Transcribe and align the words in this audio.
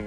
Hi. 0.00 0.06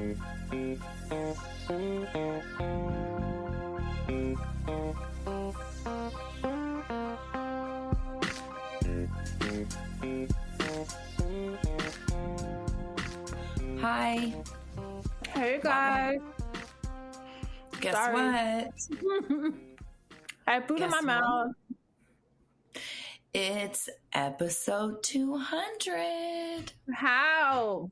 Hey 15.30 15.60
guys. 15.62 16.20
Guess 17.80 17.94
Sorry. 17.94 18.16
what? 18.16 19.54
I 20.48 20.60
food 20.62 20.82
in 20.82 20.90
my 20.90 20.98
what? 20.98 21.06
mouth. 21.06 21.52
It's 23.32 23.90
episode 24.12 25.04
200 25.04 26.74
How? 26.96 27.92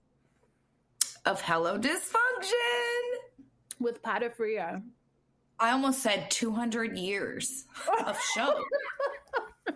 Of 1.25 1.41
Hello 1.41 1.77
Dysfunction. 1.77 2.51
With 3.79 4.01
Patafria. 4.03 4.81
I 5.59 5.71
almost 5.71 6.01
said 6.01 6.29
200 6.31 6.97
years 6.97 7.65
of 8.05 8.19
show. 8.35 8.63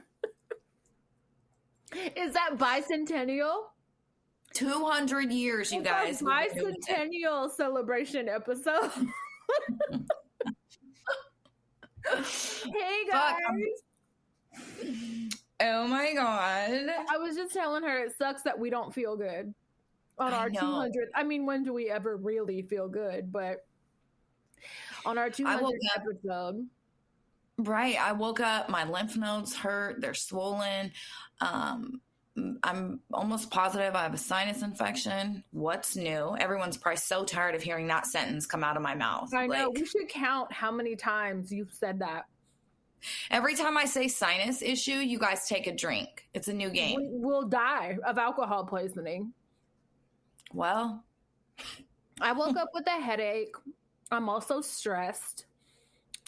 Is 2.16 2.34
that 2.34 2.58
bicentennial? 2.58 3.66
200 4.54 5.32
years, 5.32 5.72
you 5.72 5.80
It's 5.82 5.90
guys. 5.90 6.22
we've 6.22 6.30
been 6.56 6.64
doing 6.64 6.76
this. 6.82 6.88
bicentennial 6.88 7.52
celebration 7.52 8.28
episode. 8.30 8.90
hey 12.06 13.06
Fuck, 13.12 13.38
guys. 13.48 13.84
Um, 14.82 15.30
oh 15.62 15.88
my 15.88 16.14
God. 16.14 16.90
I 17.10 17.18
was 17.18 17.36
just 17.36 17.54
telling 17.54 17.84
her 17.84 18.06
it 18.06 18.18
sucks 18.18 18.42
that 18.44 18.58
we 18.58 18.70
don't 18.70 18.94
feel 18.94 19.16
good 19.18 19.54
on 20.18 20.34
I 20.34 20.38
our 20.38 20.50
know. 20.50 20.62
200th. 20.62 21.10
I 21.16 21.24
mean, 21.24 21.46
when 21.46 21.64
do 21.64 21.74
we 21.74 21.90
ever 21.90 22.16
really 22.18 22.62
feel 22.64 22.88
good? 22.88 23.32
But 23.32 23.66
on 25.06 25.18
our 25.18 25.30
200th 25.30 25.72
episode, 25.96 26.68
Right. 27.58 27.96
I 27.98 28.12
woke 28.12 28.42
up, 28.42 28.68
my 28.70 28.84
lymph 28.84 29.16
nodes 29.16 29.56
hurt, 29.56 30.02
they're 30.02 30.14
swollen. 30.14 30.92
Um, 31.40 32.02
I'm 32.64 33.00
almost 33.14 33.50
positive 33.50 33.96
I 33.96 34.04
have 34.04 34.14
a 34.14 34.18
sinus 34.18 34.62
infection. 34.62 35.42
What's 35.52 35.96
new? 35.96 36.36
Everyone's 36.38 36.76
probably 36.76 36.98
so 36.98 37.24
tired 37.24 37.56
of 37.56 37.64
hearing 37.64 37.88
that 37.88 38.08
sentence 38.08 38.46
come 38.46 38.62
out 38.62 38.76
of 38.76 38.84
my 38.84 38.94
mouth. 38.94 39.34
I 39.34 39.48
know 39.48 39.70
Like, 39.70 39.78
we 39.78 39.86
should 39.86 40.10
count 40.10 40.52
how 40.52 40.70
many 40.70 40.98
times 40.98 41.50
you've 41.50 41.72
said 41.72 42.00
that. 42.00 42.26
every 43.32 43.56
time 43.56 43.78
I 43.78 43.86
say 43.86 44.10
sinus 44.10 44.62
issue, 44.62 44.92
you 44.98 45.18
guys 45.18 45.48
take 45.48 45.66
a 45.68 45.74
drink. 45.74 46.28
It's 46.34 46.50
a 46.50 46.54
new 46.54 46.70
game. 46.70 46.98
We, 46.98 47.08
we'll 47.10 47.48
die 47.48 47.98
of 48.06 48.18
alcohol 48.18 48.66
poisoning. 48.66 49.32
Well, 50.56 51.04
I 52.22 52.32
woke 52.32 52.56
up 52.56 52.70
with 52.74 52.88
a 52.88 53.02
headache. 53.02 53.54
I'm 54.10 54.30
also 54.30 54.62
stressed. 54.62 55.48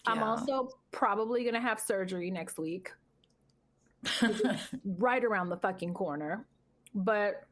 I'm 0.05 0.21
also 0.21 0.69
probably 0.91 1.43
going 1.43 1.53
to 1.53 1.61
have 1.61 1.79
surgery 1.79 2.29
next 2.29 2.57
week, 2.57 2.91
right 4.85 5.23
around 5.23 5.49
the 5.49 5.57
fucking 5.57 5.93
corner. 5.93 6.45
But 6.93 7.45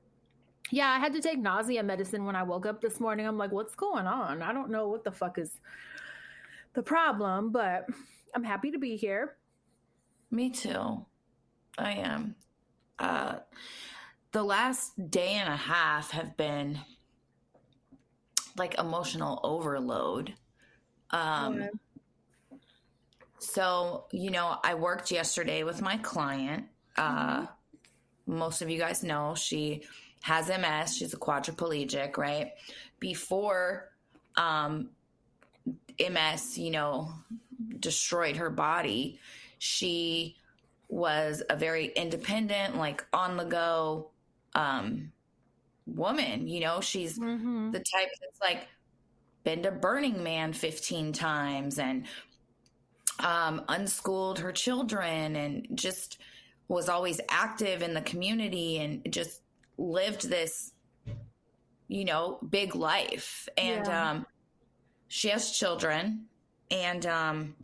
yeah, 0.71 0.89
I 0.89 0.99
had 0.99 1.13
to 1.13 1.21
take 1.21 1.39
nausea 1.39 1.83
medicine 1.83 2.25
when 2.25 2.35
I 2.35 2.43
woke 2.43 2.65
up 2.65 2.81
this 2.81 2.99
morning. 2.99 3.25
I'm 3.25 3.37
like, 3.37 3.51
what's 3.51 3.75
going 3.75 4.05
on? 4.05 4.41
I 4.41 4.51
don't 4.51 4.69
know 4.69 4.89
what 4.89 5.03
the 5.03 5.11
fuck 5.11 5.37
is 5.37 5.59
the 6.73 6.83
problem, 6.83 7.51
but 7.51 7.87
I'm 8.33 8.43
happy 8.43 8.71
to 8.71 8.79
be 8.79 8.97
here. 8.97 9.37
me 10.29 10.49
too. 10.49 11.05
I 11.77 11.91
am. 11.93 12.35
Uh, 12.99 13.35
the 14.35 14.43
last 14.43 14.91
day 15.09 15.35
and 15.35 15.47
a 15.47 15.55
half 15.55 16.11
have 16.11 16.35
been 16.35 16.77
like 18.57 18.77
emotional 18.77 19.39
overload. 19.43 20.33
Um, 21.09 21.61
Yeah. 21.61 21.69
So, 23.39 24.07
you 24.11 24.31
know, 24.31 24.57
I 24.61 24.73
worked 24.73 25.09
yesterday 25.09 25.63
with 25.63 25.81
my 25.81 25.95
client. 25.99 26.65
Uh, 26.97 27.45
Most 28.25 28.61
of 28.61 28.69
you 28.69 28.77
guys 28.77 29.03
know 29.03 29.35
she 29.35 29.83
has 30.23 30.49
MS. 30.49 30.97
She's 30.97 31.13
a 31.13 31.17
quadriplegic, 31.17 32.17
right? 32.17 32.51
Before 32.99 33.93
um, 34.35 34.89
MS, 35.97 36.57
you 36.57 36.71
know, 36.71 37.07
destroyed 37.79 38.35
her 38.35 38.49
body, 38.49 39.17
she 39.59 40.35
was 40.89 41.41
a 41.49 41.55
very 41.55 41.85
independent, 41.95 42.75
like 42.75 43.05
on 43.13 43.37
the 43.37 43.45
go 43.45 44.11
um, 44.55 45.11
woman. 45.85 46.47
You 46.47 46.61
know, 46.61 46.81
she's 46.81 47.19
Mhm. 47.19 47.71
the 47.71 47.79
type 47.79 48.09
that's 48.21 48.41
like 48.41 48.67
been 49.43 49.63
to 49.63 49.71
Burning 49.71 50.23
Man 50.23 50.53
15 50.53 51.13
times 51.13 51.77
and 51.77 52.07
um, 53.19 53.63
unschooled 53.69 54.39
her 54.39 54.51
children 54.51 55.35
and 55.35 55.67
just 55.75 56.19
was 56.67 56.89
always 56.89 57.21
active 57.29 57.81
in 57.83 57.93
the 57.93 58.01
community 58.01 58.79
and 58.79 59.05
just 59.11 59.41
lived 59.77 60.27
this, 60.29 60.73
you 61.87 62.05
know, 62.05 62.39
big 62.49 62.75
life. 62.75 63.47
And 63.57 63.85
Yeah. 63.87 64.11
um, 64.11 64.25
she 65.07 65.29
has 65.29 65.51
children. 65.51 66.27
And 66.71 67.05
um, 67.05 67.55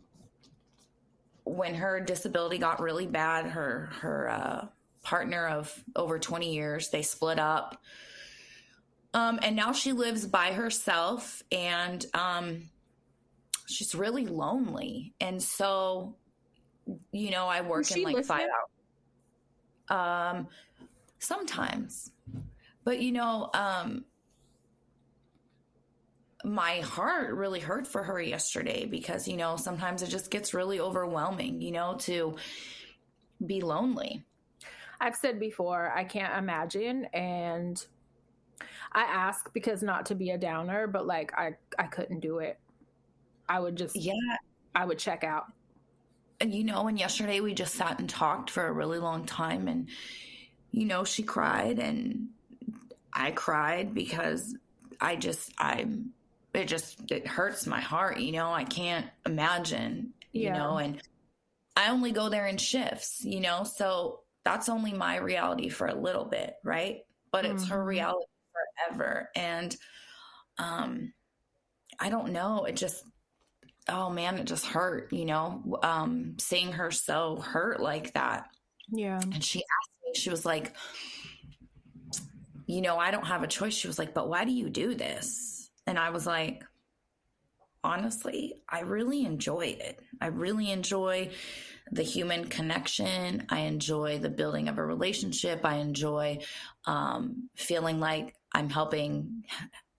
when 1.44 1.74
her 1.74 2.00
disability 2.00 2.58
got 2.58 2.80
really 2.80 3.06
bad, 3.08 3.46
her 3.46 3.86
her 4.00 4.30
uh, 4.30 4.66
partner 5.02 5.46
of 5.46 5.84
over 5.96 6.18
20 6.18 6.54
years, 6.54 6.90
they 6.90 7.02
split 7.02 7.38
up. 7.38 7.82
Um, 9.14 9.38
and 9.42 9.54
now 9.56 9.72
she 9.72 9.92
lives 9.92 10.26
by 10.26 10.52
herself 10.52 11.42
and 11.52 12.04
um, 12.14 12.70
she's 13.66 13.94
really 13.94 14.26
lonely. 14.26 15.14
And 15.20 15.42
so, 15.42 16.16
you 17.12 17.30
know, 17.30 17.46
I 17.46 17.60
work 17.60 17.90
in 17.90 18.02
like 18.04 18.16
listen? 18.16 18.28
five 18.28 18.48
hours. 19.90 20.38
Um, 20.38 20.48
sometimes, 21.18 22.10
but 22.84 23.00
you 23.00 23.12
know, 23.12 23.50
um, 23.52 24.04
my 26.44 26.80
heart 26.80 27.34
really 27.34 27.60
hurt 27.60 27.86
for 27.86 28.02
her 28.02 28.20
yesterday 28.20 28.86
because, 28.86 29.28
you 29.28 29.36
know, 29.36 29.56
sometimes 29.56 30.02
it 30.02 30.08
just 30.08 30.30
gets 30.30 30.54
really 30.54 30.80
overwhelming, 30.80 31.60
you 31.60 31.70
know, 31.72 31.96
to 32.00 32.36
be 33.44 33.60
lonely. 33.60 34.24
I've 35.02 35.16
said 35.16 35.40
before, 35.40 35.90
I 35.94 36.04
can't 36.04 36.38
imagine. 36.38 37.06
And 37.12 37.84
I 38.92 39.02
ask 39.02 39.52
because 39.52 39.82
not 39.82 40.06
to 40.06 40.14
be 40.14 40.30
a 40.30 40.38
downer, 40.38 40.86
but 40.86 41.06
like 41.06 41.32
I, 41.36 41.56
I 41.78 41.84
couldn't 41.88 42.20
do 42.20 42.38
it. 42.38 42.58
I 43.48 43.58
would 43.58 43.76
just, 43.76 43.96
Yeah. 43.96 44.12
I 44.74 44.84
would 44.84 44.98
check 44.98 45.24
out. 45.24 45.46
and 46.40 46.54
you 46.54 46.64
know 46.64 46.86
and 46.88 46.98
yesterday 46.98 47.40
we 47.40 47.52
just 47.52 47.74
sat 47.74 47.98
and 48.00 48.08
talked 48.08 48.48
for 48.50 48.66
a 48.66 48.72
really 48.72 48.98
long 48.98 49.26
time 49.26 49.68
and 49.68 49.88
you 50.70 50.86
know 50.86 51.04
she 51.04 51.22
cried 51.22 51.78
and 51.78 52.28
i 53.12 53.30
cried 53.30 53.92
because 53.94 54.56
i 55.00 55.14
just 55.14 55.52
i'm 55.58 56.10
it 56.54 56.64
just 56.66 57.10
it 57.12 57.26
hurts 57.26 57.66
my 57.66 57.80
heart 57.80 58.18
you 58.18 58.32
know 58.32 58.50
i 58.52 58.64
can't 58.64 59.06
imagine 59.26 60.12
you 60.32 60.44
Yeah. 60.44 60.56
know 60.58 60.78
and 60.78 61.00
i 61.76 61.90
only 61.90 62.10
go 62.12 62.28
there 62.30 62.46
in 62.46 62.56
shifts 62.56 63.22
you 63.24 63.40
know 63.40 63.62
so 63.64 64.21
that's 64.44 64.68
only 64.68 64.92
my 64.92 65.16
reality 65.18 65.68
for 65.68 65.86
a 65.86 65.94
little 65.94 66.24
bit 66.24 66.54
right? 66.64 67.00
But 67.30 67.44
it's 67.46 67.68
her 67.68 67.78
Mhm. 67.78 67.86
reality 67.86 68.26
forever. 68.88 69.30
And 69.36 69.76
um 70.58 71.12
i 72.00 72.08
don't 72.10 72.32
know. 72.32 72.64
It 72.64 72.76
just 72.76 73.04
oh 73.88 74.10
man 74.10 74.38
it 74.38 74.44
just 74.44 74.66
hurt 74.66 75.12
you 75.12 75.24
know? 75.24 75.78
Um 75.82 76.36
seeing 76.38 76.72
her 76.72 76.90
so 76.90 77.36
hurt 77.36 77.80
like 77.80 78.12
that. 78.14 78.48
Yeah. 78.90 79.20
and 79.20 79.42
she 79.42 79.60
asked 79.60 79.90
me 80.04 80.12
she 80.14 80.30
was 80.30 80.44
like 80.44 80.74
you 82.66 82.80
know 82.80 82.96
i 82.98 83.10
don't 83.10 83.26
have 83.26 83.42
a 83.42 83.46
choice. 83.46 83.74
She 83.74 83.86
was 83.86 83.98
like 83.98 84.14
but 84.14 84.28
why 84.28 84.44
do 84.44 84.52
you 84.52 84.68
do 84.70 84.94
this? 84.94 85.70
And 85.86 85.98
i 85.98 86.10
was 86.10 86.26
like 86.26 86.64
honestly 87.84 88.54
i 88.68 88.80
really 88.80 89.24
enjoy 89.24 89.76
it. 89.80 90.00
I 90.20 90.26
really 90.26 90.70
enjoy 90.70 91.30
the 91.92 92.02
human 92.02 92.46
connection 92.46 93.44
i 93.50 93.60
enjoy 93.60 94.18
the 94.18 94.30
building 94.30 94.68
of 94.68 94.78
a 94.78 94.84
relationship 94.84 95.60
i 95.64 95.76
enjoy 95.76 96.38
um, 96.86 97.48
feeling 97.54 98.00
like 98.00 98.34
i'm 98.54 98.70
helping 98.70 99.44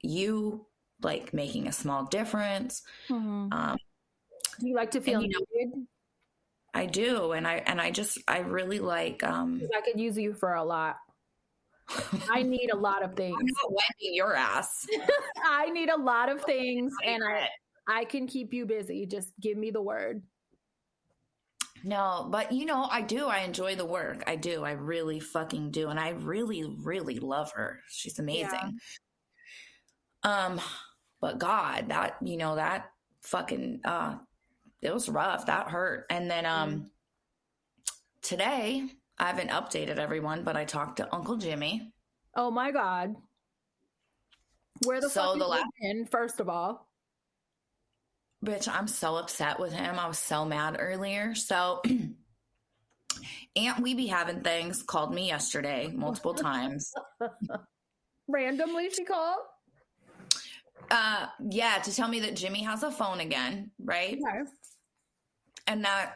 you 0.02 0.66
like 1.02 1.34
making 1.34 1.68
a 1.68 1.72
small 1.72 2.06
difference 2.06 2.82
Mhm. 3.10 3.54
um, 3.54 3.78
Do 4.60 4.68
you 4.68 4.76
like 4.76 4.92
to 4.92 5.02
feel 5.02 5.22
you 5.22 5.30
know- 5.30 5.46
needed? 5.54 5.88
I 6.76 6.88
do, 6.88 7.34
and 7.34 7.48
I 7.48 7.56
and 7.68 7.80
I 7.80 7.92
just 7.92 8.18
I 8.28 8.40
really 8.40 8.80
like. 8.80 9.22
um 9.24 9.62
I 9.78 9.82
could 9.82 10.00
use 10.00 10.18
you 10.18 10.34
for 10.34 10.54
a 10.56 10.64
lot. 10.64 10.96
I 12.32 12.42
need 12.42 12.72
a 12.74 12.76
lot 12.76 13.04
of 13.04 13.14
things. 13.22 13.36
I'm 13.40 13.46
not 13.46 13.72
wiping 13.72 14.16
your 14.16 14.34
ass. 14.36 14.88
I 15.46 15.70
need 15.70 15.90
a 15.90 15.98
lot 16.02 16.30
of 16.30 16.42
things, 16.54 16.92
and 17.06 17.22
I 17.24 17.48
I 17.88 18.06
can 18.06 18.26
keep 18.26 18.54
you 18.54 18.66
busy. 18.66 19.06
Just 19.06 19.30
give 19.40 19.56
me 19.56 19.70
the 19.70 19.84
word. 19.84 20.24
No, 21.84 22.28
but 22.32 22.52
you 22.52 22.66
know, 22.66 22.88
I 22.90 23.02
do. 23.02 23.26
I 23.28 23.40
enjoy 23.40 23.76
the 23.76 23.86
work. 23.86 24.24
I 24.26 24.36
do. 24.38 24.64
I 24.64 24.72
really 24.72 25.20
fucking 25.20 25.72
do, 25.72 25.90
and 25.90 26.00
I 26.00 26.10
really, 26.12 26.64
really 26.82 27.20
love 27.20 27.52
her. 27.56 27.82
She's 27.90 28.20
amazing. 28.20 28.80
Um, 30.24 30.62
but 31.20 31.40
God, 31.40 31.90
that 31.90 32.16
you 32.22 32.38
know 32.38 32.56
that 32.56 32.86
fucking 33.22 33.82
uh, 33.84 34.18
it 34.82 34.94
was 34.94 35.10
rough. 35.10 35.46
That 35.48 35.70
hurt. 35.70 36.06
And 36.10 36.32
then 36.32 36.46
um, 36.46 36.90
today 38.22 38.86
I 39.18 39.28
haven't 39.28 39.50
updated 39.50 39.98
everyone, 39.98 40.44
but 40.44 40.56
I 40.56 40.66
talked 40.66 40.98
to 40.98 41.14
Uncle 41.14 41.38
Jimmy. 41.38 41.92
Oh 42.36 42.50
my 42.50 42.72
God. 42.72 43.16
Where 44.86 45.00
the 45.02 45.10
So 45.10 45.22
fuck 45.22 45.34
the 45.34 45.40
the 45.40 45.48
last- 45.48 45.66
in, 45.82 46.06
first 46.06 46.40
of 46.40 46.50
all? 46.50 46.88
Bitch, 48.44 48.68
I'm 48.68 48.88
so 48.88 49.16
upset 49.16 49.60
with 49.60 49.72
him. 49.72 49.98
I 49.98 50.08
was 50.08 50.20
so 50.20 50.44
mad 50.44 50.76
earlier. 50.78 51.34
So 51.34 51.82
Aunt 53.56 53.80
We 53.80 53.94
Be 53.94 54.08
Having 54.08 54.42
Things 54.42 54.84
called 54.84 55.14
me 55.14 55.28
yesterday 55.28 55.90
multiple 55.94 56.34
times. 56.34 56.92
Randomly 58.28 58.90
she 58.90 59.06
called? 59.06 59.40
Uh 60.92 61.28
yeah, 61.50 61.78
to 61.80 61.96
tell 61.96 62.10
me 62.10 62.22
that 62.22 62.36
Jimmy 62.36 62.64
has 62.64 62.84
a 62.84 62.92
phone 62.92 63.22
again, 63.22 63.72
right? 63.82 64.18
Okay. 64.18 64.42
And 65.68 65.86
that 65.86 66.14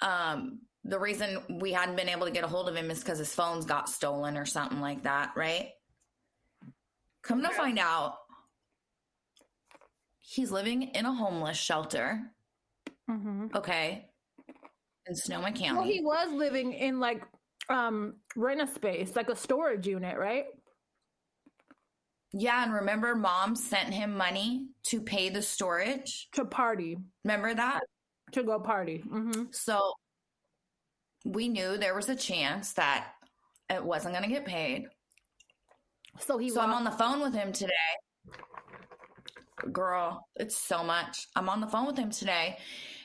um 0.00 0.60
the 0.84 0.98
reason 0.98 1.38
we 1.60 1.72
hadn't 1.72 1.96
been 1.96 2.08
able 2.08 2.26
to 2.26 2.32
get 2.32 2.42
a 2.42 2.48
hold 2.48 2.68
of 2.68 2.74
him 2.74 2.90
is 2.90 2.98
because 3.00 3.18
his 3.18 3.32
phones 3.32 3.64
got 3.64 3.88
stolen 3.88 4.36
or 4.36 4.44
something 4.44 4.80
like 4.80 5.04
that, 5.04 5.32
right? 5.36 5.70
Come 7.22 7.42
to 7.42 7.50
find 7.50 7.78
out, 7.78 8.14
he's 10.28 10.50
living 10.50 10.82
in 10.82 11.06
a 11.06 11.12
homeless 11.14 11.56
shelter, 11.56 12.20
Mm-hmm. 13.08 13.46
okay, 13.54 14.08
in 15.06 15.14
Sonoma 15.14 15.52
County. 15.52 15.78
Well, 15.78 15.84
he 15.86 16.00
was 16.00 16.32
living 16.32 16.72
in 16.72 16.98
like 16.98 17.22
um 17.68 18.14
rent 18.34 18.60
a 18.60 18.66
space, 18.66 19.14
like 19.14 19.28
a 19.28 19.36
storage 19.36 19.86
unit, 19.86 20.18
right? 20.18 20.46
Yeah, 22.32 22.64
and 22.64 22.72
remember, 22.74 23.14
mom 23.14 23.54
sent 23.54 23.94
him 23.94 24.16
money 24.16 24.66
to 24.88 25.00
pay 25.00 25.28
the 25.30 25.40
storage. 25.40 26.28
To 26.32 26.44
party, 26.44 26.98
Remember 27.24 27.54
that? 27.54 27.80
to 28.32 28.42
go 28.42 28.58
party. 28.58 29.04
Mm-hmm. 29.08 29.44
So 29.52 29.92
we 31.24 31.48
knew 31.48 31.76
there 31.78 31.94
was 31.94 32.08
a 32.08 32.16
chance 32.16 32.72
that 32.72 33.12
it 33.70 33.82
wasn't 33.84 34.14
going 34.14 34.28
to 34.28 34.34
get 34.34 34.44
paid. 34.44 34.86
So 36.18 36.36
he 36.36 36.50
so 36.50 36.60
I'm 36.60 36.72
on 36.72 36.82
the 36.84 36.90
phone 36.90 37.20
with 37.20 37.32
him 37.34 37.52
today. 37.52 37.72
Girl, 39.72 40.28
it's 40.36 40.56
so 40.56 40.84
much. 40.84 41.28
I'm 41.34 41.48
on 41.48 41.60
the 41.60 41.66
phone 41.66 41.86
with 41.86 41.96
him 41.96 42.10
today. 42.10 42.58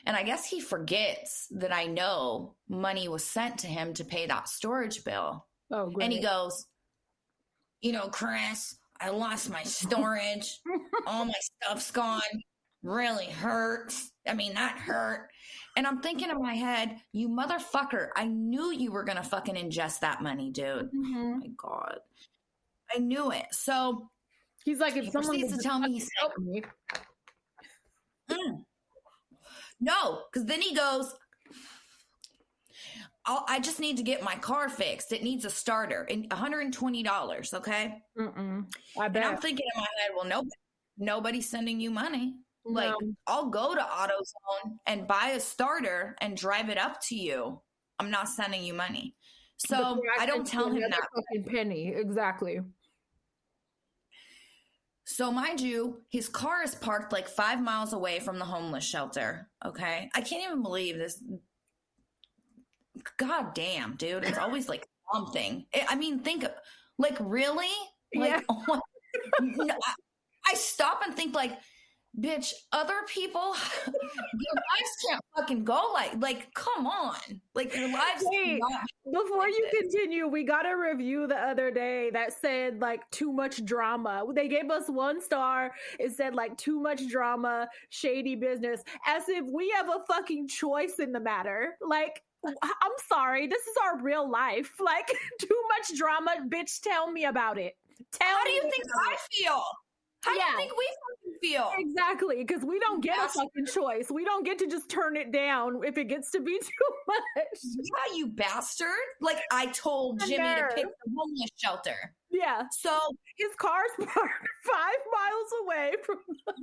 And 0.04 0.16
I 0.16 0.22
guess 0.22 0.44
he 0.44 0.60
forgets 0.60 1.46
that 1.52 1.72
I 1.72 1.86
know 1.86 2.54
money 2.68 3.08
was 3.08 3.24
sent 3.24 3.58
to 3.58 3.66
him 3.66 3.94
to 3.94 4.04
pay 4.04 4.26
that 4.26 4.48
storage 4.48 5.04
bill. 5.04 5.46
Oh, 5.70 5.90
great. 5.90 6.04
And 6.04 6.12
he 6.12 6.20
goes, 6.20 6.66
You 7.80 7.92
know, 7.92 8.08
Chris, 8.08 8.76
I 9.00 9.10
lost 9.10 9.50
my 9.50 9.62
storage. 9.62 10.60
All 11.06 11.24
my 11.24 11.34
stuff's 11.62 11.90
gone. 11.90 12.20
Really 12.82 13.26
hurts. 13.26 14.12
I 14.26 14.34
mean, 14.34 14.54
that 14.54 14.76
hurt. 14.76 15.28
And 15.76 15.86
I'm 15.86 16.00
thinking 16.02 16.30
in 16.30 16.42
my 16.42 16.54
head, 16.54 16.96
You 17.12 17.28
motherfucker, 17.28 18.08
I 18.14 18.26
knew 18.26 18.72
you 18.72 18.92
were 18.92 19.04
going 19.04 19.16
to 19.16 19.22
fucking 19.22 19.54
ingest 19.54 20.00
that 20.00 20.20
money, 20.20 20.50
dude. 20.50 20.90
Mhm. 20.92 21.16
Oh 21.16 21.36
my 21.38 21.48
God. 21.56 21.98
I 22.94 22.98
knew 22.98 23.30
it. 23.30 23.46
So 23.52 24.10
He's 24.64 24.78
like, 24.78 24.96
if 24.96 25.04
he 25.06 25.10
someone 25.10 25.36
needs 25.36 25.56
to 25.56 25.62
tell 25.62 25.78
me, 25.78 25.92
he's 25.92 26.08
help 26.18 26.32
me. 26.38 26.62
Mm. 28.30 28.64
No, 29.80 30.22
because 30.32 30.46
then 30.46 30.60
he 30.60 30.74
goes, 30.74 31.14
I'll, 33.24 33.44
I 33.48 33.60
just 33.60 33.80
need 33.80 33.96
to 33.98 34.02
get 34.02 34.22
my 34.22 34.36
car 34.36 34.68
fixed. 34.68 35.12
It 35.12 35.22
needs 35.22 35.44
a 35.44 35.50
starter 35.50 36.06
and 36.10 36.28
$120. 36.30 37.54
Okay. 37.54 38.02
Mm-mm. 38.18 38.66
I 38.98 39.06
And 39.06 39.16
I'm 39.18 39.36
thinking 39.36 39.66
in 39.74 39.80
my 39.80 39.86
head, 40.00 40.10
well, 40.16 40.26
nobody, 40.26 40.50
nobody's 40.98 41.48
sending 41.48 41.80
you 41.80 41.90
money. 41.90 42.34
Like, 42.64 42.94
I'll 43.26 43.50
go 43.50 43.74
to 43.74 43.80
AutoZone 43.80 44.76
and 44.86 45.06
buy 45.08 45.30
a 45.34 45.40
starter 45.40 46.14
and 46.20 46.36
drive 46.36 46.68
it 46.68 46.78
up 46.78 47.00
to 47.08 47.16
you. 47.16 47.60
I'm 47.98 48.10
not 48.10 48.28
sending 48.28 48.62
you 48.62 48.72
money. 48.72 49.16
So 49.56 50.00
I 50.18 50.26
don't 50.26 50.46
tell 50.46 50.68
him 50.68 50.80
that. 50.80 51.08
fucking 51.14 51.44
penny. 51.44 51.88
Exactly. 51.88 52.60
So, 55.12 55.30
mind 55.30 55.60
you, 55.60 56.00
his 56.08 56.26
car 56.26 56.62
is 56.62 56.74
parked 56.74 57.12
like 57.12 57.28
five 57.28 57.60
miles 57.60 57.92
away 57.92 58.18
from 58.18 58.38
the 58.38 58.46
homeless 58.46 58.82
shelter. 58.82 59.46
Okay. 59.62 60.08
I 60.14 60.20
can't 60.22 60.42
even 60.42 60.62
believe 60.62 60.96
this. 60.96 61.22
God 63.18 63.52
damn, 63.54 63.96
dude. 63.96 64.24
It's 64.24 64.38
always 64.38 64.70
like 64.70 64.86
something. 65.12 65.66
I- 65.74 65.86
I 65.90 65.94
mean, 65.96 66.20
think, 66.20 66.44
of- 66.44 66.54
like, 66.98 67.18
really? 67.20 67.68
Like, 68.14 68.30
Yeah. 68.30 68.40
oh 68.48 68.80
No, 69.40 69.74
I, 69.74 69.94
I 70.48 70.54
stop 70.54 71.02
and 71.04 71.14
think, 71.14 71.34
like, 71.34 71.58
bitch, 72.18 72.52
other 72.72 73.02
people, 73.08 73.54
your 73.86 74.54
lives 74.54 74.96
can't 75.08 75.20
fucking 75.36 75.64
go 75.64 75.90
like, 75.94 76.12
like, 76.20 76.52
come 76.54 76.86
on. 76.86 77.16
Like, 77.54 77.74
your 77.74 77.88
lives 77.88 78.24
Wait. 78.24 78.60
Before 79.04 79.48
you 79.48 79.68
this. 79.72 79.92
continue, 79.92 80.26
we 80.28 80.44
got 80.44 80.64
a 80.70 80.76
review 80.76 81.26
the 81.26 81.36
other 81.36 81.70
day 81.70 82.10
that 82.10 82.32
said 82.32 82.80
like 82.80 83.08
too 83.10 83.32
much 83.32 83.64
drama. 83.64 84.24
They 84.34 84.48
gave 84.48 84.70
us 84.70 84.84
one 84.88 85.20
star. 85.20 85.72
It 85.98 86.12
said 86.12 86.34
like 86.34 86.56
too 86.56 86.80
much 86.80 87.08
drama, 87.08 87.68
shady 87.88 88.36
business, 88.36 88.82
as 89.06 89.28
if 89.28 89.44
we 89.52 89.70
have 89.70 89.88
a 89.88 90.04
fucking 90.06 90.48
choice 90.48 90.98
in 90.98 91.12
the 91.12 91.20
matter. 91.20 91.76
Like, 91.86 92.22
I'm 92.46 92.92
sorry, 93.08 93.46
this 93.46 93.62
is 93.62 93.76
our 93.84 94.02
real 94.02 94.30
life. 94.30 94.70
Like, 94.82 95.06
too 95.40 95.62
much 95.68 95.96
drama, 95.96 96.36
bitch. 96.48 96.80
Tell 96.80 97.10
me 97.10 97.24
about 97.24 97.58
it. 97.58 97.76
Tell 98.12 98.28
How 98.28 98.44
do 98.44 98.50
you 98.50 98.62
think 98.62 98.84
I 99.06 99.16
feel? 99.30 99.62
How 100.22 100.32
do 100.32 100.38
Yeah. 100.38 100.50
you 100.52 100.56
think 100.56 100.72
we 100.76 100.86
fucking 100.86 101.38
feel? 101.40 101.72
Exactly, 101.78 102.36
because 102.44 102.62
we 102.64 102.78
don't 102.78 103.00
get 103.02 103.18
a 103.18 103.28
fucking 103.28 103.66
choice. 103.72 104.10
We 104.10 104.24
don't 104.24 104.44
get 104.44 104.58
to 104.60 104.66
just 104.68 104.88
turn 104.88 105.16
it 105.16 105.32
down 105.32 105.82
if 105.84 105.98
it 105.98 106.04
gets 106.04 106.30
to 106.32 106.40
be 106.40 106.58
too 106.62 106.94
much. 107.06 107.24
Yeah, 107.62 108.16
you 108.16 108.28
bastard. 108.28 108.88
Like 109.20 109.38
I 109.50 109.66
told 109.66 110.20
Jimmy 110.20 110.36
to 110.36 110.68
pick 110.74 110.84
the 110.84 111.12
homeless 111.16 111.50
shelter. 111.56 112.14
Yeah, 112.30 112.62
So 112.70 112.96
his 113.36 113.50
car's 113.58 113.90
parked 113.98 114.48
five 114.64 115.00
miles 115.12 115.52
away 115.64 115.92
from. 116.02 116.16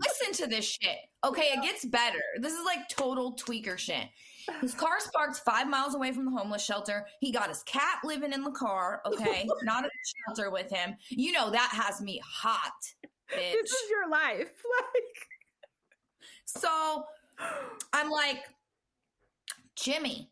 listen 0.03 0.33
to 0.43 0.49
this 0.49 0.65
shit. 0.65 0.97
Okay, 1.23 1.51
it 1.53 1.61
gets 1.61 1.85
better. 1.85 2.17
This 2.39 2.53
is 2.53 2.65
like 2.65 2.87
total 2.89 3.35
tweaker 3.35 3.77
shit. 3.77 4.07
His 4.61 4.73
car's 4.73 5.07
parked 5.13 5.37
five 5.45 5.67
miles 5.69 5.93
away 5.93 6.11
from 6.11 6.25
the 6.25 6.31
homeless 6.31 6.65
shelter. 6.65 7.05
He 7.19 7.31
got 7.31 7.49
his 7.49 7.61
cat 7.63 7.99
living 8.03 8.33
in 8.33 8.43
the 8.43 8.49
car, 8.49 9.01
okay? 9.05 9.47
Not 9.63 9.83
at 9.85 9.91
the 9.91 10.13
shelter 10.35 10.49
with 10.49 10.71
him. 10.71 10.95
You 11.09 11.33
know 11.33 11.51
that 11.51 11.69
has 11.71 12.01
me 12.01 12.19
hot, 12.25 12.71
bitch. 13.31 13.53
This 13.53 13.71
is 13.71 13.89
your 13.89 14.09
life. 14.09 14.51
Like, 14.77 15.27
So 16.45 17.03
I'm 17.93 18.09
like, 18.09 18.43
Jimmy, 19.75 20.29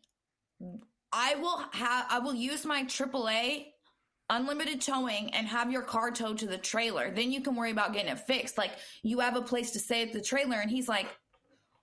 I 1.12 1.36
will 1.36 1.58
have 1.72 2.06
I 2.10 2.18
will 2.18 2.34
use 2.34 2.64
my 2.64 2.84
AAA 2.84 3.66
unlimited 4.30 4.80
towing 4.82 5.32
and 5.32 5.46
have 5.46 5.72
your 5.72 5.80
car 5.82 6.10
towed 6.10 6.38
to 6.38 6.46
the 6.46 6.58
trailer. 6.58 7.10
Then 7.10 7.32
you 7.32 7.40
can 7.40 7.54
worry 7.56 7.70
about 7.70 7.92
getting 7.94 8.10
it 8.12 8.20
fixed. 8.20 8.58
Like 8.58 8.72
you 9.02 9.20
have 9.20 9.36
a 9.36 9.42
place 9.42 9.70
to 9.70 9.78
stay 9.78 10.02
at 10.02 10.12
the 10.12 10.20
trailer. 10.20 10.58
And 10.58 10.70
he's 10.70 10.88
like, 10.88 11.06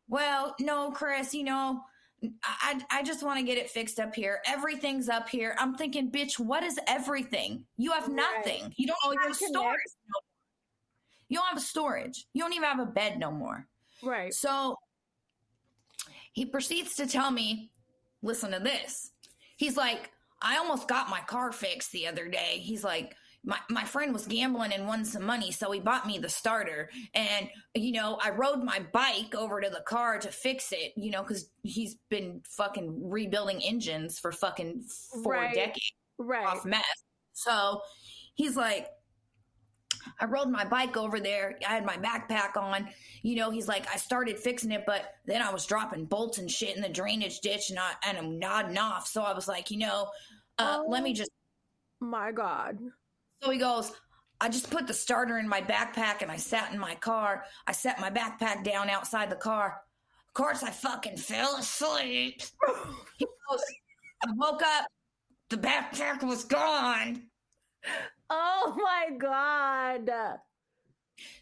Well, 0.07 0.53
no, 0.59 0.91
Chris, 0.91 1.33
you 1.33 1.43
know, 1.43 1.81
I, 2.43 2.79
I 2.91 3.03
just 3.03 3.23
want 3.23 3.39
to 3.39 3.45
get 3.45 3.57
it 3.57 3.69
fixed 3.69 3.99
up 3.99 4.13
here. 4.13 4.41
Everything's 4.47 5.09
up 5.09 5.27
here. 5.27 5.55
I'm 5.59 5.75
thinking, 5.75 6.11
bitch, 6.11 6.39
what 6.39 6.63
is 6.63 6.79
everything? 6.87 7.65
You 7.77 7.91
have 7.93 8.07
Right. 8.07 8.15
nothing. 8.15 8.73
You 8.77 8.87
don't 8.87 9.19
have 9.23 9.35
storage. 9.35 9.53
connected. 9.53 9.81
You 11.29 11.37
don't 11.37 11.47
have 11.47 11.57
a 11.57 11.61
storage. 11.61 12.25
You 12.33 12.41
don't 12.43 12.53
even 12.53 12.67
have 12.69 12.79
a 12.79 12.85
bed 12.85 13.19
no 13.19 13.31
more. 13.31 13.67
right. 14.03 14.33
So 14.33 14.75
he 16.33 16.45
proceeds 16.45 16.95
to 16.95 17.07
tell 17.07 17.31
me, 17.31 17.71
listen 18.21 18.51
to 18.51 18.59
this. 18.59 19.11
He's 19.57 19.77
like, 19.77 20.11
I 20.41 20.57
almost 20.57 20.87
got 20.87 21.09
my 21.09 21.21
car 21.21 21.51
fixed 21.51 21.91
the 21.91 22.07
other 22.07 22.27
day. 22.27 22.59
He's 22.59 22.83
like, 22.83 23.15
my, 23.47 23.57
my 23.69 23.83
friend 23.83 24.11
was 24.11 24.25
gambling 24.25 24.73
and 24.73 24.87
won 24.87 25.05
some 25.05 25.23
money, 25.23 25.51
so 25.51 25.71
he 25.71 25.79
bought 25.79 26.07
me 26.07 26.17
the 26.17 26.27
starter. 26.29 26.89
And, 27.13 27.47
you 27.75 27.91
know, 27.91 28.17
I 28.21 28.31
rode 28.31 28.63
my 28.63 28.79
bike 28.91 29.35
over 29.35 29.61
to 29.61 29.69
the 29.69 29.83
car 29.87 30.17
to 30.19 30.29
fix 30.29 30.71
it, 30.71 30.93
you 30.97 31.11
know, 31.11 31.21
because 31.21 31.49
he's 31.61 31.95
been 32.09 32.41
fucking 32.43 33.07
rebuilding 33.09 33.61
engines 33.61 34.17
for 34.19 34.31
fucking 34.31 34.83
four 35.23 35.33
Right. 35.33 35.53
decades 35.53 35.93
Right. 36.17 36.45
off 36.47 36.65
mess. 36.65 36.83
So 37.33 37.81
he's 38.33 38.55
like, 38.55 38.87
I 40.19 40.25
rode 40.25 40.49
my 40.49 40.63
bike 40.65 40.97
over 40.97 41.19
there. 41.19 41.57
I 41.67 41.73
had 41.73 41.85
my 41.85 41.97
backpack 41.97 42.55
on. 42.57 42.87
You 43.21 43.35
know, 43.35 43.49
he's 43.51 43.67
like, 43.67 43.85
I 43.93 43.97
started 43.97 44.39
fixing 44.39 44.71
it, 44.71 44.83
but 44.85 45.13
then 45.25 45.41
I 45.41 45.51
was 45.51 45.65
dropping 45.65 46.05
bolts 46.05 46.37
and 46.37 46.49
shit 46.49 46.75
in 46.75 46.81
the 46.81 46.89
drainage 46.89 47.39
ditch 47.41 47.69
and, 47.69 47.79
I, 47.79 47.91
and 48.07 48.17
I'm 48.17 48.39
nodding 48.39 48.77
off. 48.77 49.07
So 49.07 49.23
I 49.23 49.33
was 49.33 49.47
like, 49.47 49.71
you 49.71 49.77
know, 49.79 50.09
uh, 50.57 50.83
let 50.87 51.03
me 51.03 51.11
Oh. 51.11 51.15
just. 51.15 51.31
My 51.99 52.31
God. 52.31 52.77
So 53.41 53.49
he 53.51 53.57
goes, 53.57 53.91
I 54.41 54.49
just 54.49 54.69
put 54.69 54.85
the 54.87 54.93
starter 54.93 55.37
in 55.37 55.47
my 55.47 55.61
backpack 55.61 56.21
and 56.21 56.29
I 56.31 56.37
sat 56.37 56.71
in 56.73 56.79
my 56.79 56.95
car. 56.95 57.45
I 57.67 57.71
set 57.71 57.99
my 57.99 58.09
backpack 58.09 58.63
down 58.63 58.89
outside 58.89 59.29
the 59.29 59.35
car. 59.35 59.81
Of 60.27 60.33
course, 60.33 60.61
I 60.63 60.71
fucking 60.71 61.17
fell 61.17 61.55
asleep. 61.57 62.41
He 63.17 63.25
goes, 63.49 63.61
I 64.27 64.31
woke 64.35 64.61
up. 64.61 64.85
The 65.49 65.57
backpack 65.57 66.23
was 66.23 66.43
gone. 66.43 67.23
Oh 68.29 68.75
my 68.75 69.15
god. 69.17 70.09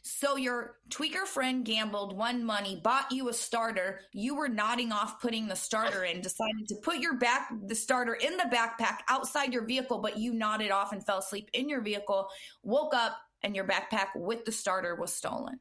So 0.02 0.36
your 0.36 0.76
tweaker 0.90 1.26
friend 1.26 1.64
gambled, 1.66 2.16
won 2.16 2.44
money, 2.44 2.80
bought 2.84 3.12
you 3.12 3.30
a 3.30 3.34
starter. 3.34 4.02
You 4.14 4.36
were 4.36 4.50
nodding 4.50 4.92
off 4.92 5.22
putting 5.22 5.48
the 5.48 5.56
starter 5.56 6.04
in, 6.04 6.22
decided 6.22 6.68
to 6.68 6.76
put 6.84 6.98
your 6.98 7.16
back 7.18 7.50
the 7.68 7.74
starter 7.74 8.14
in 8.16 8.38
the 8.38 8.44
backpack 8.54 8.98
outside 9.10 9.54
your 9.54 9.66
vehicle, 9.66 10.00
but 10.00 10.18
you 10.18 10.34
nodded 10.34 10.72
off 10.72 10.92
and 10.92 11.06
fell 11.06 11.20
asleep 11.20 11.50
in 11.54 11.70
your 11.70 11.82
vehicle, 11.82 12.28
woke 12.64 12.94
up 12.94 13.18
and 13.42 13.56
your 13.56 13.66
backpack 13.66 14.08
with 14.16 14.46
the 14.46 14.52
starter 14.52 14.96
was 14.96 15.14
stolen. 15.14 15.60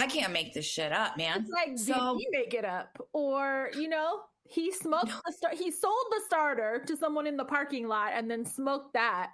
I 0.00 0.06
can't 0.06 0.32
make 0.32 0.54
this 0.54 0.64
shit 0.64 0.92
up, 0.92 1.16
man. 1.18 1.40
It's 1.40 1.50
like, 1.50 1.76
So- 1.76 2.16
he 2.18 2.26
make 2.30 2.54
it 2.54 2.64
up? 2.64 2.98
Or, 3.12 3.70
you 3.74 3.88
know, 3.88 4.20
he 4.50 4.72
smoked 4.72 5.12
the 5.24 5.32
start 5.32 5.54
he 5.54 5.70
sold 5.70 6.06
the 6.10 6.20
starter 6.26 6.82
to 6.86 6.96
someone 6.96 7.26
in 7.26 7.36
the 7.36 7.44
parking 7.44 7.86
lot 7.86 8.12
and 8.14 8.30
then 8.30 8.44
smoked 8.44 8.94
that. 8.94 9.30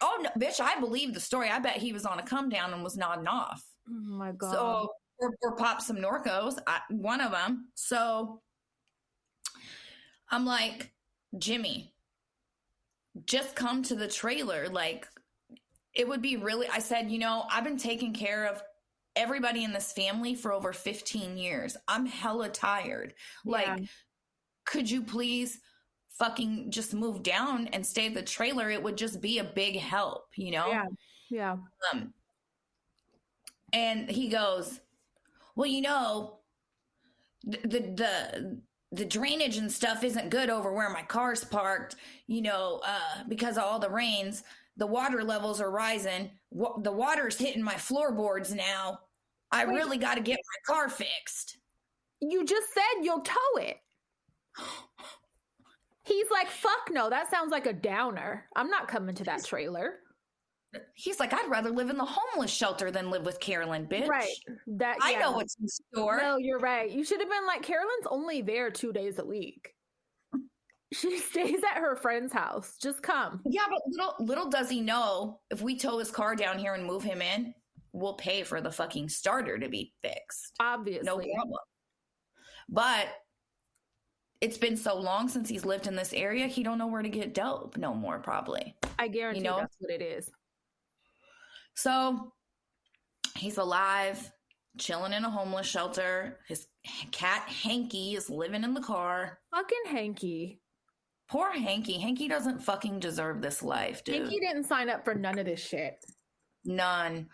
Oh 0.00 0.18
no, 0.20 0.30
bitch, 0.38 0.60
I 0.60 0.80
believe 0.80 1.14
the 1.14 1.20
story. 1.20 1.48
I 1.48 1.60
bet 1.60 1.76
he 1.76 1.92
was 1.92 2.04
on 2.04 2.18
a 2.18 2.22
come 2.22 2.48
down 2.48 2.72
and 2.72 2.82
was 2.82 2.96
nodding 2.96 3.28
off. 3.28 3.62
Oh 3.88 3.92
my 3.92 4.32
god. 4.32 4.52
So 4.52 4.88
or, 5.18 5.30
or 5.42 5.56
pop 5.56 5.80
some 5.80 5.96
Norcos, 5.96 6.58
I, 6.66 6.80
one 6.90 7.20
of 7.20 7.30
them. 7.30 7.68
So 7.74 8.40
I'm 10.30 10.44
like, 10.44 10.92
Jimmy, 11.38 11.92
just 13.26 13.54
come 13.54 13.82
to 13.84 13.94
the 13.94 14.08
trailer. 14.08 14.68
Like, 14.68 15.06
it 15.94 16.08
would 16.08 16.22
be 16.22 16.36
really. 16.36 16.66
I 16.68 16.80
said, 16.80 17.10
you 17.10 17.18
know, 17.18 17.44
I've 17.50 17.64
been 17.64 17.78
taking 17.78 18.12
care 18.12 18.46
of 18.46 18.62
everybody 19.14 19.62
in 19.62 19.72
this 19.72 19.92
family 19.92 20.34
for 20.34 20.52
over 20.52 20.72
15 20.72 21.36
years. 21.36 21.76
I'm 21.86 22.06
hella 22.06 22.48
tired. 22.48 23.14
Like, 23.44 23.66
Yeah. 23.66 23.76
Could 24.64 24.90
you 24.90 25.02
please 25.02 25.60
fucking 26.10 26.70
just 26.70 26.94
move 26.94 27.22
down 27.22 27.68
and 27.68 27.84
stay 27.84 28.06
at 28.06 28.14
the 28.14 28.22
trailer? 28.22 28.70
It 28.70 28.82
would 28.82 28.96
just 28.96 29.20
be 29.20 29.38
a 29.38 29.44
big 29.44 29.78
help, 29.78 30.26
you 30.36 30.52
know? 30.52 30.68
Yeah. 30.68 30.86
Yeah. 31.32 31.56
Um, 31.92 32.12
and 33.72 34.10
he 34.10 34.28
goes, 34.28 34.80
"Well, 35.56 35.66
you 35.66 35.80
know, 35.80 36.40
the, 37.44 37.58
the 37.64 37.80
the 37.80 38.60
the 38.92 39.04
drainage 39.06 39.56
and 39.56 39.72
stuff 39.72 40.04
isn't 40.04 40.28
good 40.28 40.50
over 40.50 40.70
where 40.74 40.90
my 40.90 41.02
car's 41.02 41.42
parked. 41.42 41.96
You 42.26 42.42
know, 42.42 42.82
uh, 42.84 43.24
because 43.28 43.56
of 43.56 43.64
all 43.64 43.78
the 43.78 43.88
rains, 43.88 44.44
the 44.76 44.86
water 44.86 45.24
levels 45.24 45.58
are 45.58 45.70
rising. 45.70 46.30
Wa- 46.50 46.78
the 46.80 46.92
water's 46.92 47.38
hitting 47.38 47.62
my 47.62 47.76
floorboards 47.76 48.54
now. 48.54 48.98
I 49.50 49.64
Wait. 49.64 49.74
really 49.74 49.96
got 49.96 50.16
to 50.16 50.20
get 50.20 50.38
my 50.38 50.74
car 50.74 50.90
fixed." 50.90 51.56
You 52.20 52.44
just 52.44 52.68
said 52.74 53.02
you'll 53.04 53.22
tow 53.22 53.56
it. 53.56 53.78
He's 56.04 56.30
like, 56.30 56.48
fuck 56.48 56.88
no, 56.90 57.08
that 57.10 57.30
sounds 57.30 57.50
like 57.50 57.66
a 57.66 57.72
downer. 57.72 58.46
I'm 58.56 58.68
not 58.68 58.88
coming 58.88 59.14
to 59.16 59.24
that 59.24 59.44
trailer. 59.44 59.98
He's 60.94 61.20
like, 61.20 61.32
"I'd 61.32 61.50
rather 61.50 61.70
live 61.70 61.90
in 61.90 61.98
the 61.98 62.06
homeless 62.08 62.50
shelter 62.50 62.90
than 62.90 63.10
live 63.10 63.26
with 63.26 63.40
Carolyn, 63.40 63.86
bitch." 63.86 64.08
Right. 64.08 64.34
That 64.66 64.96
I 65.00 65.16
know 65.16 65.32
what's 65.32 65.56
in 65.60 65.68
store. 65.68 66.18
No, 66.18 66.38
you're 66.38 66.58
right. 66.58 66.90
You 66.90 67.04
should 67.04 67.20
have 67.20 67.28
been 67.28 67.46
like, 67.46 67.62
Carolyn's 67.62 68.06
only 68.10 68.42
there 68.42 68.70
two 68.70 68.92
days 68.92 69.18
a 69.18 69.24
week. 69.24 69.74
She 70.92 71.18
stays 71.18 71.60
at 71.62 71.78
her 71.78 71.96
friend's 71.96 72.32
house. 72.32 72.76
Just 72.80 73.02
come. 73.02 73.40
Yeah, 73.44 73.62
but 73.68 73.80
little 73.86 74.14
little 74.20 74.48
does 74.48 74.70
he 74.70 74.80
know 74.80 75.40
if 75.50 75.60
we 75.60 75.76
tow 75.76 75.98
his 75.98 76.10
car 76.10 76.34
down 76.34 76.58
here 76.58 76.74
and 76.74 76.86
move 76.86 77.02
him 77.02 77.20
in, 77.20 77.54
we'll 77.92 78.14
pay 78.14 78.42
for 78.42 78.60
the 78.60 78.70
fucking 78.70 79.08
starter 79.08 79.58
to 79.58 79.68
be 79.68 79.92
fixed. 80.02 80.54
Obviously. 80.60 81.04
No 81.04 81.16
problem. 81.16 81.60
But 82.68 83.08
it's 84.42 84.58
been 84.58 84.76
so 84.76 84.98
long 84.98 85.28
since 85.28 85.48
he's 85.48 85.64
lived 85.64 85.86
in 85.86 85.94
this 85.94 86.12
area, 86.12 86.48
he 86.48 86.64
don't 86.64 86.76
know 86.76 86.88
where 86.88 87.00
to 87.00 87.08
get 87.08 87.32
dope 87.32 87.76
no 87.76 87.94
more, 87.94 88.18
probably. 88.18 88.74
I 88.98 89.06
guarantee 89.06 89.38
You 89.38 89.44
know? 89.44 89.58
that's 89.58 89.76
what 89.78 89.92
it 89.92 90.02
is. 90.02 90.28
So 91.74 92.32
he's 93.36 93.56
alive, 93.56 94.32
chilling 94.78 95.12
in 95.12 95.24
a 95.24 95.30
homeless 95.30 95.68
shelter. 95.68 96.40
His 96.48 96.66
cat 97.12 97.48
Hanky 97.48 98.16
is 98.16 98.28
living 98.28 98.64
in 98.64 98.74
the 98.74 98.80
car. 98.80 99.38
Fucking 99.54 99.84
Hanky. 99.86 100.60
Poor 101.30 101.52
Hanky. 101.52 101.98
Hanky 101.98 102.26
doesn't 102.26 102.58
fucking 102.60 102.98
deserve 102.98 103.42
this 103.42 103.62
life, 103.62 104.02
dude. 104.02 104.22
Hanky 104.22 104.40
didn't 104.40 104.64
sign 104.64 104.90
up 104.90 105.04
for 105.04 105.14
none 105.14 105.38
of 105.38 105.46
this 105.46 105.64
shit. 105.64 106.04
None. 106.64 107.28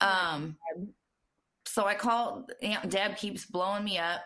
Um 0.00 0.56
so 1.66 1.84
I 1.84 1.94
call 1.94 2.46
Aunt 2.62 2.90
Deb 2.90 3.16
keeps 3.16 3.44
blowing 3.44 3.84
me 3.84 3.98
up 3.98 4.22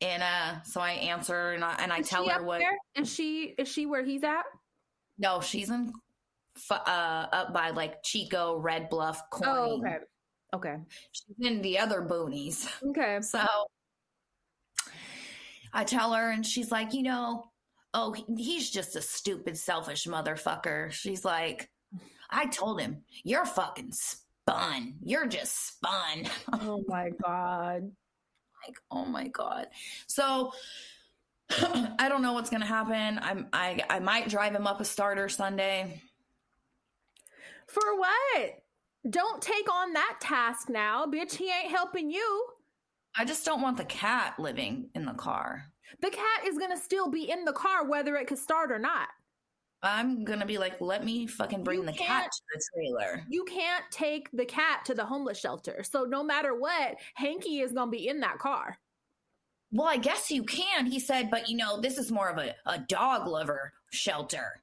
and 0.00 0.22
uh 0.22 0.62
so 0.62 0.80
I 0.80 0.92
answer 0.92 1.50
and 1.52 1.64
I 1.64 1.74
and 1.80 1.92
I 1.92 1.98
Is 1.98 2.08
tell 2.08 2.28
her 2.28 2.42
what 2.42 2.58
there? 2.58 2.76
Is 2.94 3.12
she 3.12 3.54
is 3.58 3.68
she 3.68 3.86
where 3.86 4.04
he's 4.04 4.24
at? 4.24 4.44
no 5.18 5.40
she's 5.40 5.70
in 5.70 5.92
uh 6.70 6.74
up 7.32 7.52
by 7.54 7.70
like 7.70 8.02
Chico, 8.02 8.56
Red 8.56 8.88
Bluff, 8.88 9.22
Corning. 9.30 9.54
Oh, 9.54 9.78
okay. 9.78 9.98
Okay. 10.52 10.76
She's 11.12 11.46
in 11.46 11.62
the 11.62 11.78
other 11.78 12.02
boonies. 12.02 12.68
Okay. 12.84 13.18
So 13.22 13.44
I 15.72 15.84
tell 15.84 16.12
her 16.12 16.30
and 16.30 16.44
she's 16.44 16.72
like, 16.72 16.92
"You 16.94 17.04
know, 17.04 17.44
oh, 17.94 18.14
he's 18.36 18.70
just 18.70 18.96
a 18.96 19.02
stupid 19.02 19.56
selfish 19.56 20.06
motherfucker." 20.06 20.90
She's 20.90 21.24
like, 21.24 21.70
"I 22.28 22.46
told 22.46 22.80
him, 22.80 23.04
you're 23.22 23.46
fucking 23.46 23.92
spun. 23.92 24.94
You're 25.02 25.26
just 25.28 25.68
spun." 25.68 26.24
Oh 26.52 26.82
my 26.88 27.10
god. 27.24 27.92
Like 28.66 28.76
oh 28.90 29.04
my 29.04 29.28
god 29.28 29.66
so 30.06 30.52
i 31.98 32.06
don't 32.08 32.22
know 32.22 32.32
what's 32.32 32.50
gonna 32.50 32.64
happen 32.66 33.18
i'm 33.22 33.46
i 33.52 33.82
i 33.90 33.98
might 33.98 34.28
drive 34.28 34.54
him 34.54 34.66
up 34.66 34.80
a 34.80 34.84
starter 34.84 35.28
sunday 35.28 36.00
For 37.66 37.96
what? 37.98 38.62
Don't 39.08 39.40
take 39.40 39.72
on 39.72 39.92
that 39.94 40.18
task 40.20 40.68
now, 40.68 41.06
bitch. 41.06 41.34
He 41.36 41.46
ain't 41.50 41.70
helping 41.70 42.10
you. 42.10 42.44
i 43.16 43.24
just 43.24 43.44
don't 43.44 43.62
want 43.62 43.76
the 43.76 43.84
cat 43.84 44.34
living 44.38 44.90
in 44.94 45.04
the 45.06 45.14
car 45.14 45.64
The 46.02 46.10
cat 46.10 46.46
is 46.46 46.58
gonna 46.58 46.76
still 46.76 47.10
be 47.10 47.30
in 47.30 47.44
the 47.44 47.52
car 47.52 47.84
whether 47.88 48.16
it 48.16 48.26
could 48.26 48.38
start 48.38 48.70
or 48.70 48.78
not. 48.78 49.08
I'm 49.82 50.24
gonna 50.24 50.46
be 50.46 50.58
like 50.58 50.80
let 50.80 51.04
me 51.04 51.26
fucking 51.26 51.64
bring 51.64 51.80
You 51.80 51.86
the 51.86 51.92
cat 51.92 52.30
to 52.30 52.40
the 52.54 52.62
trailer 52.74 53.24
You 53.28 53.44
can't 53.44 53.84
take 53.90 54.30
the 54.32 54.44
cat 54.44 54.84
to 54.86 54.94
the 54.94 55.04
homeless 55.06 55.38
shelter. 55.38 55.82
So 55.82 56.04
no 56.04 56.22
matter 56.22 56.54
what, 56.54 56.96
Hanky 57.14 57.60
is 57.60 57.72
gonna 57.72 57.90
be 57.90 58.08
in 58.08 58.20
that 58.20 58.38
car. 58.38 58.78
well 59.72 59.88
i 59.88 59.96
guess 59.96 60.30
you 60.30 60.44
can 60.44 60.86
he 60.86 61.00
said 61.00 61.30
but 61.30 61.48
you 61.48 61.56
know 61.56 61.80
this 61.80 61.98
is 61.98 62.10
more 62.10 62.28
of 62.28 62.38
a, 62.38 62.54
a 62.66 62.78
dog 62.78 63.26
lover 63.26 63.72
shelter 63.92 64.62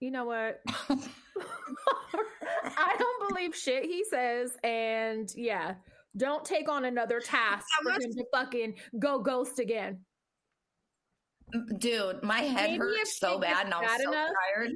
You 0.00 0.12
know 0.12 0.26
what? 0.26 0.60
I 0.88 2.94
don't 2.98 3.28
believe 3.28 3.54
shit 3.54 3.84
he 3.84 4.04
says, 4.04 4.56
and 4.62 5.28
yeah, 5.34 5.74
don't 6.16 6.44
take 6.44 6.68
on 6.68 6.84
another 6.84 7.18
task 7.20 7.66
for 7.82 7.90
him 7.92 8.12
to 8.12 8.24
fucking 8.32 8.74
go 9.00 9.18
ghost 9.18 9.58
again. 9.58 9.98
Dude 11.78 12.22
my 12.22 12.40
head 12.40 12.70
Maybe 12.70 12.78
hurts 12.78 13.18
so 13.18 13.38
bad 13.38 13.66
and 13.66 13.74
i'm 13.74 14.00
so 14.00 14.10
enough- 14.10 14.30
tired 14.54 14.70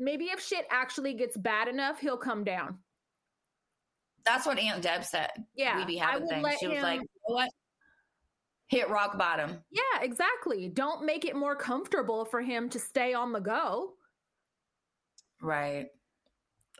Maybe 0.00 0.26
if 0.26 0.40
shit 0.40 0.64
actually 0.70 1.14
gets 1.14 1.36
bad 1.36 1.66
enough, 1.66 1.98
he'll 1.98 2.16
come 2.16 2.44
down. 2.44 2.78
that's 4.24 4.46
what 4.46 4.56
aunt 4.58 4.80
deb 4.82 5.02
said 5.04 5.30
Yeah, 5.56 5.76
we 5.76 5.84
be 5.84 5.96
having 5.96 6.28
things 6.28 6.46
she 6.60 6.68
was 6.68 6.80
like 6.82 7.00
you 7.00 7.06
know 7.28 7.34
what 7.34 7.50
hit 8.68 8.88
rock 8.90 9.18
bottom 9.18 9.58
Yeah, 9.70 10.02
exactly. 10.02 10.68
Don't 10.68 11.04
make 11.04 11.24
it 11.24 11.34
more 11.34 11.56
comfortable 11.56 12.24
for 12.26 12.40
him 12.42 12.68
to 12.70 12.78
stay 12.78 13.14
on 13.14 13.32
the 13.32 13.40
go. 13.40 13.94
Right. 15.40 15.86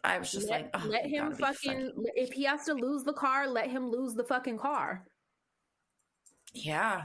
I 0.04 0.18
was 0.18 0.30
just 0.30 0.48
let, 0.48 0.64
like, 0.64 0.70
oh, 0.74 0.86
let 0.88 1.06
him 1.06 1.34
fucking, 1.34 1.92
if 2.14 2.32
he 2.32 2.44
has 2.44 2.64
to 2.66 2.74
lose 2.74 3.04
the 3.04 3.12
car, 3.14 3.48
let 3.48 3.70
him 3.70 3.90
lose 3.90 4.14
the 4.14 4.22
fucking 4.24 4.58
car. 4.58 5.06
Yeah. 6.52 7.04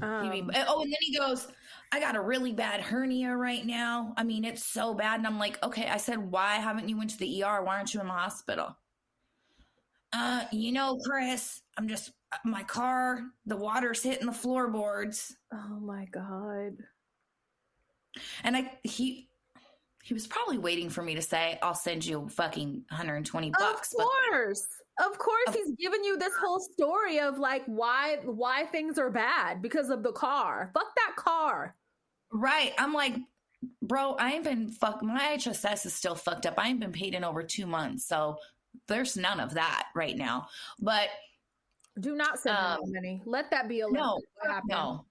Um, 0.00 0.50
oh, 0.68 0.82
and 0.82 0.92
then 0.92 0.98
he 1.00 1.16
goes, 1.16 1.48
I 1.92 2.00
got 2.00 2.16
a 2.16 2.20
really 2.20 2.52
bad 2.52 2.80
hernia 2.80 3.34
right 3.34 3.64
now. 3.64 4.14
I 4.16 4.22
mean, 4.22 4.44
it's 4.44 4.64
so 4.64 4.94
bad. 4.94 5.18
And 5.18 5.26
I'm 5.26 5.38
like, 5.38 5.62
okay. 5.62 5.88
I 5.88 5.96
said, 5.96 6.18
why 6.18 6.56
haven't 6.56 6.88
you 6.88 6.96
went 6.96 7.10
to 7.10 7.18
the 7.18 7.42
ER? 7.42 7.62
Why 7.62 7.76
aren't 7.76 7.94
you 7.94 8.00
in 8.00 8.06
the 8.06 8.12
hospital? 8.12 8.76
Uh, 10.12 10.44
you 10.52 10.72
know, 10.72 10.98
Chris, 11.04 11.60
I'm 11.76 11.88
just 11.88 12.12
my 12.44 12.62
car. 12.62 13.22
The 13.46 13.56
water's 13.56 14.02
hitting 14.02 14.26
the 14.26 14.32
floorboards, 14.32 15.36
oh 15.52 15.80
my 15.80 16.06
god. 16.06 16.76
and 18.44 18.56
I 18.56 18.78
he 18.84 19.28
he 20.08 20.14
was 20.14 20.26
probably 20.26 20.56
waiting 20.56 20.88
for 20.88 21.02
me 21.02 21.14
to 21.14 21.20
say, 21.20 21.58
I'll 21.62 21.74
send 21.74 22.02
you 22.06 22.26
fucking 22.30 22.82
120 22.88 23.50
bucks. 23.50 23.92
of 23.92 23.98
But 23.98 24.06
course. 24.30 24.66
Of 25.04 25.18
course 25.18 25.48
Of- 25.48 25.54
he's 25.54 25.72
giving 25.78 26.02
you 26.02 26.16
this 26.16 26.32
whole 26.34 26.58
story 26.60 27.20
of 27.20 27.38
like 27.38 27.62
why 27.66 28.16
why 28.24 28.64
things 28.72 28.98
are 28.98 29.10
bad 29.10 29.60
because 29.60 29.90
of 29.90 30.02
the 30.02 30.12
car. 30.12 30.70
Fuck 30.72 30.94
that 30.96 31.14
car. 31.16 31.76
Right. 32.32 32.72
I'm 32.78 32.94
like, 32.94 33.16
bro, 33.82 34.14
I 34.14 34.32
ain't 34.32 34.44
been 34.44 34.70
fuck 34.70 35.02
my 35.02 35.36
HSS 35.36 35.84
is 35.84 35.92
still 35.94 36.14
fucked 36.14 36.46
up. 36.46 36.54
I 36.56 36.68
ain't 36.68 36.80
been 36.80 36.90
paid 36.92 37.14
in 37.14 37.22
over 37.22 37.42
two 37.42 37.66
months. 37.66 38.06
So 38.06 38.38
there's 38.86 39.14
none 39.14 39.40
of 39.40 39.52
that 39.54 39.88
right 39.94 40.16
now. 40.16 40.48
But 40.80 41.10
Do 42.00 42.16
not 42.16 42.38
send 42.38 42.56
him 42.56 42.64
Um, 42.64 42.80
money. 42.94 43.22
Let 43.26 43.50
that 43.50 43.68
be 43.68 43.82
a 43.82 43.90
no, 43.90 44.18
What 44.36 44.50
happened. 44.50 44.70
no. 44.70 45.04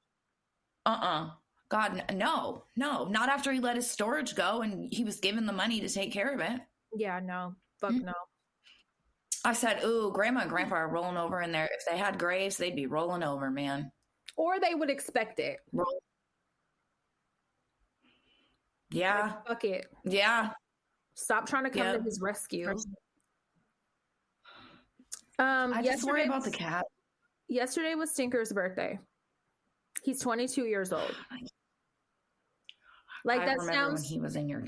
Uh-uh. 0.88 1.30
God, 1.70 2.04
no, 2.14 2.64
no, 2.76 3.06
not 3.06 3.30
after 3.30 3.52
he 3.52 3.60
let 3.60 3.76
his 3.76 3.90
storage 3.90 4.36
go 4.36 4.62
and 4.62 4.92
he 4.94 5.04
was 5.04 5.20
given 5.20 5.46
the 5.46 5.52
money 5.54 5.82
to 5.82 5.90
take 5.90 6.14
care 6.14 6.34
of 6.34 6.40
it. 6.40 6.62
Yeah, 6.96 7.20
no, 7.20 7.56
fuck 7.82 7.92
Mm. 7.92 8.04
no. 8.06 8.14
I 9.44 9.54
said, 9.54 9.84
"Ooh, 9.84 10.12
grandma 10.12 10.42
and 10.42 10.50
grandpa 10.50 10.76
are 10.76 10.88
rolling 10.90 11.18
over 11.18 11.42
in 11.42 11.52
there. 11.52 11.70
If 11.72 11.86
they 11.90 11.98
had 11.98 12.18
graves, 12.20 12.58
they'd 12.58 12.76
be 12.76 12.86
rolling 12.88 13.24
over, 13.24 13.50
man. 13.52 13.92
Or 14.36 14.60
they 14.60 14.76
would 14.76 14.90
expect 14.90 15.40
it. 15.40 15.60
Roll. 15.74 16.02
Yeah, 18.90 19.34
Like, 19.36 19.48
fuck 19.48 19.64
it. 19.66 19.88
yeah. 20.06 20.52
Stop 21.16 21.48
trying 21.48 21.66
to 21.66 21.70
come 21.70 21.82
Yeah. 21.86 21.98
to 21.98 22.02
his 22.04 22.20
rescue. 22.22 22.70
Um, 25.40 25.74
I 25.74 25.82
just 25.84 26.04
worry 26.06 26.24
about 26.26 26.44
the 26.44 26.52
cat. 26.52 26.86
Yesterday 27.48 27.96
was 27.96 28.12
Stinker's 28.12 28.52
birthday. 28.54 29.00
He's 30.04 30.20
22 30.22 30.66
years 30.66 30.92
old. 30.94 31.16
Like 33.28 33.42
I 33.42 33.46
that 33.46 33.62
sounds 33.62 34.02
when 34.02 34.10
he 34.10 34.20
was 34.20 34.36
in 34.36 34.48
your. 34.50 34.64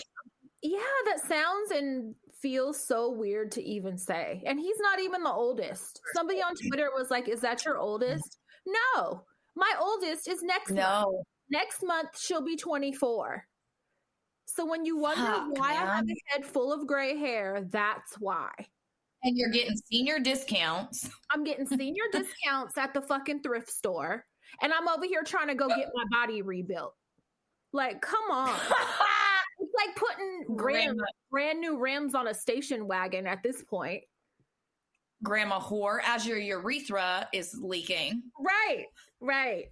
Yeah, 0.61 0.79
that 1.05 1.19
sounds 1.27 1.71
and 1.71 2.13
feels 2.41 2.85
so 2.85 3.09
weird 3.11 3.51
to 3.53 3.63
even 3.63 3.97
say. 3.97 4.43
And 4.45 4.59
he's 4.59 4.77
not 4.79 4.99
even 4.99 5.23
the 5.23 5.31
oldest. 5.31 6.01
Somebody 6.13 6.39
on 6.41 6.53
Twitter 6.55 6.89
was 6.95 7.09
like, 7.09 7.27
Is 7.29 7.41
that 7.41 7.63
your 7.65 7.77
oldest? 7.77 8.37
No, 8.67 9.23
my 9.55 9.73
oldest 9.79 10.27
is 10.27 10.43
next 10.43 10.71
month. 10.71 10.79
No, 10.79 11.23
Next 11.51 11.81
month, 11.83 12.09
she'll 12.19 12.43
be 12.45 12.55
24. 12.55 13.43
So 14.45 14.65
when 14.65 14.85
you 14.85 14.97
wonder 14.99 15.25
Fuck, 15.25 15.57
why 15.57 15.69
I 15.71 15.73
have 15.73 16.05
a 16.05 16.15
head 16.31 16.45
full 16.45 16.73
of 16.73 16.85
gray 16.85 17.17
hair, 17.17 17.65
that's 17.69 18.15
why. 18.19 18.51
and 19.23 19.37
you're 19.37 19.49
getting 19.49 19.75
senior 19.91 20.19
discounts. 20.19 21.09
I'm 21.31 21.43
getting 21.43 21.65
senior 21.65 22.03
discounts 22.11 22.77
at 22.77 22.93
the 22.93 23.01
fucking 23.01 23.41
thrift 23.41 23.71
store. 23.71 24.25
And 24.61 24.73
I'm 24.73 24.87
over 24.87 25.05
here 25.05 25.23
trying 25.23 25.47
to 25.47 25.55
go 25.55 25.67
get 25.67 25.89
my 25.93 26.03
body 26.11 26.41
rebuilt. 26.41 26.93
Like, 27.73 28.01
come 28.01 28.31
on. 28.31 28.59
It's 29.61 29.73
like 29.75 29.93
putting 29.97 30.45
ram, 30.47 30.55
Grandma, 30.95 31.03
brand 31.29 31.59
new 31.59 31.77
rims 31.77 32.15
on 32.15 32.29
a 32.29 32.33
station 32.33 32.87
wagon 32.87 33.27
at 33.27 33.43
this 33.43 33.61
point. 33.61 34.01
grandma 35.21 35.59
whore, 35.59 35.99
as 36.05 36.25
your 36.25 36.37
urethra 36.37 37.27
is 37.33 37.59
leaking. 37.61 38.23
Right, 38.39 38.85
right. 39.19 39.65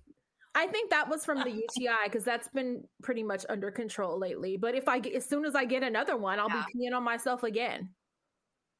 I 0.56 0.68
think 0.68 0.89
that 0.89 1.08
was 1.08 1.24
from 1.24 1.38
the 1.39 1.50
UTI 1.51 2.04
because 2.04 2.25
that's 2.25 2.50
been 2.50 2.84
pretty 3.01 3.24
much 3.24 3.46
under 3.48 3.72
control 3.72 4.20
lately. 4.20 4.58
But 4.58 4.75
if 4.75 4.89
I 4.89 5.00
get, 5.00 5.13
as 5.13 5.24
soon 5.25 5.46
as 5.46 5.56
I 5.56 5.63
get 5.63 5.84
another 5.84 6.18
one, 6.18 6.38
I'll 6.38 6.50
Yeah. 6.50 6.66
be 6.74 6.86
peeing 6.89 6.94
on 6.96 7.04
myself 7.04 7.44
again. 7.44 7.88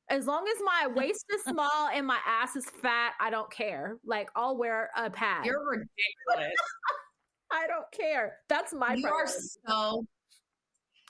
As 0.10 0.26
long 0.28 0.46
as 0.46 0.62
my 0.66 0.88
waist 0.94 1.24
is 1.34 1.42
small 1.44 1.88
and 1.94 2.06
my 2.06 2.20
ass 2.26 2.58
is 2.58 2.66
fat, 2.82 3.14
I 3.22 3.30
don't 3.30 3.50
care. 3.50 3.96
Like 4.04 4.30
I'll 4.36 4.58
wear 4.58 4.90
a 4.98 5.10
pad. 5.10 5.46
You're 5.46 5.64
ridiculous. 5.70 6.54
I 7.58 7.68
don't 7.68 7.90
care. 7.92 8.38
That's 8.50 8.74
my 8.74 8.94
you 8.94 9.08
are 9.08 9.28
so 9.28 10.06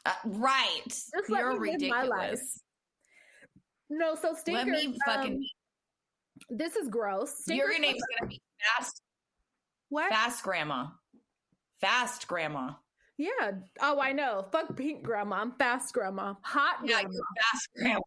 uh, 0.06 0.12
right. 0.26 0.82
Just 0.88 1.30
let 1.30 1.40
You're 1.42 1.60
me 1.60 1.72
live 1.78 1.90
my 1.90 2.04
life. 2.04 2.20
ridiculous. 2.22 2.64
No, 3.90 4.16
so 4.16 4.36
Let 4.52 4.68
me 4.68 4.98
fucking. 5.06 5.34
um, 5.34 6.58
this 6.58 6.76
is 6.76 6.88
gross. 6.90 7.34
your 7.48 7.78
name's 7.80 8.02
gonna 8.20 8.30
be 8.30 8.42
fast, 8.78 9.02
what? 9.90 10.10
fast 10.10 10.44
grandma, 10.44 10.88
fast 11.82 12.28
grandma. 12.28 12.74
Yeah. 13.18 13.52
Oh, 13.82 14.00
I 14.00 14.12
know. 14.14 14.46
Fuck 14.52 14.76
pink 14.78 15.04
grandma. 15.04 15.38
I'm 15.38 15.52
fast 15.54 15.94
grandma. 15.94 16.36
Hot 16.44 16.78
Yeah, 16.84 17.02
grandma. 17.02 17.10
you're 17.12 17.24
fast 17.52 17.70
grandma. 17.76 18.02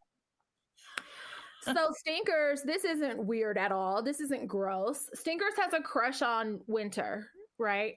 so 1.63 1.93
Stinkers, 1.99 2.63
this 2.63 2.85
isn't 2.85 3.25
weird 3.27 3.59
at 3.59 3.73
all. 3.73 4.03
This 4.03 4.21
isn't 4.21 4.47
gross. 4.47 5.09
Stinkers 5.15 5.55
has 5.61 5.73
a 5.73 5.81
crush 5.81 6.23
on 6.23 6.61
Winter, 6.69 7.29
right? 7.59 7.97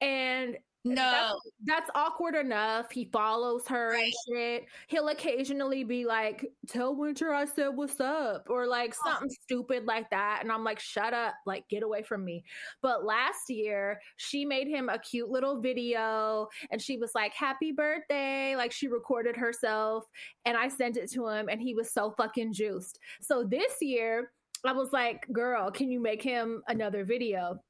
And 0.00 0.58
No, 0.84 1.40
that's 1.64 1.90
awkward 1.94 2.34
enough. 2.36 2.90
He 2.92 3.06
follows 3.06 3.66
her 3.66 3.94
and 3.94 4.12
shit. 4.28 4.66
He'll 4.88 5.08
occasionally 5.08 5.82
be 5.84 6.04
like, 6.06 6.46
"Tell 6.68 6.94
Winter 6.96 7.34
I 7.34 7.44
said 7.46 7.70
what's 7.76 8.00
up," 8.00 8.48
or 8.48 8.66
like 8.66 8.94
Oh. 9.04 9.10
something 9.10 9.28
stupid 9.28 9.84
like 9.86 10.08
that, 10.10 10.38
and 10.42 10.52
I'm 10.52 10.64
like, 10.64 10.78
"Shut 10.80 11.12
up! 11.12 11.34
Like, 11.46 11.68
get 11.68 11.82
away 11.82 12.02
from 12.04 12.24
me." 12.24 12.44
But 12.80 13.04
last 13.04 13.50
year, 13.50 14.00
she 14.16 14.44
made 14.46 14.68
him 14.68 14.88
a 14.88 14.98
cute 15.00 15.28
little 15.30 15.60
video, 15.60 16.48
and 16.70 16.80
she 16.80 16.96
was 16.96 17.14
like, 17.14 17.34
"Happy 17.34 17.72
birthday!" 17.72 18.54
Like 18.56 18.72
she 18.72 18.86
recorded 18.88 19.36
herself, 19.36 20.06
and 20.44 20.56
I 20.56 20.68
sent 20.68 20.96
it 20.96 21.10
to 21.12 21.26
him, 21.28 21.48
and 21.48 21.60
he 21.60 21.74
was 21.74 21.92
so 21.92 22.12
fucking 22.12 22.52
juiced. 22.54 22.98
So 23.20 23.44
this 23.44 23.74
year, 23.82 24.32
I 24.64 24.72
was 24.72 24.92
like, 24.92 25.26
"Girl, 25.32 25.70
can 25.72 25.90
you 25.90 26.00
make 26.00 26.22
him 26.22 26.62
another 26.68 27.04
video?" 27.04 27.60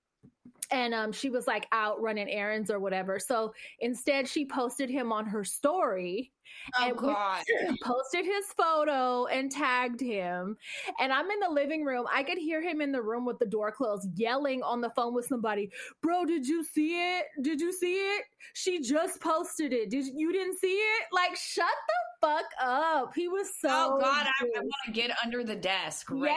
And 0.70 0.94
um, 0.94 1.12
she 1.12 1.30
was 1.30 1.46
like 1.46 1.66
out 1.72 2.00
running 2.00 2.28
errands 2.28 2.70
or 2.70 2.78
whatever. 2.78 3.18
So 3.18 3.52
instead, 3.80 4.28
she 4.28 4.46
posted 4.46 4.90
him 4.90 5.12
on 5.12 5.26
her 5.26 5.44
story, 5.44 6.32
oh 6.78 6.88
and 6.88 6.96
god, 6.96 7.42
posted 7.82 8.24
his 8.24 8.46
photo, 8.56 9.26
and 9.26 9.50
tagged 9.50 10.00
him. 10.00 10.56
And 11.00 11.12
I'm 11.12 11.30
in 11.30 11.40
the 11.40 11.50
living 11.50 11.84
room. 11.84 12.06
I 12.12 12.22
could 12.22 12.38
hear 12.38 12.60
him 12.60 12.80
in 12.80 12.92
the 12.92 13.02
room 13.02 13.24
with 13.24 13.38
the 13.38 13.46
door 13.46 13.72
closed, 13.72 14.08
yelling 14.14 14.62
on 14.62 14.80
the 14.80 14.90
phone 14.90 15.14
with 15.14 15.26
somebody. 15.26 15.70
Bro, 16.02 16.26
did 16.26 16.46
you 16.46 16.64
see 16.64 17.16
it? 17.16 17.26
Did 17.42 17.60
you 17.60 17.72
see 17.72 17.94
it? 17.94 18.24
She 18.54 18.80
just 18.80 19.20
posted 19.20 19.72
it. 19.72 19.90
Did 19.90 20.06
you 20.06 20.32
didn't 20.32 20.58
see 20.58 20.68
it? 20.68 21.06
Like, 21.12 21.36
shut 21.36 21.66
the 21.66 22.07
fuck 22.20 22.44
up. 22.60 23.12
He 23.14 23.28
was 23.28 23.48
so. 23.60 23.68
oh 23.70 23.98
god, 24.00 24.26
I, 24.26 24.44
I 24.44 24.60
want 24.60 24.72
to 24.86 24.92
get 24.92 25.10
under 25.24 25.44
the 25.44 25.56
desk 25.56 26.10
right 26.10 26.30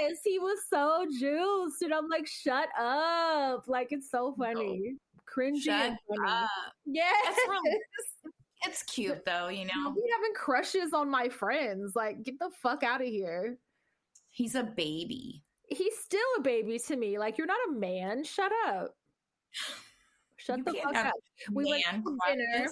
yes, 0.00 0.18
he 0.24 0.38
was 0.38 0.58
so 0.70 1.06
juiced, 1.18 1.82
and 1.82 1.92
I'm 1.92 2.08
like, 2.08 2.26
shut 2.26 2.68
up! 2.78 3.64
Like 3.66 3.88
it's 3.90 4.10
so 4.10 4.34
funny, 4.38 4.94
cringy 5.26 5.66
now. 5.66 5.82
and 5.84 5.92
Shut 6.08 6.18
funny. 6.18 6.30
up. 6.30 6.50
Yes, 6.86 7.36
really- 7.48 7.78
It's 8.66 8.82
cute 8.84 9.24
though, 9.26 9.48
you 9.48 9.64
know. 9.66 9.84
having 9.88 10.34
crushes 10.36 10.92
on 10.92 11.10
my 11.10 11.28
friends. 11.28 11.94
Like, 11.96 12.22
get 12.22 12.38
the 12.38 12.50
fuck 12.62 12.82
out 12.82 13.00
of 13.02 13.06
here. 13.08 13.58
He's 14.30 14.54
a 14.54 14.62
baby. 14.64 15.42
He's 15.68 15.96
still 15.98 16.20
a 16.38 16.40
baby 16.42 16.78
to 16.78 16.96
me. 16.96 17.18
Like, 17.18 17.38
you're 17.38 17.46
not 17.46 17.58
a 17.68 17.72
man. 17.72 18.24
Shut 18.24 18.52
up. 18.66 18.94
Shut 20.36 20.58
You 20.58 20.64
the 20.64 20.72
fuck 20.74 20.96
up. 20.96 21.12
We 21.52 21.64
went 21.64 21.84
to 22.04 22.18
dinner. 22.28 22.66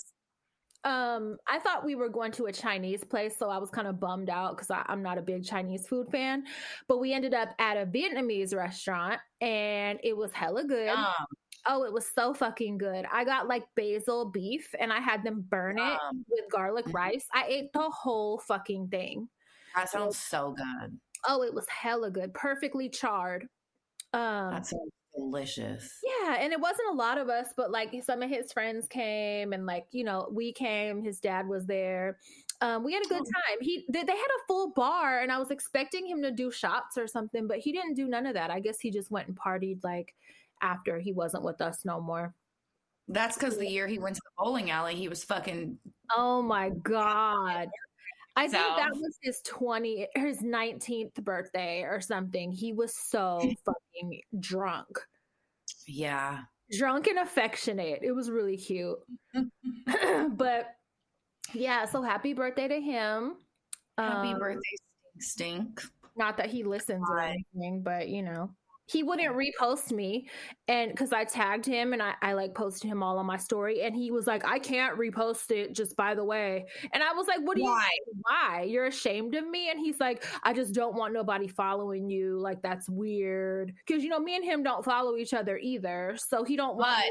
Um, 0.84 1.36
I 1.46 1.58
thought 1.60 1.84
we 1.84 1.94
were 1.94 2.08
going 2.08 2.32
to 2.32 2.46
a 2.46 2.52
Chinese 2.52 3.04
place, 3.04 3.36
so 3.38 3.48
I 3.48 3.58
was 3.58 3.70
kind 3.70 3.86
of 3.86 4.00
bummed 4.00 4.30
out 4.30 4.56
because 4.56 4.70
I'm 4.86 5.02
not 5.02 5.16
a 5.16 5.22
big 5.22 5.44
Chinese 5.44 5.86
food 5.86 6.08
fan. 6.10 6.44
But 6.88 6.98
we 6.98 7.12
ended 7.12 7.34
up 7.34 7.50
at 7.58 7.76
a 7.76 7.86
Vietnamese 7.86 8.54
restaurant, 8.54 9.20
and 9.40 9.98
it 10.02 10.16
was 10.16 10.32
hella 10.32 10.64
good. 10.64 10.88
Um, 10.88 11.26
Oh, 11.64 11.84
it 11.84 11.92
was 11.92 12.10
so 12.12 12.34
fucking 12.34 12.78
good. 12.78 13.06
I 13.12 13.24
got 13.24 13.46
like 13.46 13.64
basil 13.76 14.30
beef, 14.30 14.74
and 14.80 14.92
I 14.92 15.00
had 15.00 15.22
them 15.22 15.46
burn 15.48 15.78
it 15.78 15.98
with 16.28 16.50
garlic 16.50 16.86
mhm. 16.86 16.94
rice. 16.94 17.26
I 17.32 17.44
ate 17.46 17.72
the 17.72 17.88
whole 17.88 18.38
fucking 18.40 18.88
thing. 18.88 19.28
that 19.76 19.88
sounds 19.88 20.18
so 20.18 20.54
good. 20.56 20.98
Oh, 21.28 21.42
it 21.42 21.54
was 21.54 21.68
hella 21.68 22.10
good, 22.10 22.34
perfectly 22.34 22.88
charred. 22.88 23.42
Um, 24.12 24.50
That 24.50 24.66
sounds 24.66 24.90
delicious. 25.14 25.98
Yeah, 26.02 26.36
and 26.40 26.52
it 26.52 26.60
wasn't 26.60 26.88
a 26.90 26.94
lot 26.96 27.18
of 27.18 27.28
us, 27.28 27.48
but 27.56 27.70
like 27.70 27.94
some 28.04 28.22
of 28.22 28.30
his 28.30 28.52
friends 28.52 28.86
came, 28.88 29.52
and 29.52 29.66
like 29.66 29.86
you 29.90 30.04
know, 30.04 30.28
we 30.32 30.52
came. 30.52 31.02
His 31.02 31.20
dad 31.20 31.48
was 31.48 31.66
there. 31.66 32.18
Um, 32.60 32.84
we 32.84 32.92
had 32.92 33.04
a 33.04 33.08
good 33.08 33.22
Oh. 33.22 33.24
time. 33.24 33.58
He 33.60 33.84
they, 33.88 34.04
they 34.04 34.12
had 34.12 34.18
a 34.18 34.46
full 34.46 34.72
bar, 34.72 35.20
and 35.20 35.32
I 35.32 35.38
was 35.38 35.50
expecting 35.50 36.06
him 36.06 36.22
to 36.22 36.30
do 36.30 36.50
shots 36.50 36.96
or 36.96 37.06
something, 37.06 37.46
but 37.46 37.58
he 37.58 37.72
didn't 37.72 37.94
do 37.94 38.06
none 38.06 38.26
of 38.26 38.34
that. 38.34 38.50
I 38.50 38.60
guess 38.60 38.78
he 38.80 38.90
just 38.90 39.10
went 39.10 39.28
and 39.28 39.36
partied 39.38 39.82
like 39.82 40.14
after 40.60 40.98
he 41.00 41.12
wasn't 41.12 41.44
with 41.44 41.60
us 41.60 41.84
no 41.84 42.00
more. 42.00 42.34
That's 43.08 43.36
because 43.36 43.58
the 43.58 43.68
year 43.68 43.88
he 43.88 43.98
went 43.98 44.14
to 44.14 44.22
the 44.24 44.44
bowling 44.44 44.70
alley, 44.70 44.94
he 44.94 45.08
was 45.08 45.24
fucking. 45.24 45.78
Oh 46.16 46.40
my 46.40 46.70
god. 46.70 47.68
I 48.34 48.48
think 48.48 48.76
that 48.76 48.92
was 48.94 49.18
his 49.22 49.40
20 49.44 50.08
his 50.14 50.38
19th 50.38 51.14
birthday 51.22 51.82
or 51.82 52.00
something. 52.00 52.50
He 52.50 52.72
was 52.72 52.94
so 52.96 53.38
fucking 53.64 54.20
drunk. 54.40 54.98
Yeah. 55.86 56.40
Drunk 56.70 57.08
and 57.08 57.18
affectionate. 57.18 58.00
It 58.02 58.12
was 58.12 58.30
really 58.30 58.56
cute. 58.56 58.98
but 60.30 60.66
yeah, 61.52 61.84
so 61.84 62.00
happy 62.02 62.32
birthday 62.32 62.68
to 62.68 62.80
him. 62.80 63.34
Happy 63.98 64.32
Um, 64.32 64.38
birthday, 64.38 64.60
stink, 65.18 65.80
stink. 65.80 65.92
Not 66.16 66.38
that 66.38 66.50
he 66.50 66.62
listens 66.62 67.04
or 67.08 67.20
anything, 67.20 67.82
but 67.82 68.08
you 68.08 68.22
know. 68.22 68.50
He 68.92 69.02
wouldn't 69.02 69.34
repost 69.34 69.92
me 69.92 70.28
and 70.68 70.90
because 70.90 71.12
I 71.12 71.24
tagged 71.24 71.66
him 71.66 71.92
and 71.92 72.02
I, 72.02 72.14
I 72.22 72.32
like 72.34 72.54
posted 72.54 72.90
him 72.90 73.02
all 73.02 73.18
on 73.18 73.26
my 73.26 73.36
story 73.36 73.82
and 73.82 73.94
he 73.94 74.10
was 74.10 74.26
like, 74.26 74.44
I 74.46 74.58
can't 74.58 74.98
repost 74.98 75.50
it 75.50 75.74
just 75.74 75.96
by 75.96 76.14
the 76.14 76.24
way. 76.24 76.66
And 76.92 77.02
I 77.02 77.12
was 77.12 77.26
like, 77.26 77.40
What 77.42 77.56
do 77.56 77.62
you 77.62 77.68
Why? 77.68 77.88
why? 78.22 78.62
You're 78.68 78.86
ashamed 78.86 79.34
of 79.34 79.48
me? 79.48 79.70
And 79.70 79.78
he's 79.80 79.98
like, 80.00 80.24
I 80.42 80.52
just 80.52 80.74
don't 80.74 80.94
want 80.94 81.14
nobody 81.14 81.48
following 81.48 82.10
you. 82.10 82.38
Like 82.38 82.62
that's 82.62 82.88
weird. 82.88 83.72
Cause 83.88 84.02
you 84.02 84.08
know, 84.08 84.20
me 84.20 84.36
and 84.36 84.44
him 84.44 84.62
don't 84.62 84.84
follow 84.84 85.16
each 85.16 85.34
other 85.34 85.58
either. 85.58 86.16
So 86.16 86.44
he 86.44 86.56
don't 86.56 86.76
want 86.76 87.04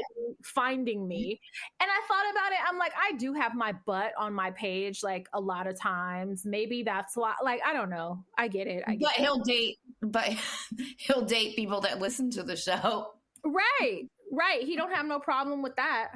finding 0.44 1.06
me. 1.06 1.40
And 1.80 1.90
I 1.90 2.06
thought 2.06 2.30
about 2.30 2.52
it. 2.52 2.58
I'm 2.68 2.78
like, 2.78 2.92
I 3.00 3.16
do 3.16 3.32
have 3.34 3.54
my 3.54 3.72
butt 3.86 4.12
on 4.18 4.34
my 4.34 4.50
page 4.50 5.02
like 5.02 5.28
a 5.32 5.40
lot 5.40 5.66
of 5.66 5.78
times. 5.78 6.44
Maybe 6.44 6.82
that's 6.82 7.16
why 7.16 7.34
like 7.42 7.60
I 7.66 7.72
don't 7.72 7.90
know. 7.90 8.24
I 8.36 8.48
get 8.48 8.66
it. 8.66 8.84
I 8.86 8.96
get 8.96 9.08
But 9.08 9.12
he'll 9.12 9.38
date. 9.38 9.78
But 10.02 10.34
he'll 10.98 11.22
date 11.24 11.56
people 11.56 11.71
that 11.80 12.00
listen 12.00 12.30
to 12.32 12.42
the 12.42 12.56
show. 12.56 13.14
Right. 13.44 14.04
Right. 14.30 14.62
He 14.62 14.76
don't 14.76 14.94
have 14.94 15.06
no 15.06 15.18
problem 15.18 15.62
with 15.62 15.74
that. 15.76 16.12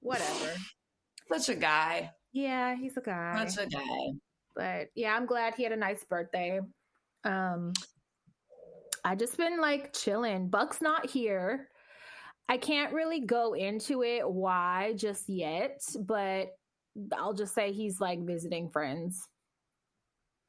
Whatever. 0.00 0.54
Such 1.30 1.48
a 1.50 1.54
guy. 1.54 2.10
Yeah, 2.32 2.74
he's 2.74 2.96
a 2.96 3.00
guy. 3.00 3.44
Such 3.46 3.66
a 3.66 3.68
guy. 3.68 4.12
But 4.56 4.88
yeah, 4.94 5.14
I'm 5.14 5.26
glad 5.26 5.54
he 5.54 5.62
had 5.62 5.72
a 5.72 5.76
nice 5.76 6.04
birthday. 6.04 6.60
Um 7.24 7.72
I 9.04 9.14
just 9.16 9.36
been 9.36 9.60
like 9.60 9.92
chilling. 9.92 10.48
Buck's 10.48 10.80
not 10.80 11.10
here. 11.10 11.68
I 12.48 12.56
can't 12.56 12.92
really 12.92 13.20
go 13.20 13.54
into 13.54 14.02
it 14.02 14.28
why 14.28 14.94
just 14.96 15.28
yet, 15.28 15.80
but 15.98 16.48
I'll 17.16 17.34
just 17.34 17.54
say 17.54 17.72
he's 17.72 18.00
like 18.00 18.20
visiting 18.24 18.70
friends. 18.70 19.28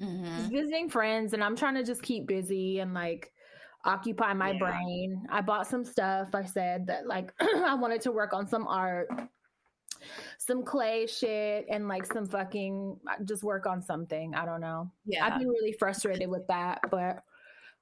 Mhm. 0.02 0.38
He's 0.38 0.48
visiting 0.50 0.90
friends, 0.90 1.34
and 1.34 1.44
I'm 1.44 1.56
trying 1.56 1.76
to 1.76 1.84
just 1.84 2.02
keep 2.02 2.28
busy 2.28 2.80
and 2.80 2.94
like 2.94 3.32
occupy 3.86 4.34
my 4.34 4.52
Yeah. 4.52 4.60
brain. 4.60 5.26
I 5.30 5.42
bought 5.42 5.68
some 5.68 5.84
stuff. 5.86 6.30
I 6.34 6.46
said 6.46 6.88
that 6.88 7.08
like 7.08 7.34
I 7.40 7.76
wanted 7.76 8.02
to 8.02 8.12
work 8.12 8.34
on 8.34 8.48
some 8.48 8.68
art, 8.68 9.10
some 10.38 10.64
clay 10.64 11.08
shit, 11.08 11.66
and 11.70 11.88
like 11.88 12.06
some 12.06 12.26
fucking 12.28 12.98
uh, 13.10 13.24
just 13.24 13.44
work 13.44 13.66
on 13.66 13.82
something. 13.82 14.34
I 14.36 14.46
don't 14.46 14.62
know. 14.62 14.92
Yeah. 15.06 15.26
I've 15.26 15.40
been 15.40 15.50
really 15.50 15.74
frustrated 15.74 16.30
with 16.30 16.48
that, 16.48 16.82
but 16.90 17.24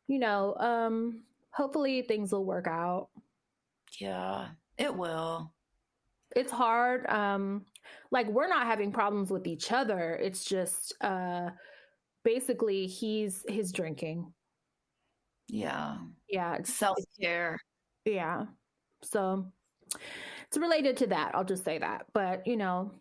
you 0.07 0.19
know, 0.19 0.55
um, 0.55 1.23
hopefully 1.51 2.01
things 2.01 2.31
will 2.31 2.45
work 2.45 2.67
out. 2.67 3.09
yeah. 3.99 4.49
It 4.77 4.95
will. 4.95 5.51
It's 6.35 6.51
hard. 6.51 7.05
Um, 7.07 7.65
like 8.09 8.27
we're 8.27 8.47
not 8.47 8.65
having 8.65 8.91
problems 8.91 9.29
with 9.29 9.45
each 9.45 9.71
other. 9.71 10.15
It's 10.15 10.43
just 10.45 10.93
uh 11.01 11.49
basically 12.23 12.87
he's 12.87 13.45
his 13.47 13.71
drinking. 13.71 14.33
Yeah. 15.51 15.97
Yeah, 16.29 16.55
it's 16.55 16.73
Self 16.73 16.97
care. 17.19 17.59
yeah. 18.05 18.45
So 19.03 19.45
it's 20.47 20.57
related 20.57 20.97
to 20.97 21.07
that. 21.07 21.35
I'll 21.35 21.43
just 21.43 21.65
say 21.65 21.77
that. 21.77 22.05
But 22.13 22.47
you 22.47 22.55
know, 22.55 22.93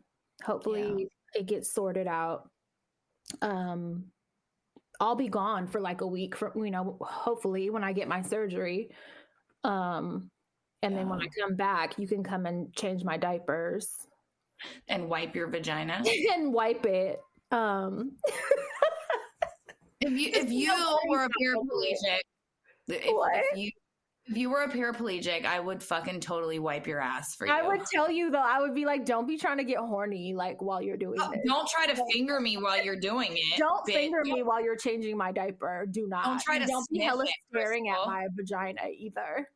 hopefully 0.42 1.08
it 1.34 1.46
gets 1.46 1.72
sorted 1.72 2.08
out. 2.08 2.50
Um 3.40 4.06
I'll 4.98 5.14
be 5.14 5.28
gone 5.28 5.68
for 5.68 5.80
like 5.80 6.00
a 6.00 6.06
week 6.06 6.34
from 6.36 6.52
you 6.64 6.70
know, 6.72 6.98
hopefully 7.00 7.70
when 7.70 7.84
I 7.84 7.92
get 7.92 8.08
my 8.08 8.22
surgery. 8.22 8.90
Um 9.62 10.28
and 10.82 10.96
then 10.96 11.08
when 11.08 11.20
I 11.20 11.26
come 11.38 11.54
back, 11.56 11.98
you 11.98 12.08
can 12.08 12.24
come 12.24 12.46
and 12.46 12.74
change 12.74 13.04
my 13.04 13.16
diapers 13.16 13.86
And 14.88 15.08
wipe 15.08 15.36
your 15.36 15.48
vagina. 15.48 16.02
and 16.34 16.52
wipe 16.52 16.84
it. 16.86 17.20
Um 17.52 18.16
If 20.00 20.12
you 20.12 20.30
if 20.32 20.50
you 20.50 20.72
were 21.08 21.24
a 21.24 21.28
got 21.28 21.32
to 21.38 21.38
do 21.38 21.86
it. 21.90 21.98
paraplegic, 22.02 22.20
What? 22.90 23.42
if 23.52 23.58
you 23.58 23.70
if 24.26 24.36
you 24.36 24.48
were 24.50 24.62
a 24.62 24.68
paraplegic, 24.68 25.44
I 25.44 25.58
would 25.58 25.82
fucking 25.82 26.20
totally 26.20 26.58
wipe 26.60 26.86
your 26.86 27.00
ass 27.00 27.34
for 27.36 27.46
you. 27.48 27.52
I 27.52 27.66
would 27.66 27.80
tell 27.92 28.08
you 28.10 28.30
though, 28.30 28.38
I 28.38 28.60
would 28.60 28.74
be 28.74 28.84
like, 28.84 29.04
don't 29.04 29.26
be 29.26 29.36
trying 29.36 29.56
to 29.58 29.64
get 29.64 29.78
horny 29.78 30.34
like 30.34 30.62
while 30.62 30.80
you're 30.80 30.98
doing 30.98 31.18
Oh, 31.20 31.30
this. 31.32 31.40
don't 31.46 31.68
try 31.68 31.86
to 31.86 32.00
finger 32.12 32.38
me 32.38 32.56
while 32.56 32.80
you're 32.84 33.00
doing 33.00 33.30
it. 33.32 33.58
Don't 33.58 33.84
bitch. 33.88 33.94
finger 33.94 34.20
me 34.22 34.42
while 34.44 34.62
you're 34.62 34.76
changing 34.76 35.16
my 35.16 35.32
diaper. 35.32 35.84
Do 35.90 36.06
not. 36.06 36.26
Don't 36.26 36.40
try 36.42 36.58
to 36.58 36.66
Don't 36.66 36.88
be 36.90 37.00
hella 37.00 37.24
it, 37.24 37.30
staring 37.50 37.88
at 37.88 38.06
my 38.06 38.26
vagina 38.36 38.82
either. 38.96 39.48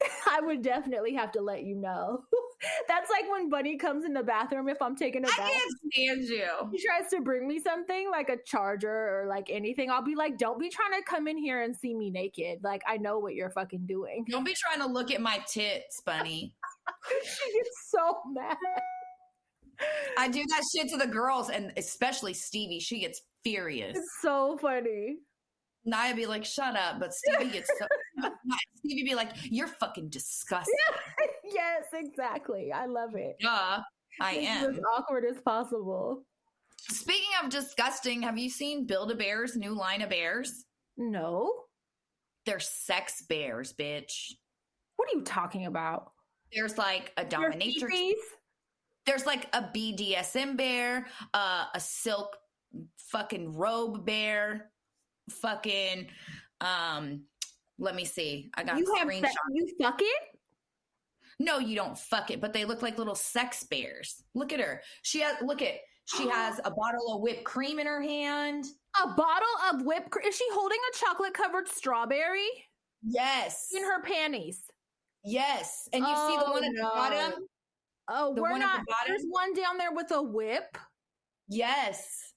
I 0.30 0.40
would 0.40 0.62
definitely 0.62 1.14
have 1.14 1.32
to 1.32 1.40
let 1.40 1.64
you 1.64 1.74
know. 1.74 2.24
That's 2.88 3.10
like 3.10 3.30
when 3.30 3.48
Bunny 3.48 3.76
comes 3.76 4.04
in 4.04 4.12
the 4.12 4.22
bathroom 4.22 4.68
if 4.68 4.80
I'm 4.82 4.96
taking 4.96 5.24
a 5.24 5.28
I 5.28 5.36
bath. 5.36 5.40
I 5.40 5.50
can't 5.50 5.72
stand 5.92 6.22
you. 6.24 6.48
He 6.72 6.84
tries 6.84 7.10
to 7.10 7.20
bring 7.20 7.46
me 7.46 7.60
something 7.60 8.10
like 8.10 8.28
a 8.28 8.36
charger 8.44 8.88
or 8.88 9.26
like 9.28 9.48
anything. 9.50 9.90
I'll 9.90 10.02
be 10.02 10.14
like, 10.14 10.38
don't 10.38 10.58
be 10.58 10.68
trying 10.68 11.00
to 11.00 11.04
come 11.04 11.28
in 11.28 11.36
here 11.36 11.62
and 11.62 11.76
see 11.76 11.94
me 11.94 12.10
naked. 12.10 12.60
Like, 12.62 12.82
I 12.86 12.96
know 12.96 13.18
what 13.18 13.34
you're 13.34 13.50
fucking 13.50 13.86
doing. 13.86 14.24
Don't 14.28 14.44
be 14.44 14.54
trying 14.54 14.86
to 14.86 14.92
look 14.92 15.10
at 15.10 15.20
my 15.20 15.40
tits, 15.52 16.02
bunny. 16.04 16.54
she 17.22 17.52
gets 17.52 17.70
so 17.90 18.18
mad. 18.32 18.56
I 20.16 20.28
do 20.28 20.44
that 20.48 20.62
shit 20.74 20.88
to 20.90 20.96
the 20.96 21.06
girls, 21.06 21.50
and 21.50 21.72
especially 21.76 22.34
Stevie. 22.34 22.80
She 22.80 23.00
gets 23.00 23.22
furious. 23.44 23.96
It's 23.96 24.18
so 24.20 24.58
funny. 24.60 25.18
Naya 25.88 26.14
be 26.14 26.26
like, 26.26 26.44
"Shut 26.44 26.76
up," 26.76 27.00
but 27.00 27.12
Stevie 27.14 27.50
gets 27.52 27.70
so. 27.78 27.86
Stevie 28.76 29.04
be 29.04 29.14
like, 29.14 29.30
"You're 29.44 29.66
fucking 29.68 30.10
disgusting." 30.10 30.74
yes, 31.44 31.84
exactly. 31.92 32.70
I 32.72 32.86
love 32.86 33.14
it. 33.14 33.36
Duh, 33.40 33.80
I 34.20 34.32
It's 34.34 34.46
am. 34.48 34.70
as 34.74 34.80
awkward 34.96 35.24
as 35.24 35.40
possible. 35.42 36.24
Speaking 36.90 37.30
of 37.42 37.50
disgusting, 37.50 38.22
have 38.22 38.38
you 38.38 38.48
seen 38.50 38.86
Build 38.86 39.10
a 39.10 39.14
Bear's 39.14 39.56
new 39.56 39.74
line 39.74 40.02
of 40.02 40.10
bears? 40.10 40.64
No. 40.96 41.50
They're 42.46 42.60
sex 42.60 43.22
bears, 43.28 43.72
bitch. 43.72 44.32
What 44.96 45.08
are 45.12 45.16
you 45.18 45.22
talking 45.24 45.66
about? 45.66 46.12
There's 46.52 46.78
like 46.78 47.12
a 47.16 47.24
dominatrix. 47.24 48.12
There's 49.06 49.26
like 49.26 49.48
a 49.54 49.62
BDSM 49.62 50.56
bear, 50.56 51.06
uh, 51.34 51.64
a 51.74 51.80
silk 51.80 52.36
fucking 53.10 53.54
robe 53.54 54.04
bear, 54.06 54.70
fucking 55.28 56.08
um. 56.60 57.22
Let 57.78 57.94
me 57.94 58.04
see. 58.04 58.50
I 58.54 58.64
got 58.64 58.76
You 58.78 58.84
screenshots. 58.86 59.26
se- 59.28 59.34
you 59.52 59.68
fuck 59.80 60.00
it? 60.02 60.22
No, 61.38 61.58
you 61.60 61.76
don't 61.76 61.96
fuck 61.96 62.32
it, 62.32 62.40
but 62.40 62.52
they 62.52 62.64
look 62.64 62.82
like 62.82 62.98
little 62.98 63.14
sex 63.14 63.62
bears. 63.62 64.22
Look 64.34 64.52
at 64.52 64.58
her. 64.58 64.82
She 65.02 65.20
has 65.20 65.36
look 65.42 65.62
at 65.62 65.74
she 66.06 66.28
has 66.30 66.58
a 66.64 66.70
bottle 66.72 67.14
of 67.14 67.20
whipped 67.22 67.44
cream 67.44 67.78
in 67.78 67.86
her 67.86 68.02
hand. 68.02 68.64
A 69.00 69.06
bottle 69.08 69.46
of 69.72 69.82
whipped 69.86 70.10
cream. 70.10 70.26
Is 70.26 70.36
she 70.36 70.44
holding 70.52 70.78
a 70.92 70.96
chocolate 70.98 71.34
covered 71.34 71.68
strawberry 71.68 72.48
Yes. 73.04 73.68
in 73.72 73.84
her 73.84 74.02
panties? 74.02 74.64
Yes. 75.24 75.88
And 75.92 76.02
you 76.02 76.08
see 76.08 76.36
the 76.36 76.50
one 76.50 76.64
at 76.64 76.70
the 76.74 76.82
no. 76.82 76.90
bottom? 76.90 77.32
Oh, 78.08 78.34
The 78.34 78.42
we're 78.42 78.50
one 78.52 78.62
at 78.62 78.66
the 78.72 78.76
not. 78.78 78.86
bottom? 78.88 79.06
There's 79.08 79.24
one 79.28 79.54
down 79.54 79.78
there 79.78 79.92
with 79.92 80.10
a 80.10 80.20
whip. 80.22 80.76
Yes. 81.48 82.27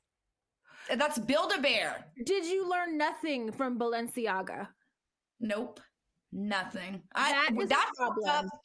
That's 0.98 1.20
Build 1.20 1.54
a 1.58 1.62
Bear. 1.62 2.06
Did 2.26 2.46
you 2.46 2.70
learn 2.70 2.98
nothing 2.98 3.52
from 3.52 3.78
Balenciaga? 3.80 4.68
Nope. 5.40 5.80
Nothing. 6.32 7.02
That 7.16 7.50
I 7.52 7.62
is 7.62 7.70
that 7.70 7.92
popped 7.98 8.22
problem. 8.24 8.46
up 8.48 8.62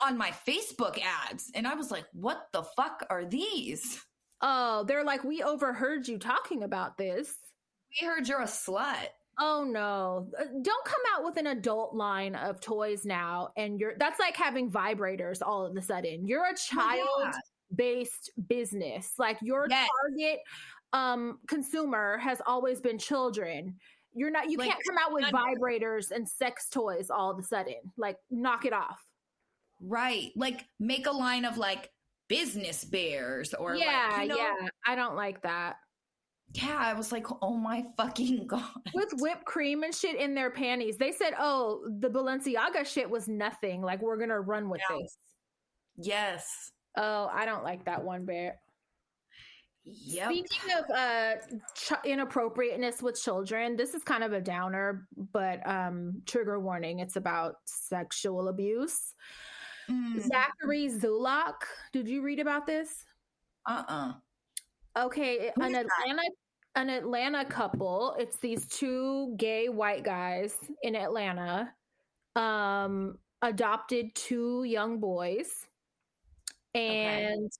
on 0.00 0.16
my 0.18 0.30
Facebook 0.46 0.98
ads. 1.28 1.50
And 1.54 1.66
I 1.66 1.74
was 1.74 1.90
like, 1.90 2.04
what 2.12 2.46
the 2.52 2.62
fuck 2.62 3.04
are 3.10 3.24
these? 3.24 4.00
Oh, 4.40 4.84
they're 4.84 5.04
like, 5.04 5.22
we 5.24 5.42
overheard 5.42 6.08
you 6.08 6.18
talking 6.18 6.62
about 6.64 6.96
this. 6.98 7.32
We 8.00 8.06
heard 8.06 8.26
you're 8.28 8.40
a 8.40 8.46
slut. 8.46 9.06
Oh 9.38 9.64
no. 9.64 10.28
Uh, 10.38 10.44
Don't 10.62 10.84
come 10.84 11.00
out 11.14 11.24
with 11.24 11.36
an 11.38 11.46
adult 11.46 11.94
line 11.94 12.34
of 12.34 12.60
toys 12.60 13.04
now 13.06 13.48
and 13.56 13.80
you're 13.80 13.94
that's 13.98 14.20
like 14.20 14.36
having 14.36 14.70
vibrators 14.70 15.38
all 15.42 15.64
of 15.64 15.74
a 15.76 15.80
sudden. 15.82 16.26
You're 16.26 16.44
a 16.44 16.54
child 16.56 17.06
Yeah. 17.20 17.30
based 17.74 18.30
business. 18.48 19.12
Like 19.18 19.38
your 19.40 19.66
Yes. 19.70 19.88
target 20.02 20.40
um 20.92 21.38
consumer 21.48 22.18
has 22.18 22.40
always 22.46 22.80
been 22.80 22.98
children. 22.98 23.76
You're 24.14 24.30
not 24.30 24.50
you 24.50 24.58
Like, 24.58 24.70
can't 24.70 24.80
come 24.86 24.98
out 24.98 25.12
with 25.12 25.24
vibrators 25.24 26.10
and 26.10 26.28
sex 26.28 26.68
toys 26.68 27.08
all 27.10 27.30
of 27.30 27.38
a 27.38 27.42
sudden. 27.42 27.76
Like 27.96 28.16
knock 28.30 28.64
it 28.66 28.72
off. 28.72 29.02
Right. 29.80 30.30
Like 30.36 30.64
make 30.78 31.06
a 31.06 31.10
line 31.12 31.44
of 31.44 31.56
like 31.56 31.90
business 32.28 32.84
bears 32.84 33.54
or 33.54 33.74
yeah, 33.74 34.10
like, 34.12 34.22
you 34.22 34.28
know, 34.28 34.36
yeah. 34.36 34.68
I 34.86 34.94
don't 34.94 35.16
like 35.16 35.42
that. 35.42 35.76
Yeah, 36.54 36.76
I 36.78 36.92
was 36.92 37.10
like, 37.12 37.26
oh 37.40 37.56
my 37.56 37.84
fucking 37.96 38.46
god. 38.46 38.62
With 38.94 39.12
whipped 39.14 39.46
cream 39.46 39.82
and 39.84 39.94
shit 39.94 40.16
in 40.16 40.34
their 40.34 40.50
panties. 40.50 40.98
They 40.98 41.12
said, 41.12 41.32
"Oh, 41.38 41.82
the 42.00 42.10
Balenciaga 42.10 42.84
shit 42.84 43.08
was 43.08 43.26
nothing. 43.26 43.80
Like 43.80 44.02
we're 44.02 44.18
going 44.18 44.28
to 44.28 44.40
run 44.40 44.68
with 44.68 44.82
Yeah. 44.90 44.98
this." 44.98 45.16
Yes. 45.96 46.72
Oh, 46.98 47.30
I 47.32 47.46
don't 47.46 47.64
like 47.64 47.86
that 47.86 48.04
one 48.04 48.26
bit. 48.26 48.54
Yep. 49.84 50.24
Speaking 50.26 50.72
of 50.78 50.84
uh 50.96 51.34
ch- 51.74 52.06
inappropriateness 52.06 53.02
with 53.02 53.20
children, 53.20 53.74
this 53.76 53.94
is 53.94 54.04
kind 54.04 54.22
of 54.22 54.32
a 54.32 54.40
downer, 54.40 55.08
but 55.32 55.66
um 55.68 56.22
trigger 56.26 56.60
warning. 56.60 57.00
It's 57.00 57.16
about 57.16 57.56
sexual 57.64 58.48
abuse. 58.48 59.14
Mm, 59.90 60.20
Zachary 60.20 60.88
Zulock, 60.88 61.62
did 61.92 62.06
you 62.08 62.22
read 62.22 62.38
about 62.38 62.66
this? 62.66 63.04
uh-uh. 63.66 64.12
Okay, 64.96 65.50
Who 65.56 65.62
an 65.62 65.68
is 65.74 65.74
that? 65.74 65.86
Atlanta 66.00 66.22
an 66.76 66.88
Atlanta 66.88 67.44
couple. 67.44 68.14
It's 68.18 68.38
these 68.38 68.66
two 68.66 69.34
gay 69.36 69.68
white 69.68 70.04
guys 70.04 70.54
in 70.82 70.94
Atlanta. 70.94 71.72
Um 72.36 73.18
adopted 73.42 74.14
two 74.14 74.62
young 74.62 75.00
boys 75.00 75.66
and 76.74 77.50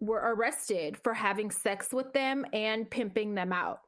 were 0.00 0.34
arrested 0.34 0.96
for 1.02 1.14
having 1.14 1.50
sex 1.50 1.92
with 1.92 2.12
them 2.12 2.44
and 2.52 2.90
pimping 2.90 3.34
them 3.34 3.52
out 3.52 3.80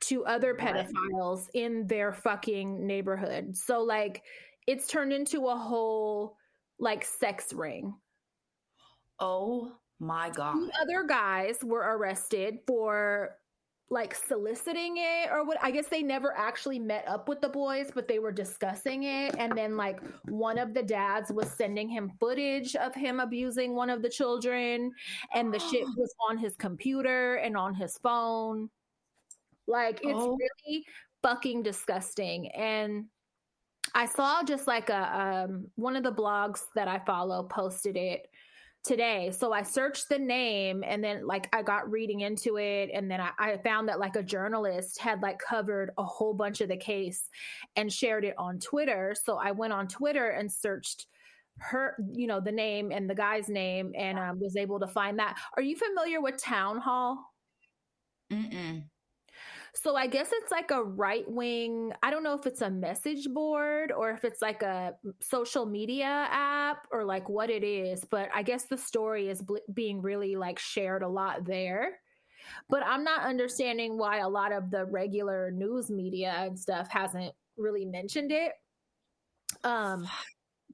to 0.00 0.24
other 0.24 0.54
pedophiles 0.54 1.46
in 1.54 1.86
their 1.86 2.12
fucking 2.12 2.86
neighborhood. 2.86 3.56
So 3.56 3.82
like 3.82 4.22
it's 4.66 4.86
turned 4.86 5.12
into 5.12 5.46
a 5.48 5.56
whole 5.56 6.36
like 6.78 7.04
sex 7.04 7.52
ring. 7.52 7.94
Oh 9.18 9.72
my 9.98 10.30
god. 10.30 10.54
Two 10.54 10.70
other 10.80 11.04
guys 11.06 11.58
were 11.62 11.80
arrested 11.80 12.58
for 12.66 13.36
like 13.90 14.14
soliciting 14.14 14.98
it 14.98 15.30
or 15.30 15.44
what 15.44 15.56
I 15.62 15.70
guess 15.70 15.86
they 15.88 16.02
never 16.02 16.36
actually 16.36 16.78
met 16.78 17.08
up 17.08 17.26
with 17.26 17.40
the 17.40 17.48
boys 17.48 17.90
but 17.94 18.06
they 18.06 18.18
were 18.18 18.32
discussing 18.32 19.04
it. 19.04 19.34
And 19.38 19.56
then 19.56 19.76
like 19.76 20.00
one 20.26 20.58
of 20.58 20.74
the 20.74 20.82
dads 20.82 21.32
was 21.32 21.50
sending 21.50 21.88
him 21.88 22.12
footage 22.20 22.76
of 22.76 22.94
him 22.94 23.18
abusing 23.18 23.74
one 23.74 23.88
of 23.88 24.02
the 24.02 24.10
children. 24.10 24.92
And 25.34 25.52
the 25.52 25.58
shit 25.58 25.84
was 25.96 26.14
on 26.28 26.36
his 26.36 26.54
computer 26.56 27.36
and 27.36 27.56
on 27.56 27.74
his 27.74 27.96
phone. 27.98 28.68
Like 29.66 30.00
it's 30.02 30.12
Oh. 30.14 30.36
really 30.36 30.84
fucking 31.22 31.62
disgusting. 31.62 32.48
And 32.52 33.06
I 33.94 34.04
saw 34.04 34.42
just 34.42 34.66
like 34.66 34.90
a 34.90 35.46
um 35.46 35.68
one 35.76 35.96
of 35.96 36.02
the 36.02 36.12
blogs 36.12 36.60
that 36.74 36.88
I 36.88 36.98
follow 37.06 37.44
posted 37.44 37.96
it 37.96 38.27
today. 38.88 39.30
So 39.30 39.52
I 39.52 39.62
searched 39.62 40.08
the 40.08 40.18
name 40.18 40.82
and 40.84 41.04
then 41.04 41.26
like 41.26 41.48
I 41.52 41.62
got 41.62 41.90
reading 41.90 42.20
into 42.20 42.56
it 42.56 42.90
and 42.92 43.10
then 43.10 43.20
I, 43.20 43.30
I 43.38 43.56
found 43.58 43.88
that 43.88 44.00
like 44.00 44.16
a 44.16 44.22
journalist 44.22 44.98
had 44.98 45.20
like 45.20 45.38
covered 45.38 45.90
a 45.98 46.04
whole 46.04 46.32
bunch 46.32 46.62
of 46.62 46.68
the 46.68 46.76
case 46.76 47.28
and 47.76 47.92
shared 47.92 48.24
it 48.24 48.34
on 48.38 48.58
Twitter. 48.58 49.14
So 49.22 49.36
I 49.36 49.52
went 49.52 49.74
on 49.74 49.88
Twitter 49.88 50.30
and 50.30 50.50
searched 50.50 51.06
her 51.60 51.96
you 52.12 52.28
know 52.28 52.40
the 52.40 52.52
name 52.52 52.92
and 52.92 53.10
the 53.10 53.16
guy's 53.16 53.48
name 53.48 53.92
and 53.96 54.16
um, 54.16 54.40
was 54.40 54.56
able 54.56 54.80
to 54.80 54.86
find 54.86 55.18
that. 55.18 55.36
Are 55.56 55.62
you 55.62 55.76
familiar 55.76 56.20
with 56.20 56.42
Town 56.42 56.78
Hall? 56.78 57.18
Mm-mm. 58.32 58.84
So 59.80 59.94
I 59.94 60.08
guess 60.08 60.30
it's 60.32 60.50
like 60.50 60.72
a 60.72 60.82
right 60.82 61.28
wing. 61.30 61.92
I 62.02 62.10
don't 62.10 62.24
know 62.24 62.34
if 62.34 62.46
it's 62.46 62.62
a 62.62 62.70
message 62.70 63.28
board 63.32 63.92
or 63.92 64.10
if 64.10 64.24
it's 64.24 64.42
like 64.42 64.62
a 64.62 64.94
social 65.20 65.66
media 65.66 66.26
app 66.30 66.88
or 66.90 67.04
like 67.04 67.28
what 67.28 67.48
it 67.48 67.62
is, 67.62 68.04
but 68.04 68.28
I 68.34 68.42
guess 68.42 68.64
the 68.64 68.76
story 68.76 69.28
is 69.28 69.40
bl- 69.40 69.58
being 69.72 70.02
really 70.02 70.34
like 70.34 70.58
shared 70.58 71.02
a 71.02 71.08
lot 71.08 71.44
there. 71.44 72.00
But 72.68 72.82
I'm 72.84 73.04
not 73.04 73.22
understanding 73.22 73.98
why 73.98 74.18
a 74.18 74.28
lot 74.28 74.50
of 74.52 74.70
the 74.70 74.84
regular 74.84 75.52
news 75.52 75.90
media 75.90 76.34
and 76.38 76.58
stuff 76.58 76.88
hasn't 76.90 77.32
really 77.56 77.84
mentioned 77.84 78.32
it. 78.32 78.52
Um 79.62 80.08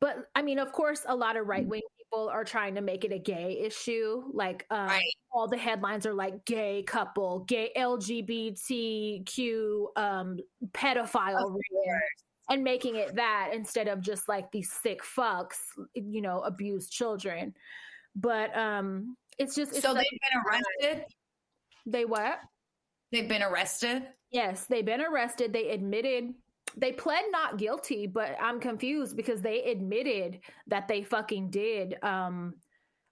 but 0.01 0.29
I 0.35 0.43
mean, 0.43 0.59
of 0.59 0.73
course, 0.73 1.03
a 1.07 1.15
lot 1.15 1.37
of 1.37 1.47
right 1.47 1.67
wing 1.67 1.83
people 2.15 2.29
are 2.31 2.45
trying 2.45 2.75
to 2.77 2.81
make 2.81 3.05
it 3.05 3.13
a 3.13 3.19
gay 3.19 3.59
issue. 3.61 4.23
Like, 4.33 4.67
um, 4.71 4.87
Right. 4.87 5.03
all 5.33 5.49
the 5.49 5.57
headlines 5.57 6.07
are 6.07 6.15
like 6.15 6.45
gay 6.45 6.83
couple, 6.83 7.41
gay 7.41 7.71
LGBTQ, 7.77 9.89
um, 9.97 10.39
pedophile, 10.73 11.59
and 12.51 12.63
making 12.63 12.97
it 12.97 13.15
that 13.17 13.51
instead 13.55 13.89
of 13.89 14.01
just 14.01 14.29
like 14.29 14.51
these 14.53 14.71
sick 14.73 15.03
fucks, 15.03 15.57
you 15.95 16.21
know, 16.23 16.41
abused 16.43 16.93
children. 16.93 17.55
But 18.15 18.57
um, 18.57 19.17
it's 19.39 19.55
just 19.55 19.73
it's 19.73 19.83
So 19.83 19.93
like- 19.93 20.07
they've 20.11 20.21
been 20.21 20.41
arrested. 20.93 21.05
they 21.87 22.05
what? 22.05 22.39
They've 23.13 23.29
been 23.29 23.43
arrested. 23.43 24.07
Yes, 24.31 24.67
they've 24.67 24.85
been 24.85 25.01
arrested. 25.01 25.53
They 25.53 25.71
admitted 25.71 26.35
they 26.77 26.93
pled 26.93 27.25
not 27.31 27.59
guilty, 27.59 28.07
but 28.07 28.37
I'm 28.41 28.61
confused 28.61 29.17
because 29.17 29.41
they 29.41 29.63
admitted 29.65 30.41
that 30.67 30.89
they 30.89 31.03
fucking 31.03 31.51
did 31.51 31.97
um 32.03 32.55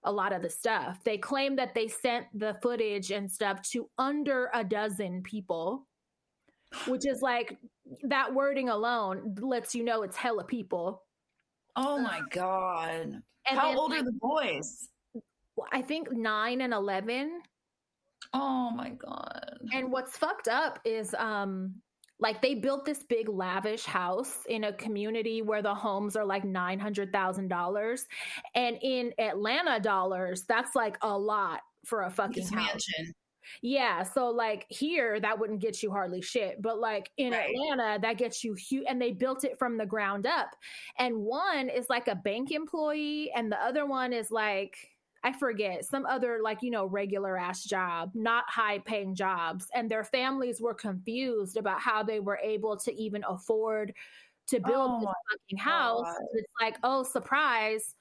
a 0.05 0.11
lot 0.11 0.33
of 0.33 0.41
the 0.41 0.49
stuff. 0.49 1.01
They 1.03 1.17
claim 1.17 1.55
that 1.55 1.73
they 1.73 1.87
sent 1.87 2.27
the 2.37 2.57
footage 2.61 3.11
and 3.11 3.31
stuff 3.31 3.61
to 3.71 3.89
under 3.97 4.49
a 4.53 4.63
dozen 4.63 5.23
people, 5.23 5.87
which 6.87 7.07
is 7.07 7.21
like 7.21 7.57
that 8.03 8.33
wording 8.33 8.69
alone 8.69 9.35
lets 9.39 9.73
you 9.73 9.83
know 9.83 10.03
it's 10.03 10.17
hella 10.17 10.43
people. 10.43 11.03
Oh 11.75 11.99
my 11.99 12.21
god! 12.31 13.21
And 13.49 13.59
How 13.59 13.69
then, 13.69 13.77
old 13.77 13.93
are 13.93 14.03
the 14.03 14.11
boys? 14.11 14.89
I 15.71 15.81
think 15.81 16.11
9 16.11 16.61
and 16.61 16.73
11 16.73 17.41
Oh 18.33 18.71
my 18.71 18.89
god! 18.89 19.57
And 19.73 19.91
what's 19.91 20.17
fucked 20.17 20.47
up 20.47 20.79
is 20.85 21.13
um 21.15 21.75
like 22.19 22.41
they 22.41 22.55
built 22.55 22.85
this 22.85 23.03
big 23.03 23.27
lavish 23.27 23.83
house 23.85 24.45
in 24.47 24.63
a 24.65 24.73
community 24.73 25.41
where 25.41 25.61
the 25.61 25.75
homes 25.75 26.15
are 26.15 26.25
like 26.25 26.43
$900,000 26.43 28.05
and 28.55 28.77
in 28.81 29.13
Atlanta 29.19 29.79
dollars 29.79 30.45
that's 30.47 30.75
like 30.75 30.97
a 31.01 31.17
lot 31.17 31.61
for 31.85 32.03
a 32.03 32.09
fucking 32.11 32.47
house. 32.47 32.53
mansion. 32.53 33.13
Yeah, 33.61 34.03
so 34.03 34.29
like 34.29 34.65
here 34.69 35.19
that 35.19 35.37
wouldn't 35.39 35.59
get 35.59 35.83
you 35.83 35.91
hardly 35.91 36.21
shit, 36.21 36.61
but 36.61 36.79
like 36.79 37.11
in 37.17 37.33
Right. 37.33 37.49
Atlanta 37.49 37.99
that 38.01 38.17
gets 38.17 38.43
you 38.43 38.53
huge 38.53 38.85
and 38.87 39.01
they 39.01 39.11
built 39.11 39.43
it 39.43 39.57
from 39.59 39.77
the 39.77 39.85
ground 39.85 40.25
up. 40.25 40.49
And 40.97 41.17
one 41.19 41.69
is 41.69 41.89
like 41.89 42.07
a 42.07 42.15
bank 42.15 42.51
employee 42.51 43.31
and 43.35 43.51
the 43.51 43.59
other 43.61 43.85
one 43.85 44.13
is 44.13 44.31
like 44.31 44.77
I 45.23 45.31
forget, 45.31 45.85
some 45.85 46.05
other 46.05 46.39
like, 46.43 46.59
you 46.61 46.71
know, 46.71 46.85
regular 46.85 47.37
ass 47.37 47.63
job, 47.63 48.11
not 48.13 48.43
high 48.49 48.79
paying 48.79 49.15
jobs 49.15 49.67
and 49.73 49.89
their 49.89 50.03
families 50.03 50.61
were 50.61 50.73
confused 50.73 51.57
about 51.57 51.79
how 51.79 52.03
they 52.03 52.19
were 52.19 52.39
able 52.43 52.75
to 52.77 52.93
even 52.93 53.23
afford 53.27 53.93
to 54.47 54.59
build 54.59 54.91
Oh 54.91 54.99
this 54.99 55.09
fucking 55.31 55.57
house. 55.57 56.03
God. 56.03 56.27
It's 56.33 56.53
like, 56.59 56.75
"Oh, 56.83 57.03
surprise, 57.03 57.95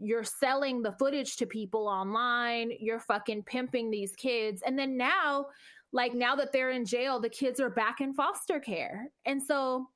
you're 0.00 0.24
selling 0.24 0.82
the 0.82 0.92
footage 0.92 1.36
to 1.36 1.46
people 1.46 1.88
online 1.88 2.72
you're 2.78 3.00
fucking 3.00 3.42
pimping 3.42 3.90
these 3.90 4.14
kids 4.14 4.62
and 4.64 4.78
then 4.78 4.96
now 4.96 5.46
like 5.92 6.14
now 6.14 6.36
that 6.36 6.52
they're 6.52 6.70
in 6.70 6.84
jail 6.84 7.18
the 7.18 7.28
kids 7.28 7.58
are 7.60 7.70
back 7.70 8.00
in 8.00 8.12
foster 8.14 8.60
care 8.60 9.08
and 9.26 9.42
so 9.42 9.88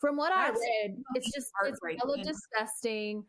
from 0.00 0.16
what 0.16 0.32
That's 0.34 0.58
i 0.58 0.86
read 0.86 0.96
it's 1.14 1.26
just 1.26 1.52
it's 1.64 1.78
hella 1.82 1.98
heartbreaking. 2.00 2.24
disgusting 2.24 3.24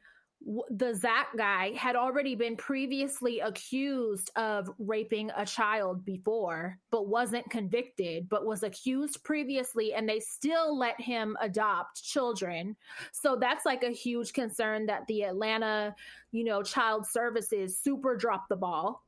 the 0.70 0.94
Zach 0.94 1.36
guy 1.36 1.72
had 1.74 1.96
already 1.96 2.36
been 2.36 2.56
previously 2.56 3.40
accused 3.40 4.32
of 4.36 4.70
raping 4.80 5.32
a 5.36 5.46
child 5.46 6.06
before, 6.06 6.78
but 6.90 7.08
wasn't 7.08 7.50
convicted, 7.50 8.30
but 8.30 8.46
was 8.46 8.64
accused 8.64 9.24
previously, 9.24 9.94
and 9.94 10.08
they 10.08 10.20
still 10.20 10.78
let 10.78 11.00
him 11.02 11.36
adopt 11.42 12.04
children. 12.04 12.76
So 13.12 13.36
that's 13.36 13.66
like 13.66 13.84
a 13.84 13.90
huge 13.90 14.32
concern 14.34 14.86
that 14.86 15.08
the 15.08 15.24
Atlanta, 15.24 15.96
you 16.32 16.44
know, 16.44 16.64
child 16.64 17.06
services 17.08 17.78
super 17.78 18.16
dropped 18.16 18.50
the 18.50 18.56
ball. 18.56 19.04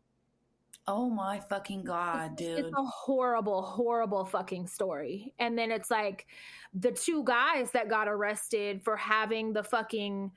Oh 0.87 1.07
my 1.07 1.39
fucking 1.39 1.83
god, 1.83 2.35
dude! 2.35 2.57
It's 2.57 2.73
a 2.75 2.83
horrible, 2.83 3.61
horrible 3.61 4.25
fucking 4.25 4.65
story. 4.65 5.33
And 5.37 5.55
then 5.55 5.71
it's 5.71 5.91
like 5.91 6.25
the 6.73 6.91
two 6.91 7.23
guys 7.23 7.69
that 7.71 7.89
got 7.89 8.07
arrested 8.07 8.81
for 8.83 8.97
having 8.97 9.53
the 9.53 9.61
fucking, 9.61 10.31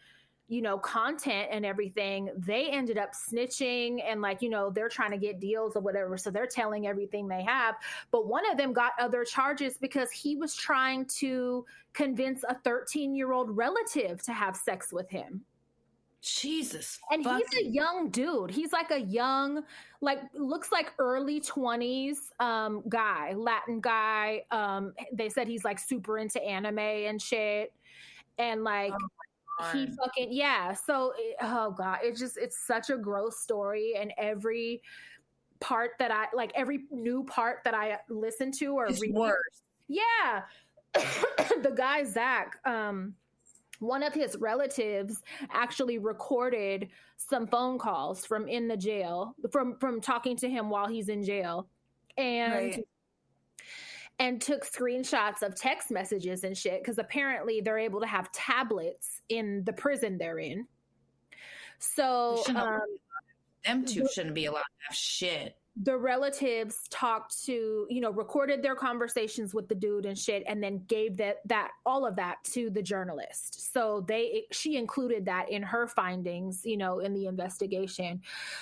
you 0.52 0.60
know, 0.60 0.76
content 0.76 1.48
and 1.50 1.64
everything, 1.64 2.28
they 2.36 2.66
ended 2.66 2.98
up 2.98 3.12
snitching 3.14 4.02
and 4.06 4.20
like, 4.20 4.42
you 4.42 4.50
know, 4.50 4.68
they're 4.68 4.90
trying 4.90 5.10
to 5.10 5.16
get 5.16 5.40
deals 5.40 5.74
or 5.74 5.80
whatever. 5.80 6.18
So 6.18 6.30
they're 6.30 6.46
telling 6.46 6.86
everything 6.86 7.26
they 7.26 7.42
have. 7.42 7.76
But 8.10 8.26
one 8.26 8.44
of 8.50 8.58
them 8.58 8.74
got 8.74 8.92
other 9.00 9.24
charges 9.24 9.78
because 9.80 10.10
he 10.10 10.36
was 10.36 10.54
trying 10.54 11.06
to 11.20 11.64
convince 11.94 12.44
a 12.46 12.54
13 12.54 13.14
year 13.14 13.32
old 13.32 13.56
relative 13.56 14.22
to 14.24 14.34
have 14.34 14.54
sex 14.54 14.92
with 14.92 15.08
him. 15.08 15.40
Jesus, 16.20 16.98
And 17.10 17.24
he's 17.24 17.64
a 17.64 17.64
young 17.64 18.10
dude. 18.10 18.50
He's 18.50 18.74
like 18.74 18.90
a 18.90 19.00
young, 19.00 19.64
like 20.02 20.20
looks 20.34 20.70
like 20.70 20.92
early 20.98 21.40
twenties 21.40 22.30
um 22.40 22.82
guy, 22.90 23.32
Latin 23.32 23.80
guy. 23.80 24.42
Um 24.50 24.92
they 25.14 25.30
said 25.30 25.48
he's 25.48 25.64
like 25.64 25.78
super 25.78 26.18
into 26.18 26.42
anime 26.42 26.78
and 26.78 27.20
shit. 27.22 27.72
And 28.38 28.64
like 28.64 28.92
he 29.72 29.86
fucking 29.96 30.28
yeah. 30.30 30.72
So 30.72 31.12
it- 31.16 31.36
oh 31.42 31.70
god, 31.72 31.98
it's 32.02 32.18
just 32.18 32.36
it's 32.36 32.58
such 32.58 32.90
a 32.90 32.96
gross 32.96 33.38
story 33.40 33.94
and 33.98 34.12
every 34.18 34.82
part 35.60 35.92
that 35.98 36.10
I 36.10 36.26
like 36.34 36.50
every 36.54 36.84
new 36.90 37.22
part 37.24 37.58
that 37.64 37.74
I 37.74 37.98
listen 38.08 38.50
to 38.52 38.66
or 38.74 38.86
It's 38.86 39.00
read 39.00 39.14
worse. 39.14 39.62
yeah. 39.88 40.42
the 40.94 41.72
guy 41.76 42.04
Zach, 42.04 42.56
um, 42.66 43.14
one 43.78 44.02
of 44.02 44.12
his 44.12 44.36
relatives 44.36 45.22
actually 45.50 45.98
recorded 45.98 46.88
some 47.16 47.46
phone 47.46 47.78
calls 47.78 48.26
from 48.26 48.48
in 48.48 48.68
the 48.68 48.76
jail 48.76 49.34
from 49.50 49.76
from 49.78 50.00
talking 50.00 50.36
to 50.36 50.48
him 50.50 50.68
while 50.70 50.86
he's 50.88 51.08
in 51.08 51.22
jail 51.24 51.68
and 52.18 52.52
Right. 52.52 52.84
And 54.22 54.40
took 54.40 54.64
screenshots 54.64 55.42
of 55.42 55.56
text 55.56 55.90
messages 55.90 56.44
and 56.44 56.56
shit 56.56 56.80
because 56.80 56.98
apparently 56.98 57.60
they're 57.60 57.76
able 57.78 58.00
to 58.00 58.06
have 58.06 58.30
tablets 58.30 59.20
in 59.28 59.64
the 59.64 59.72
prison 59.72 60.16
they're 60.16 60.38
in. 60.38 60.64
So 61.80 62.44
um, 62.54 62.80
Them 63.66 63.84
two 63.84 64.06
shouldn't 64.08 64.36
be 64.36 64.46
allowed 64.46 64.60
to 64.60 64.86
have 64.88 64.96
shit. 64.96 65.56
the 65.74 65.96
relatives 65.96 66.76
talked 66.90 67.44
to 67.46 67.86
you 67.90 68.00
know 68.00 68.12
recorded 68.12 68.62
their 68.62 68.76
conversations 68.76 69.54
with 69.54 69.68
the 69.68 69.74
dude 69.74 70.06
and 70.06 70.16
shit 70.16 70.44
and 70.46 70.62
then 70.62 70.84
gave 70.86 71.16
that 71.16 71.38
that 71.46 71.70
all 71.84 72.06
of 72.06 72.14
that 72.14 72.36
to 72.44 72.70
the 72.70 72.82
journalist. 72.82 73.72
So 73.72 74.04
they 74.06 74.44
she 74.52 74.76
included 74.76 75.24
that 75.24 75.50
in 75.50 75.62
her 75.64 75.88
findings 75.88 76.62
you 76.64 76.76
know 76.76 77.00
in 77.00 77.12
the 77.12 77.26
investigation. 77.26 78.20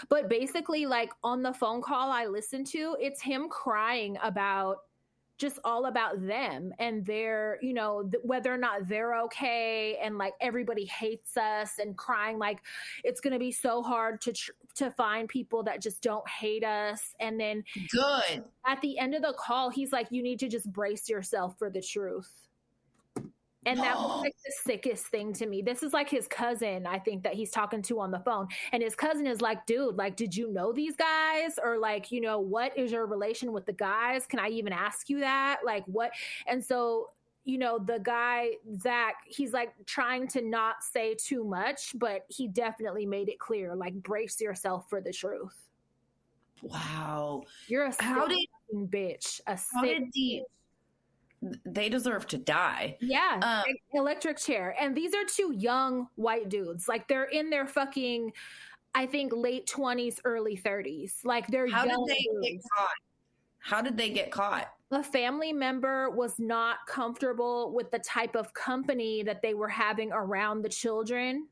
But 0.08 0.30
basically 0.30 0.86
like 0.86 1.10
on 1.22 1.42
the 1.42 1.52
phone 1.52 1.82
call 1.82 2.10
i 2.10 2.24
listened 2.26 2.66
to 2.68 2.96
it's 2.98 3.20
him 3.20 3.48
crying 3.50 4.16
about 4.22 4.78
just 5.40 5.58
all 5.64 5.86
about 5.86 6.24
them 6.26 6.72
and 6.78 7.04
their, 7.06 7.58
you 7.62 7.72
know, 7.72 8.02
th- 8.02 8.22
whether 8.22 8.52
or 8.52 8.58
not 8.58 8.86
they're 8.86 9.18
okay 9.22 9.98
and 10.02 10.18
like 10.18 10.34
everybody 10.40 10.84
hates 10.84 11.36
us 11.38 11.78
and 11.78 11.96
crying 11.96 12.38
like 12.38 12.60
it's 13.02 13.20
going 13.20 13.32
to 13.32 13.38
be 13.38 13.50
so 13.50 13.82
hard 13.82 14.20
to 14.20 14.32
tr- 14.32 14.52
to 14.74 14.90
find 14.90 15.28
people 15.28 15.62
that 15.62 15.80
just 15.80 16.02
don't 16.02 16.28
hate 16.28 16.62
us. 16.62 17.14
And 17.18 17.40
then 17.40 17.64
good. 17.90 18.44
at 18.66 18.80
the 18.82 18.98
end 18.98 19.14
of 19.14 19.22
the 19.22 19.32
call 19.32 19.70
he's 19.70 19.92
like 19.92 20.08
you 20.10 20.22
need 20.22 20.38
to 20.40 20.48
just 20.48 20.70
brace 20.70 21.08
yourself 21.08 21.58
for 21.58 21.70
the 21.70 21.80
truth 21.80 22.30
and 23.66 23.78
that 23.78 23.94
was 23.96 24.20
like 24.22 24.34
the 24.44 24.52
sickest 24.64 25.06
thing 25.08 25.32
to 25.34 25.46
me. 25.46 25.60
This 25.62 25.82
is 25.82 25.92
like 25.92 26.08
his 26.08 26.26
cousin, 26.26 26.86
I 26.86 26.98
think, 26.98 27.22
that 27.24 27.34
he's 27.34 27.50
talking 27.50 27.82
to 27.82 28.00
on 28.00 28.10
the 28.10 28.20
phone. 28.20 28.48
And 28.72 28.82
his 28.82 28.94
cousin 28.94 29.26
is 29.26 29.40
like, 29.42 29.66
dude, 29.66 29.96
like, 29.96 30.16
did 30.16 30.34
you 30.34 30.50
know 30.50 30.72
these 30.72 30.96
guys? 30.96 31.58
Or 31.62 31.76
like, 31.78 32.10
you 32.10 32.20
know, 32.22 32.38
what 32.40 32.76
is 32.78 32.90
your 32.90 33.04
relation 33.06 33.52
with 33.52 33.66
the 33.66 33.72
guys? 33.74 34.24
Can 34.26 34.38
I 34.38 34.48
even 34.48 34.72
ask 34.72 35.10
you 35.10 35.20
that? 35.20 35.60
Like, 35.64 35.84
what? 35.86 36.10
And 36.46 36.64
so, 36.64 37.10
you 37.44 37.58
know, 37.58 37.78
the 37.78 37.98
guy, 37.98 38.52
Zach, 38.80 39.16
he's 39.26 39.52
like 39.52 39.74
trying 39.84 40.26
to 40.28 40.40
not 40.42 40.82
say 40.82 41.14
too 41.14 41.44
much, 41.44 41.92
but 41.98 42.24
he 42.28 42.48
definitely 42.48 43.04
made 43.06 43.28
it 43.28 43.38
clear 43.38 43.74
like, 43.74 43.94
brace 43.94 44.40
yourself 44.40 44.88
for 44.88 45.00
the 45.00 45.12
truth. 45.12 45.56
wow 46.62 47.42
You're 47.68 47.86
a 47.86 48.02
How 48.02 48.26
sick 48.28 48.38
did- 48.72 48.90
bitch. 48.90 49.40
A 49.46 49.52
how 49.52 49.56
sick 49.82 49.98
did 49.98 50.10
the 50.12 50.42
they 51.64 51.88
deserve 51.88 52.26
to 52.28 52.38
die 52.38 52.96
Yeah, 53.00 53.62
Um, 53.66 53.74
electric 53.92 54.38
chair. 54.38 54.74
And 54.80 54.96
these 54.96 55.14
are 55.14 55.24
two 55.24 55.52
young 55.56 56.08
white 56.16 56.48
dudes. 56.48 56.88
Like 56.88 57.08
they're 57.08 57.24
in 57.24 57.50
their 57.50 57.66
fucking, 57.66 58.32
I 58.94 59.06
think, 59.06 59.32
late 59.34 59.66
20s, 59.66 60.18
early 60.24 60.56
30s. 60.56 61.24
Like 61.24 61.46
they're 61.46 61.68
how 61.68 61.84
did 61.84 61.98
they 62.06 62.26
get 62.42 62.60
caught 62.76 62.88
how 63.62 63.82
did 63.82 63.96
they 63.96 64.10
get 64.10 64.30
caught 64.30 64.72
A 64.90 65.02
family 65.02 65.52
member 65.52 66.10
was 66.10 66.34
not 66.38 66.78
comfortable 66.88 67.72
with 67.72 67.90
the 67.90 68.00
type 68.00 68.34
of 68.34 68.52
company 68.54 69.22
that 69.22 69.40
they 69.40 69.54
were 69.54 69.68
having 69.68 70.10
around 70.12 70.62
the 70.62 70.68
children. 70.68 71.46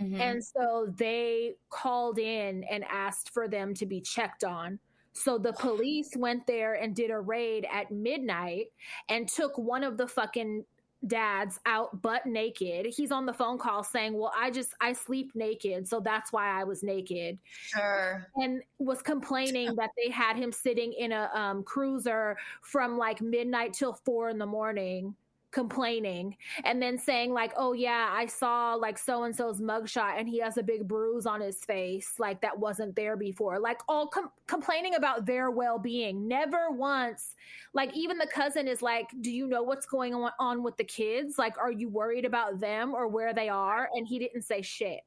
Mm-hmm. 0.00 0.20
And 0.20 0.44
so 0.44 0.92
they 0.96 1.54
called 1.68 2.18
in 2.18 2.64
and 2.70 2.84
asked 2.88 3.30
for 3.30 3.48
them 3.48 3.74
to 3.74 3.86
be 3.86 4.00
checked 4.00 4.44
on. 4.44 4.78
So 5.12 5.38
the 5.38 5.52
police 5.52 6.10
went 6.16 6.46
there 6.46 6.74
and 6.74 6.94
did 6.94 7.10
a 7.10 7.18
raid 7.18 7.66
at 7.70 7.90
midnight 7.90 8.66
and 9.08 9.28
took 9.28 9.58
one 9.58 9.84
of 9.84 9.96
the 9.96 10.06
fucking 10.06 10.64
dads 11.06 11.58
out 11.66 12.02
butt 12.02 12.26
naked. 12.26 12.86
He's 12.86 13.10
on 13.10 13.26
the 13.26 13.32
phone 13.32 13.58
call 13.58 13.82
saying, 13.82 14.12
"Well, 14.14 14.32
I 14.36 14.50
just 14.50 14.74
I 14.80 14.92
sleep 14.92 15.32
naked, 15.34 15.88
so 15.88 16.00
that's 16.00 16.32
why 16.32 16.48
I 16.60 16.64
was 16.64 16.82
naked." 16.82 17.38
sure 17.44 18.26
And 18.36 18.62
was 18.78 19.02
complaining 19.02 19.74
that 19.76 19.90
they 19.96 20.10
had 20.10 20.36
him 20.36 20.52
sitting 20.52 20.92
in 20.92 21.12
a 21.12 21.30
um, 21.34 21.62
cruiser 21.62 22.36
from 22.62 22.98
like 22.98 23.20
midnight 23.20 23.72
till 23.72 23.94
4 23.94 24.30
in 24.30 24.38
the 24.38 24.46
morning 24.46 25.14
complaining 25.50 26.36
and 26.64 26.80
then 26.80 26.96
saying 26.96 27.32
like 27.32 27.52
oh 27.56 27.72
yeah 27.72 28.08
i 28.12 28.24
saw 28.24 28.74
like 28.74 28.96
so 28.96 29.24
and 29.24 29.34
so's 29.34 29.60
mugshot 29.60 30.18
and 30.18 30.28
he 30.28 30.38
has 30.38 30.58
a 30.58 30.62
big 30.62 30.86
bruise 30.86 31.26
on 31.26 31.40
his 31.40 31.64
face 31.64 32.14
like 32.18 32.40
that 32.40 32.58
wasn't 32.58 32.94
there 32.96 33.16
before. 33.16 33.58
Like 33.58 33.80
all 33.88 34.06
com- 34.06 34.30
complaining 34.46 34.94
about 34.94 35.26
their 35.26 35.50
well-being. 35.50 36.28
Never 36.28 36.70
once 36.70 37.34
like 37.72 37.96
even 37.96 38.18
the 38.18 38.26
cousin 38.26 38.68
is 38.68 38.82
like 38.82 39.08
do 39.20 39.30
you 39.30 39.46
know 39.46 39.62
what's 39.62 39.86
going 39.86 40.14
on, 40.14 40.32
on 40.38 40.62
with 40.62 40.76
the 40.76 40.84
kids? 40.84 41.38
Like 41.38 41.56
are 41.58 41.72
you 41.72 41.88
worried 41.88 42.24
about 42.24 42.60
them 42.60 42.94
or 42.94 43.08
where 43.08 43.32
they 43.32 43.48
are? 43.48 43.88
And 43.94 44.06
he 44.06 44.18
didn't 44.18 44.42
say 44.42 44.62
shit 44.62 45.00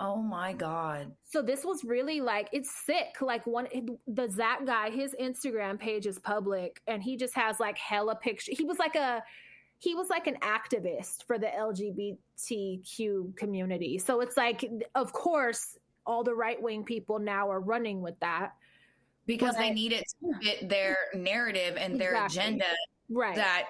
oh 0.00 0.16
my 0.20 0.52
god. 0.52 1.12
So 1.24 1.40
this 1.42 1.64
was 1.64 1.84
really 1.84 2.20
like 2.20 2.48
it's 2.52 2.70
sick. 2.84 3.16
Like 3.20 3.46
one 3.46 3.68
the 4.06 4.28
zach 4.28 4.66
guy 4.66 4.90
his 4.90 5.14
instagram 5.20 5.78
page 5.78 6.06
is 6.06 6.18
public 6.18 6.80
and 6.86 7.02
he 7.02 7.16
just 7.16 7.34
has 7.34 7.60
like 7.60 7.78
hella 7.78 8.16
picture 8.16 8.52
he 8.56 8.64
was 8.64 8.78
like 8.78 8.96
a 8.96 9.22
he 9.78 9.94
was 9.94 10.08
like 10.10 10.26
an 10.26 10.36
activist 10.40 11.24
for 11.26 11.38
the 11.38 11.46
lgbtq 11.46 13.36
community. 13.36 13.98
So 13.98 14.20
it's 14.20 14.36
like 14.36 14.64
of 14.94 15.12
course 15.12 15.76
all 16.06 16.22
the 16.22 16.34
right-wing 16.34 16.84
people 16.84 17.18
now 17.18 17.50
are 17.50 17.60
running 17.60 18.02
with 18.02 18.18
that. 18.20 18.52
Because 19.26 19.56
they 19.56 19.68
But- 19.68 19.74
need 19.74 19.92
it 19.92 20.04
to 20.20 20.38
fit 20.42 20.68
their 20.68 20.96
narrative 21.14 21.76
and 21.78 21.98
their 22.00 22.10
Exactly. 22.12 22.38
agenda 22.40 22.66
right. 23.08 23.36
that 23.36 23.68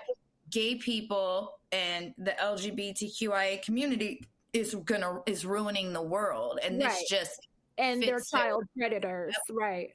gay 0.50 0.74
people 0.76 1.60
and 1.70 2.12
the 2.18 2.32
LGBTQIA 2.32 3.62
community 3.62 4.20
is 4.54 4.74
gonna 4.86 5.20
is 5.26 5.44
ruining 5.44 5.92
the 5.92 6.02
world, 6.02 6.58
and 6.62 6.80
this 6.80 7.04
just 7.10 7.46
and 7.76 8.02
they're 8.02 8.20
child 8.20 8.64
predators, 8.78 9.34
right? 9.50 9.90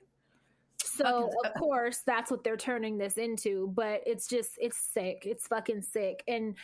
So 0.84 1.32
of 1.44 1.54
course 1.56 2.02
that's 2.06 2.30
what 2.30 2.44
they're 2.44 2.58
turning 2.58 2.98
this 2.98 3.18
into, 3.18 3.72
but 3.74 4.04
it's 4.06 4.28
just 4.28 4.52
it's 4.60 4.78
sick. 4.78 5.24
It's 5.26 5.48
fucking 5.48 5.82
sick. 5.82 6.24
And 6.28 6.56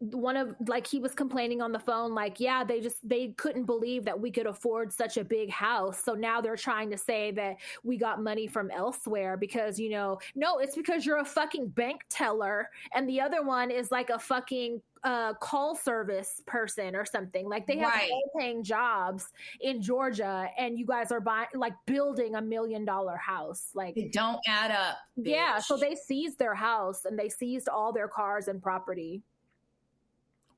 one 0.00 0.36
of 0.36 0.54
like 0.66 0.86
he 0.86 0.98
was 0.98 1.14
complaining 1.14 1.60
on 1.60 1.72
the 1.72 1.78
phone 1.78 2.14
like 2.14 2.40
yeah 2.40 2.64
they 2.64 2.80
just 2.80 3.06
they 3.06 3.28
couldn't 3.36 3.64
believe 3.64 4.02
that 4.02 4.18
we 4.18 4.30
could 4.30 4.46
afford 4.46 4.90
such 4.90 5.18
a 5.18 5.24
big 5.24 5.50
house 5.50 6.02
so 6.02 6.14
now 6.14 6.40
they're 6.40 6.56
trying 6.56 6.90
to 6.90 6.96
say 6.96 7.30
that 7.30 7.56
we 7.84 7.98
got 7.98 8.22
money 8.22 8.46
from 8.46 8.70
elsewhere 8.70 9.36
because 9.36 9.78
you 9.78 9.90
know 9.90 10.18
no 10.34 10.56
it's 10.56 10.74
because 10.74 11.04
you're 11.04 11.18
a 11.18 11.24
fucking 11.24 11.68
bank 11.68 12.00
teller 12.08 12.70
and 12.94 13.06
the 13.10 13.20
other 13.20 13.44
one 13.44 13.70
is 13.70 13.90
like 13.90 14.08
a 14.08 14.18
fucking 14.18 14.80
uh 15.02 15.32
call 15.34 15.74
service 15.74 16.42
person 16.46 16.94
or 16.94 17.04
something 17.06 17.48
like 17.48 17.66
they 17.66 17.78
have 17.78 17.90
Right. 17.92 18.10
paying 18.38 18.62
jobs 18.62 19.28
in 19.62 19.80
Georgia 19.80 20.48
and 20.58 20.78
you 20.78 20.84
guys 20.84 21.10
are 21.10 21.20
buying 21.20 21.48
like 21.54 21.72
building 21.86 22.34
a 22.34 22.42
million 22.42 22.84
dollar 22.84 23.16
house 23.16 23.70
like 23.74 23.94
they 23.94 24.08
don't 24.08 24.38
add 24.46 24.70
up. 24.70 24.98
yeah 25.16 25.58
so 25.58 25.78
they 25.78 25.94
seized 25.94 26.38
their 26.38 26.54
house 26.54 27.06
and 27.06 27.18
they 27.18 27.30
seized 27.30 27.66
all 27.68 27.92
their 27.94 28.08
cars 28.08 28.48
and 28.48 28.62
property 28.62 29.22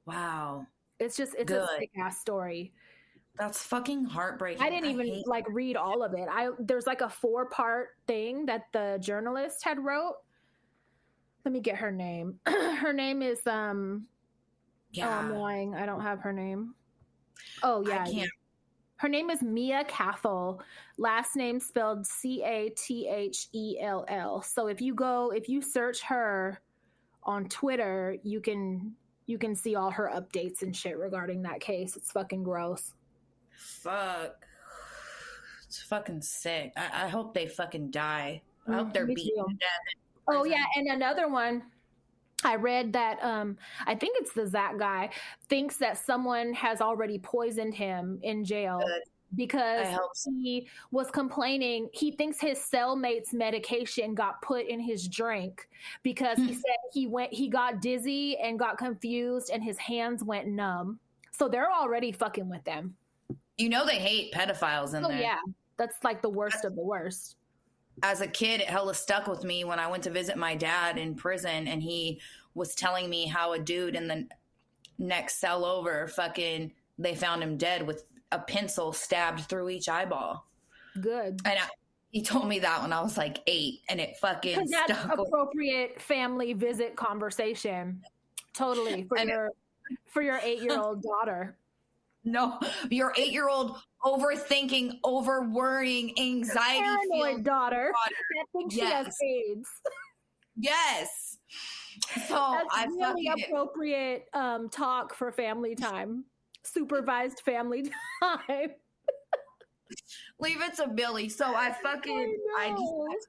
wow, 0.07 0.67
it's 0.99 1.17
just 1.17 1.35
it's 1.39 1.53
Good. 1.53 1.63
a 1.63 1.79
sick 1.79 1.91
ass 1.99 2.21
story 2.21 2.73
that's 3.39 3.63
fucking 3.63 4.05
heartbreaking. 4.05 4.63
i 4.63 4.69
didn't 4.69 4.91
even 4.91 5.07
hate- 5.07 5.27
like 5.27 5.47
read 5.49 5.77
all 5.77 6.03
of 6.03 6.13
it 6.15 6.29
i 6.31 6.49
there's 6.59 6.87
like 6.87 7.01
a 7.01 7.09
four 7.09 7.47
part 7.47 7.91
thing 8.07 8.45
that 8.47 8.65
the 8.73 8.99
journalist 9.01 9.63
had 9.65 9.79
wrote 9.83 10.17
let 11.45 11.53
me 11.53 11.61
get 11.61 11.77
her 11.77 11.91
name 11.91 12.39
her 12.47 12.93
name 12.93 13.23
is 13.23 13.41
um 13.47 14.07
oh 14.99 15.03
i'm 15.03 15.35
lying 15.35 15.75
i 15.75 15.87
don't 15.87 16.03
have 16.03 16.21
her 16.21 16.33
name 16.33 16.75
oh 17.63 17.87
yeah 17.87 18.03
I 18.03 18.11
can't. 18.11 18.31
Her 19.03 19.09
name 19.09 19.31
is 19.31 19.43
Mia 19.43 19.83
Cathell. 19.87 20.61
Last 20.97 21.35
name 21.35 21.59
spelled 21.59 22.07
C 22.07 22.45
A 22.45 22.69
T 22.69 23.09
H 23.09 23.49
E 23.53 23.77
L 23.81 24.05
L. 24.07 24.43
So 24.43 24.69
if 24.69 24.81
you 24.81 24.95
go, 24.95 25.33
if 25.35 25.49
you 25.49 25.61
search 25.61 26.03
her 26.03 26.61
on 27.25 27.49
Twitter, 27.49 28.17
you 28.23 28.41
can 28.41 28.93
you 29.27 29.39
can 29.39 29.57
see 29.57 29.75
all 29.75 29.91
her 29.91 30.09
updates 30.15 30.63
and 30.63 30.75
shit 30.75 30.97
regarding 30.99 31.43
that 31.43 31.59
case. 31.59 31.97
It's 31.97 32.13
fucking 32.13 32.45
gross. 32.45 32.95
Fuck, 33.57 34.47
it's 35.67 35.83
fucking 35.83 36.23
sick. 36.23 36.73
I, 36.77 37.07
I 37.07 37.09
hope 37.09 37.35
they 37.35 37.47
fucking 37.47 37.91
die. 37.91 38.41
I 38.69 38.71
mm, 38.71 38.75
hope 38.77 38.93
they're 38.93 39.07
Me 39.07 39.17
beaten 39.17 39.49
to 39.49 39.55
death. 39.55 40.13
Oh 40.29 40.45
yeah, 40.45 40.65
and 40.77 40.87
another 40.87 41.29
one. 41.29 41.65
I 42.45 42.57
read 42.57 42.93
that 42.95 43.23
um 43.23 43.57
I 43.87 43.95
think 43.95 44.17
it's 44.21 44.33
the 44.33 44.47
Zach 44.47 44.79
guy 44.79 45.11
thinks 45.49 45.77
that 45.79 45.97
someone 45.99 46.53
has 46.55 46.81
already 46.81 47.19
poisoned 47.19 47.75
him 47.75 48.19
in 48.23 48.45
jail 48.45 48.81
Good. 48.85 49.03
because 49.37 49.87
I 49.87 49.91
hope 49.91 50.11
so. 50.15 50.31
he 50.33 50.69
was 50.91 51.11
complaining. 51.11 51.89
He 51.93 52.13
thinks 52.13 52.41
his 52.41 52.59
cellmate's 52.59 53.33
medication 53.33 54.15
got 54.15 54.43
put 54.43 54.67
in 54.67 54.81
his 54.81 55.09
drink 55.09 55.69
because 56.03 56.37
he 56.39 56.47
Hmm. 56.49 56.53
said 56.53 56.77
he 56.93 57.07
went 57.07 57.33
he 57.33 57.49
got 57.49 57.81
dizzy 57.81 58.37
and 58.39 58.59
got 58.59 58.79
confused 58.79 59.51
and 59.53 59.63
his 59.63 59.79
hands 59.79 60.23
went 60.25 60.49
numb. 60.49 60.99
So 61.31 61.49
they're 61.49 61.73
already 61.73 62.13
fucking 62.13 62.49
with 62.49 62.65
them. 62.65 62.95
You 63.59 63.69
know 63.69 63.87
they 63.87 63.99
hate 63.99 64.33
pedophiles 64.33 64.95
in 64.95 65.05
Oh 65.05 65.09
there. 65.09 65.21
yeah. 65.21 65.39
That's 65.79 65.97
like 66.05 66.21
the 66.23 66.29
worst 66.29 66.65
of 66.65 66.75
the 66.77 66.83
worst. 66.83 67.37
As 68.03 68.21
a 68.21 68.27
kid, 68.27 68.61
it 68.61 68.69
hella 68.69 68.95
stuck 68.95 69.27
with 69.27 69.45
me 69.45 69.65
when 69.65 69.79
I 69.79 69.89
went 69.89 70.03
to 70.05 70.11
visit 70.11 70.37
my 70.37 70.55
dad 70.55 70.99
in 70.99 71.15
prison, 71.15 71.69
and 71.69 71.83
he 71.83 72.21
was 72.55 72.75
telling 72.75 73.09
me 73.09 73.27
how 73.27 73.53
a 73.53 73.59
dude 73.59 73.95
in 73.95 74.09
the 74.09 74.27
next 74.99 75.41
cell 75.41 75.65
over, 75.65 76.09
fucking, 76.09 76.73
they 76.99 77.15
found 77.15 77.43
him 77.43 77.57
dead 77.57 77.87
with 77.87 78.05
a 78.31 78.39
pencil 78.39 78.93
stabbed 78.93 79.41
through 79.43 79.69
each 79.69 79.89
eyeball. 79.89 80.47
Good. 81.01 81.41
And 81.45 81.59
I, 81.59 81.69
he 82.11 82.23
told 82.23 82.49
me 82.49 82.59
that 82.61 82.83
when 82.83 82.93
I 82.93 83.01
was 83.01 83.17
like 83.17 83.41
eight, 83.47 83.81
and 83.89 84.01
it 84.01 84.17
fucking 84.21 84.67
that's 84.71 84.93
stuck. 84.93 85.17
with- 85.17 85.29
appropriate 85.29 86.01
family 86.01 86.53
visit 86.53 86.97
conversation. 86.97 88.03
Totally 88.53 89.05
for 89.05 89.17
know. 89.17 89.25
your 89.25 89.51
for 90.07 90.23
your 90.23 90.39
eight 90.43 90.63
year 90.63 90.79
old 90.79 91.03
daughter. 91.03 91.57
No, 92.25 92.59
your 92.89 93.13
eight 93.17 93.33
year 93.33 93.49
old 93.49 93.79
overthinking, 94.05 94.99
over 95.05 95.43
worrying, 95.43 96.19
anxiety. 96.19 96.81
Paranoid 96.81 97.45
daughter 97.45 97.93
daughter. 97.93 97.93
that 98.37 98.47
thinks 98.53 98.75
she 98.75 98.81
has 98.81 99.07
Yes. 99.07 99.17
AIDS. 99.23 99.69
Yes. 100.57 101.39
So 102.29 102.35
That's 102.53 102.69
I 102.73 102.85
really 102.87 103.27
fucking 103.27 103.45
appropriate 103.49 104.27
um, 104.33 104.69
talk 104.69 105.15
for 105.15 105.33
family 105.33 105.75
time. 105.75 106.25
Supervised 106.65 107.41
family 107.41 107.91
time. 108.23 108.71
Leave 110.39 110.63
it 110.63 110.75
to 110.75 110.89
Billy. 110.89 111.29
So 111.29 111.55
I 111.55 111.73
fucking 111.83 112.37
I, 112.59 112.69
just 112.71 112.81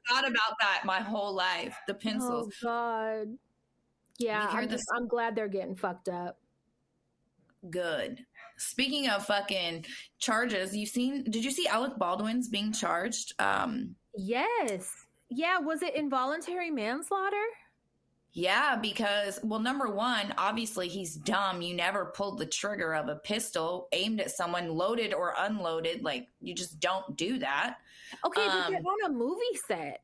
I 0.10 0.14
thought 0.14 0.30
about 0.30 0.54
that 0.62 0.82
my 0.86 1.00
whole 1.00 1.34
life. 1.34 1.76
The 1.88 1.94
pencils. 1.94 2.54
Oh 2.64 2.68
God. 2.68 3.38
Yeah, 4.20 4.48
I'm, 4.52 4.70
just, 4.70 4.86
I'm 4.96 5.08
glad 5.08 5.36
they're 5.36 5.48
getting 5.48 5.76
fucked 5.76 6.08
up. 6.08 6.38
Good. 7.70 8.24
Speaking 8.64 9.09
of 9.09 9.26
fucking 9.26 9.86
charges, 10.20 10.76
you 10.76 10.86
seen? 10.86 11.24
Did 11.24 11.43
you 11.43 11.51
see 11.51 11.68
Alec 11.68 11.97
Baldwin's 11.97 12.49
being 12.49 12.72
charged? 12.72 13.34
Um, 13.39 13.95
yes. 14.16 14.89
Yeah. 15.30 15.59
Was 15.59 15.82
it 15.82 15.95
involuntary 15.95 16.72
manslaughter? 16.72 17.45
Yeah, 18.36 18.76
because 18.76 19.39
well, 19.43 19.59
number 19.59 19.89
one, 19.89 20.34
obviously 20.39 20.88
he's 20.88 21.16
dumb. 21.16 21.61
You 21.61 21.76
never 21.76 22.05
pulled 22.05 22.39
the 22.39 22.47
trigger 22.47 22.95
of 22.95 23.07
a 23.07 23.18
pistol 23.18 23.88
aimed 23.91 24.20
at 24.22 24.32
someone, 24.32 24.70
loaded 24.70 25.14
or 25.14 25.36
unloaded. 25.38 26.03
Like 26.03 26.28
you 26.41 26.55
just 26.55 26.80
don't 26.80 27.16
do 27.16 27.38
that. 27.39 27.78
Okay, 28.26 28.41
um, 28.41 28.49
but 28.49 28.70
they're 28.70 28.80
on 28.80 29.11
a 29.11 29.14
movie 29.14 29.43
set. 29.68 30.01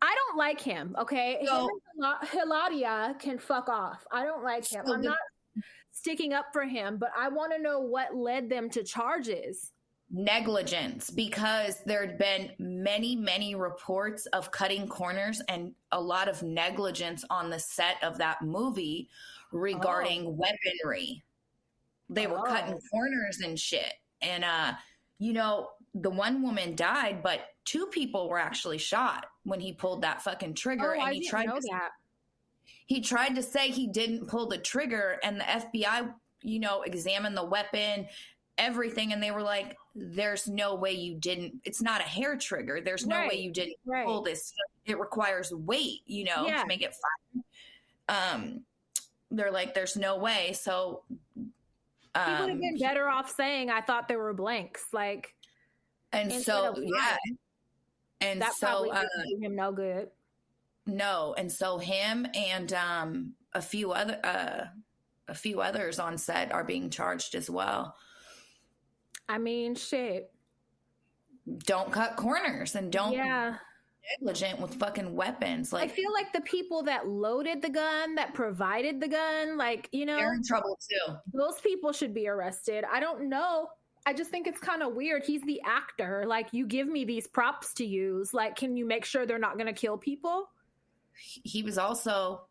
I 0.00 0.14
don't 0.14 0.38
like 0.38 0.60
him. 0.60 0.96
Okay, 0.98 1.44
so, 1.44 1.68
Hilaria 2.32 3.14
can 3.20 3.38
fuck 3.38 3.68
off. 3.68 4.04
I 4.10 4.24
don't 4.24 4.42
like 4.42 4.66
him. 4.66 4.82
So 4.84 4.94
I'm 4.94 5.02
not 5.02 5.18
sticking 5.92 6.32
up 6.32 6.46
for 6.52 6.64
him, 6.64 6.96
but 6.96 7.10
I 7.16 7.28
want 7.28 7.52
to 7.52 7.62
know 7.62 7.80
what 7.80 8.14
led 8.14 8.48
them 8.48 8.68
to 8.70 8.82
charges 8.82 9.72
negligence 10.12 11.08
because 11.08 11.80
there'd 11.86 12.18
been 12.18 12.50
many 12.58 13.16
many 13.16 13.54
reports 13.54 14.26
of 14.26 14.50
cutting 14.50 14.86
corners 14.86 15.40
and 15.48 15.72
a 15.92 16.00
lot 16.00 16.28
of 16.28 16.42
negligence 16.42 17.24
on 17.30 17.48
the 17.48 17.58
set 17.58 17.96
of 18.02 18.18
that 18.18 18.42
movie 18.42 19.08
regarding 19.52 20.26
oh. 20.26 20.36
weaponry 20.38 21.22
they 22.10 22.26
were 22.26 22.40
oh. 22.40 22.44
cutting 22.44 22.78
corners 22.90 23.40
and 23.42 23.58
shit 23.58 23.94
and 24.20 24.44
uh 24.44 24.72
you 25.18 25.32
know 25.32 25.70
the 25.94 26.10
one 26.10 26.42
woman 26.42 26.76
died 26.76 27.22
but 27.22 27.46
two 27.64 27.86
people 27.86 28.28
were 28.28 28.38
actually 28.38 28.78
shot 28.78 29.24
when 29.44 29.60
he 29.60 29.72
pulled 29.72 30.02
that 30.02 30.20
fucking 30.20 30.52
trigger 30.52 30.94
oh, 30.94 31.00
and 31.00 31.14
he 31.14 31.26
tried 31.26 31.46
to 31.46 31.60
that. 31.70 31.90
He 32.92 33.00
tried 33.00 33.34
to 33.34 33.42
say 33.42 33.70
he 33.70 33.86
didn't 33.86 34.26
pull 34.26 34.46
the 34.46 34.58
trigger 34.58 35.18
and 35.22 35.40
the 35.40 35.44
FBI 35.44 36.12
you 36.42 36.58
know 36.58 36.82
examined 36.82 37.34
the 37.34 37.44
weapon 37.44 38.06
everything 38.58 39.14
and 39.14 39.22
they 39.22 39.30
were 39.30 39.42
like 39.42 39.78
there's 39.94 40.46
no 40.46 40.74
way 40.74 40.92
you 40.92 41.14
didn't 41.14 41.54
it's 41.64 41.80
not 41.80 42.02
a 42.02 42.04
hair 42.04 42.36
trigger. 42.36 42.82
There's 42.84 43.06
no 43.06 43.16
right. 43.16 43.30
way 43.30 43.38
you 43.40 43.50
didn't 43.50 43.76
right. 43.86 44.04
pull 44.04 44.20
this 44.20 44.52
it 44.84 45.00
requires 45.00 45.52
weight 45.52 46.00
you 46.04 46.24
know 46.24 46.46
yeah. 46.46 46.60
to 46.60 46.66
make 46.66 46.82
it 46.82 46.94
fire. 48.08 48.34
Um 48.34 48.60
they're 49.30 49.50
like 49.50 49.72
there's 49.72 49.96
no 49.96 50.18
way. 50.18 50.52
So 50.52 51.02
um, 52.14 52.24
he 52.26 52.42
would 52.42 52.50
have 52.50 52.60
been 52.60 52.78
better 52.78 53.08
off 53.08 53.34
saying 53.34 53.70
i 53.70 53.80
thought 53.80 54.06
there 54.06 54.18
were 54.18 54.34
blanks 54.34 54.84
like 54.92 55.34
and 56.12 56.30
so 56.30 56.74
yeah. 56.76 57.16
And 58.20 58.42
that 58.42 58.52
so 58.52 58.66
probably 58.66 58.90
uh, 58.90 59.04
him 59.40 59.56
no 59.56 59.72
good 59.72 60.10
no 60.86 61.34
and 61.38 61.50
so 61.50 61.78
him 61.78 62.26
and 62.34 62.72
um 62.72 63.34
a 63.52 63.62
few 63.62 63.92
other 63.92 64.18
uh 64.24 64.64
a 65.28 65.34
few 65.34 65.60
others 65.60 65.98
on 65.98 66.18
set 66.18 66.52
are 66.52 66.64
being 66.64 66.90
charged 66.90 67.34
as 67.34 67.48
well 67.48 67.94
I 69.28 69.38
mean, 69.38 69.74
shit. 69.74 70.30
Don't 71.64 71.90
cut 71.90 72.16
corners 72.16 72.74
and 72.74 72.92
don't 72.92 73.12
yeah. 73.12 73.56
negligent 74.20 74.60
with 74.60 74.74
fucking 74.74 75.14
weapons. 75.14 75.72
Like 75.72 75.84
I 75.84 75.88
feel 75.88 76.12
like 76.12 76.32
the 76.32 76.42
people 76.42 76.82
that 76.84 77.08
loaded 77.08 77.62
the 77.62 77.70
gun, 77.70 78.14
that 78.16 78.34
provided 78.34 79.00
the 79.00 79.08
gun, 79.08 79.56
like 79.56 79.88
you 79.90 80.06
know, 80.06 80.16
they're 80.16 80.34
in 80.34 80.44
trouble 80.46 80.78
too. 80.88 81.14
Those 81.32 81.60
people 81.60 81.92
should 81.92 82.14
be 82.14 82.28
arrested. 82.28 82.84
I 82.92 83.00
don't 83.00 83.28
know. 83.28 83.68
I 84.04 84.12
just 84.12 84.30
think 84.30 84.46
it's 84.46 84.60
kind 84.60 84.82
of 84.82 84.94
weird. 84.94 85.24
He's 85.24 85.42
the 85.42 85.60
actor. 85.64 86.24
Like 86.26 86.48
you 86.52 86.66
give 86.66 86.86
me 86.86 87.04
these 87.04 87.26
props 87.26 87.72
to 87.74 87.86
use. 87.86 88.34
Like, 88.34 88.54
can 88.54 88.76
you 88.76 88.84
make 88.84 89.04
sure 89.04 89.24
they're 89.24 89.38
not 89.38 89.54
going 89.54 89.66
to 89.66 89.72
kill 89.72 89.96
people? 89.96 90.48
He 91.14 91.62
was 91.62 91.78
also 91.78 92.46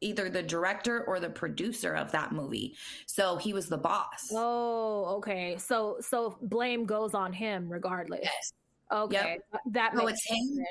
either 0.00 0.30
the 0.30 0.42
director 0.42 1.04
or 1.04 1.20
the 1.20 1.28
producer 1.28 1.92
of 1.92 2.10
that 2.12 2.32
movie. 2.32 2.74
So 3.06 3.36
he 3.36 3.52
was 3.52 3.68
the 3.68 3.76
boss. 3.76 4.30
Oh, 4.32 5.16
okay. 5.18 5.56
So 5.58 5.98
so 6.00 6.38
blame 6.40 6.86
goes 6.86 7.14
on 7.14 7.32
him 7.32 7.68
regardless. 7.68 8.20
Yes. 8.22 8.52
Okay. 8.90 9.38
Yep. 9.52 9.62
That 9.72 9.94
so 9.94 10.06
it's 10.06 10.26
him. 10.26 10.64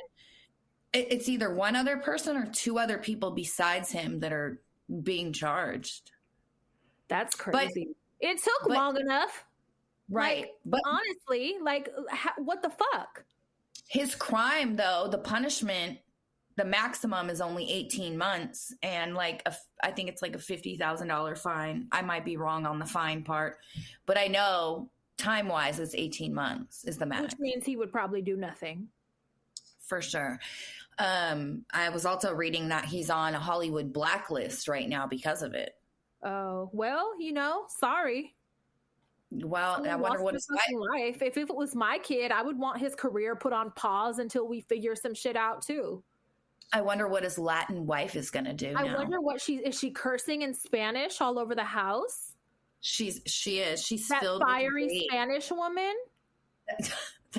It's 0.92 1.30
either 1.30 1.54
one 1.54 1.76
other 1.76 1.98
person 1.98 2.36
or 2.36 2.48
two 2.48 2.80
other 2.80 2.98
people 2.98 3.30
besides 3.30 3.92
him 3.92 4.22
that 4.22 4.34
are 4.34 4.60
being 5.04 5.32
charged. 5.32 6.10
That's 7.08 7.36
crazy. 7.36 7.90
But, 8.20 8.28
it 8.28 8.44
took 8.44 8.68
but, 8.68 8.74
long 8.76 9.00
enough. 9.00 9.46
Right. 10.10 10.42
Like, 10.42 10.50
but 10.66 10.82
honestly, 10.88 11.58
like 11.62 11.90
what 12.38 12.64
the 12.64 12.72
fuck? 12.72 13.24
His 13.88 14.16
crime 14.16 14.76
though, 14.76 15.08
the 15.12 15.20
punishment 15.20 16.00
the 16.60 16.66
maximum 16.66 17.30
is 17.30 17.40
only 17.40 17.72
18 17.72 18.18
months 18.18 18.76
and 18.84 19.16
like 19.16 19.42
a, 19.46 19.56
I 19.82 19.92
think 19.92 20.10
it's 20.10 20.22
like 20.22 20.36
a 20.36 20.40
$50,000 20.40 21.38
fine. 21.38 21.88
I 21.90 22.02
might 22.02 22.26
be 22.26 22.36
wrong 22.36 22.66
on 22.66 22.80
the 22.80 22.86
fine 22.86 23.24
part, 23.24 23.60
but 24.06 24.18
I 24.18 24.28
know 24.28 24.90
time 25.18 25.48
wise 25.48 25.80
it's 25.80 25.96
18 25.96 26.34
months 26.34 26.84
is 26.84 26.98
the 26.98 27.06
max. 27.06 27.22
Which 27.22 27.40
means 27.40 27.66
he 27.66 27.78
would 27.78 27.94
probably 27.94 28.22
do 28.22 28.36
nothing. 28.36 28.90
For 29.88 30.02
sure. 30.02 30.38
Um, 30.98 31.64
I 31.72 31.88
was 31.88 32.06
also 32.06 32.34
reading 32.34 32.68
that 32.68 32.84
he's 32.84 33.10
on 33.10 33.36
a 33.36 33.40
Hollywood 33.40 33.94
blacklist 33.94 34.68
right 34.68 34.90
now 34.90 35.08
because 35.08 35.42
of 35.42 35.54
it. 35.54 35.76
Oh, 36.22 36.70
well, 36.74 37.14
you 37.22 37.32
know, 37.32 37.68
sorry. 37.70 38.36
Well, 39.32 39.88
I 39.88 39.96
wonder 39.96 40.22
what 40.22 40.36
it's 40.36 40.50
like. 40.50 40.78
Life. 40.78 41.22
If, 41.22 41.38
if 41.38 41.50
it 41.50 41.56
was 41.56 41.74
my 41.74 42.00
kid, 42.00 42.34
I 42.34 42.42
would 42.42 42.60
want 42.60 42.82
his 42.82 42.96
career 42.96 43.38
put 43.38 43.54
on 43.54 43.72
pause 43.72 44.20
until 44.20 44.46
we 44.46 44.60
figure 44.60 44.98
some 44.98 45.14
shit 45.14 45.38
out 45.38 45.62
too. 45.62 46.04
I 46.72 46.82
wonder 46.82 47.08
what 47.08 47.24
his 47.24 47.38
Latin 47.38 47.86
wife 47.86 48.16
is 48.16 48.30
going 48.30 48.46
to 48.46 48.54
do. 48.54 48.74
I 48.76 48.88
now. 48.88 48.98
wonder 48.98 49.22
what 49.22 49.42
she 49.42 49.58
is. 49.58 49.78
She 49.78 49.90
cursing 49.90 50.44
in 50.44 50.54
Spanish 50.54 51.20
all 51.20 51.40
over 51.40 51.56
the 51.56 51.64
house. 51.64 52.34
She's 52.82 53.22
she 53.26 53.60
is. 53.60 53.84
She's 53.84 54.08
that 54.08 54.24
fiery 54.40 55.08
Spanish 55.10 55.52
woman. 55.52 55.94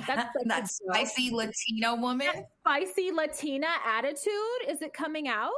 that, 0.07 0.31
that 0.45 0.69
spicy 0.69 1.31
Latino 1.31 1.95
woman. 1.95 2.27
That 2.27 2.49
spicy 2.61 3.13
Latina 3.13 3.69
attitude. 3.87 4.33
Is 4.69 4.83
it 4.83 4.93
coming 4.93 5.29
out? 5.29 5.53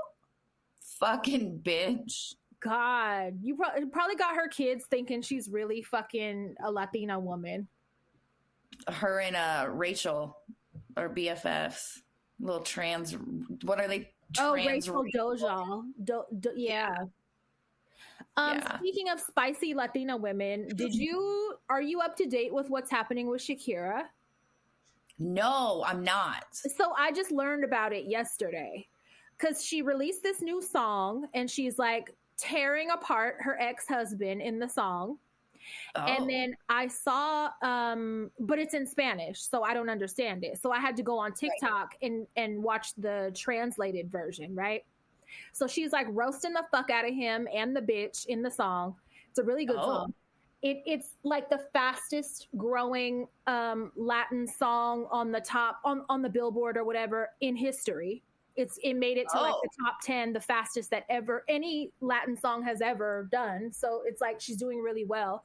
Fucking 1.00 1.60
bitch. 1.62 2.34
God, 2.60 3.38
you 3.42 3.56
pro- 3.56 3.86
probably 3.86 4.14
got 4.14 4.36
her 4.36 4.48
kids 4.48 4.84
thinking 4.88 5.20
she's 5.22 5.48
really 5.48 5.82
fucking 5.82 6.54
a 6.64 6.70
Latina 6.70 7.18
woman. 7.18 7.66
Her 8.86 9.20
and 9.20 9.34
uh 9.34 9.66
Rachel 9.70 10.36
are 10.96 11.08
BFFs 11.08 12.02
little 12.42 12.60
trans. 12.60 13.16
What 13.62 13.80
are 13.80 13.88
they? 13.88 14.10
Oh, 14.38 14.54
trans 14.54 14.88
oh, 14.88 15.02
Rachel 15.02 15.36
Dolezal. 15.36 15.84
Do, 16.04 16.24
do, 16.40 16.50
yeah. 16.56 16.94
Um, 18.36 18.58
yeah. 18.58 18.78
Speaking 18.78 19.08
of 19.08 19.20
spicy 19.20 19.74
Latina 19.74 20.16
women, 20.16 20.68
did 20.74 20.94
you 20.94 21.54
are 21.70 21.82
you 21.82 22.00
up 22.00 22.16
to 22.16 22.26
date 22.26 22.52
with 22.52 22.68
what's 22.68 22.90
happening 22.90 23.28
with 23.28 23.42
Shakira? 23.42 24.04
No, 25.18 25.84
I'm 25.86 26.02
not. 26.02 26.44
So 26.52 26.92
I 26.98 27.12
just 27.12 27.30
learned 27.30 27.64
about 27.64 27.92
it 27.92 28.06
yesterday 28.06 28.88
because 29.38 29.64
she 29.64 29.82
released 29.82 30.22
this 30.22 30.40
new 30.40 30.62
song 30.62 31.26
and 31.34 31.50
she's 31.50 31.78
like 31.78 32.14
tearing 32.38 32.90
apart 32.90 33.36
her 33.40 33.60
ex 33.60 33.86
husband 33.86 34.40
in 34.40 34.58
the 34.58 34.68
song. 34.68 35.18
Oh. 35.94 36.04
And 36.04 36.28
then 36.28 36.56
I 36.68 36.88
saw, 36.88 37.50
um, 37.62 38.30
but 38.40 38.58
it's 38.58 38.74
in 38.74 38.86
Spanish, 38.86 39.42
so 39.42 39.62
I 39.62 39.74
don't 39.74 39.88
understand 39.88 40.44
it. 40.44 40.60
So 40.60 40.72
I 40.72 40.80
had 40.80 40.96
to 40.96 41.02
go 41.02 41.18
on 41.18 41.32
TikTok 41.32 41.94
right. 42.02 42.10
and 42.10 42.26
and 42.36 42.62
watch 42.62 42.94
the 42.96 43.32
translated 43.34 44.10
version, 44.10 44.54
right? 44.54 44.84
So 45.52 45.66
she's 45.66 45.92
like 45.92 46.06
roasting 46.10 46.52
the 46.52 46.64
fuck 46.70 46.90
out 46.90 47.06
of 47.06 47.14
him 47.14 47.48
and 47.54 47.74
the 47.74 47.80
bitch 47.80 48.26
in 48.26 48.42
the 48.42 48.50
song. 48.50 48.94
It's 49.30 49.38
a 49.38 49.44
really 49.44 49.64
good 49.64 49.78
oh. 49.78 49.84
song. 49.84 50.14
It, 50.62 50.82
it's 50.86 51.14
like 51.24 51.50
the 51.50 51.60
fastest 51.72 52.46
growing 52.56 53.26
um, 53.48 53.90
Latin 53.96 54.46
song 54.46 55.08
on 55.10 55.32
the 55.32 55.40
top 55.40 55.80
on, 55.84 56.04
on 56.08 56.22
the 56.22 56.28
Billboard 56.28 56.76
or 56.76 56.84
whatever 56.84 57.30
in 57.40 57.56
history. 57.56 58.22
It's 58.56 58.78
it 58.82 58.94
made 58.94 59.16
it 59.16 59.26
to 59.32 59.38
oh. 59.38 59.42
like 59.42 59.54
the 59.62 59.68
oh. 59.80 59.86
top 59.86 60.00
10 60.02 60.32
the 60.32 60.40
fastest 60.40 60.90
that 60.90 61.04
ever 61.08 61.44
any 61.48 61.90
latin 62.00 62.36
song 62.36 62.62
has 62.62 62.80
ever 62.80 63.28
done 63.32 63.72
so 63.72 64.02
it's 64.06 64.20
like 64.20 64.40
she's 64.40 64.56
doing 64.56 64.80
really 64.80 65.04
well 65.04 65.44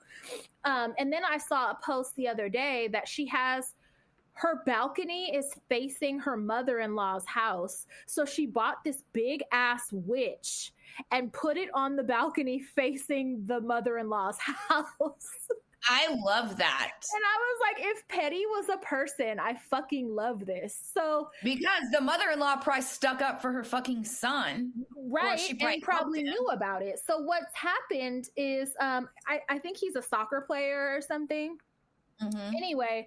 um, 0.66 0.94
and 0.98 1.12
then 1.12 1.24
i 1.30 1.38
saw 1.38 1.72
a 1.72 1.78
post 1.84 2.16
the 2.16 2.28
other 2.28 2.50
day 2.50 2.90
that 2.92 3.08
she 3.08 3.26
has 3.26 3.74
her 4.34 4.62
balcony 4.66 5.36
is 5.36 5.52
facing 5.68 6.20
her 6.20 6.38
mother-in-law's 6.38 7.26
house 7.26 7.88
so 8.06 8.26
she 8.26 8.46
bought 8.46 8.84
this 8.84 9.04
big 9.14 9.42
ass 9.52 9.90
witch 9.92 10.74
and 11.12 11.34
put 11.34 11.58
it 11.58 11.70
on 11.74 11.96
the 11.96 12.04
balcony 12.04 12.60
facing 12.76 13.44
the 13.46 13.60
mother-in-law's 13.62 14.38
house 14.70 15.50
I 15.90 16.08
love 16.26 16.58
that. 16.58 16.92
And 17.14 17.24
I 17.24 17.38
was 17.38 17.60
like, 17.62 17.86
if 17.86 18.08
Petty 18.08 18.46
was 18.48 18.70
a 18.70 18.78
person, 18.78 19.40
I 19.40 19.56
fucking 19.70 20.14
love 20.14 20.46
this. 20.46 20.78
So 20.94 21.30
because 21.44 21.84
the 21.92 22.02
mother-in-law 22.02 22.58
probably 22.58 22.82
stuck 22.82 23.22
up 23.22 23.42
for 23.42 23.52
her 23.52 23.64
fucking 23.64 24.04
son, 24.04 24.72
right? 24.96 25.40
She 25.40 25.54
probably 25.54 25.74
and 25.76 25.84
probably 25.84 26.24
knew 26.24 26.48
about 26.52 26.82
it. 26.82 27.00
So 27.06 27.20
what's 27.20 27.56
happened 27.56 28.30
is, 28.36 28.72
um, 28.80 29.08
I, 29.28 29.42
I 29.50 29.60
think 29.60 29.78
he's 29.78 29.96
a 29.96 30.02
soccer 30.02 30.42
player 30.42 30.96
or 30.96 31.02
something. 31.02 31.58
Mhm. 32.22 32.54
Anyway, 32.56 33.06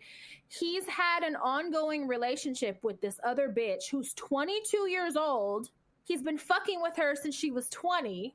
he's 0.49 0.87
had 0.87 1.23
an 1.25 1.35
ongoing 1.37 2.07
relationship 2.07 2.79
with 2.83 3.01
this 3.01 3.19
other 3.25 3.49
bitch 3.49 3.91
who's 3.91 4.15
22 4.15 4.89
years 4.89 5.17
old. 5.17 5.71
He's 6.05 6.23
been 6.23 6.39
fucking 6.39 6.81
with 6.81 6.97
her 6.97 7.15
since 7.17 7.35
she 7.35 7.51
was 7.51 7.69
20. 7.71 8.35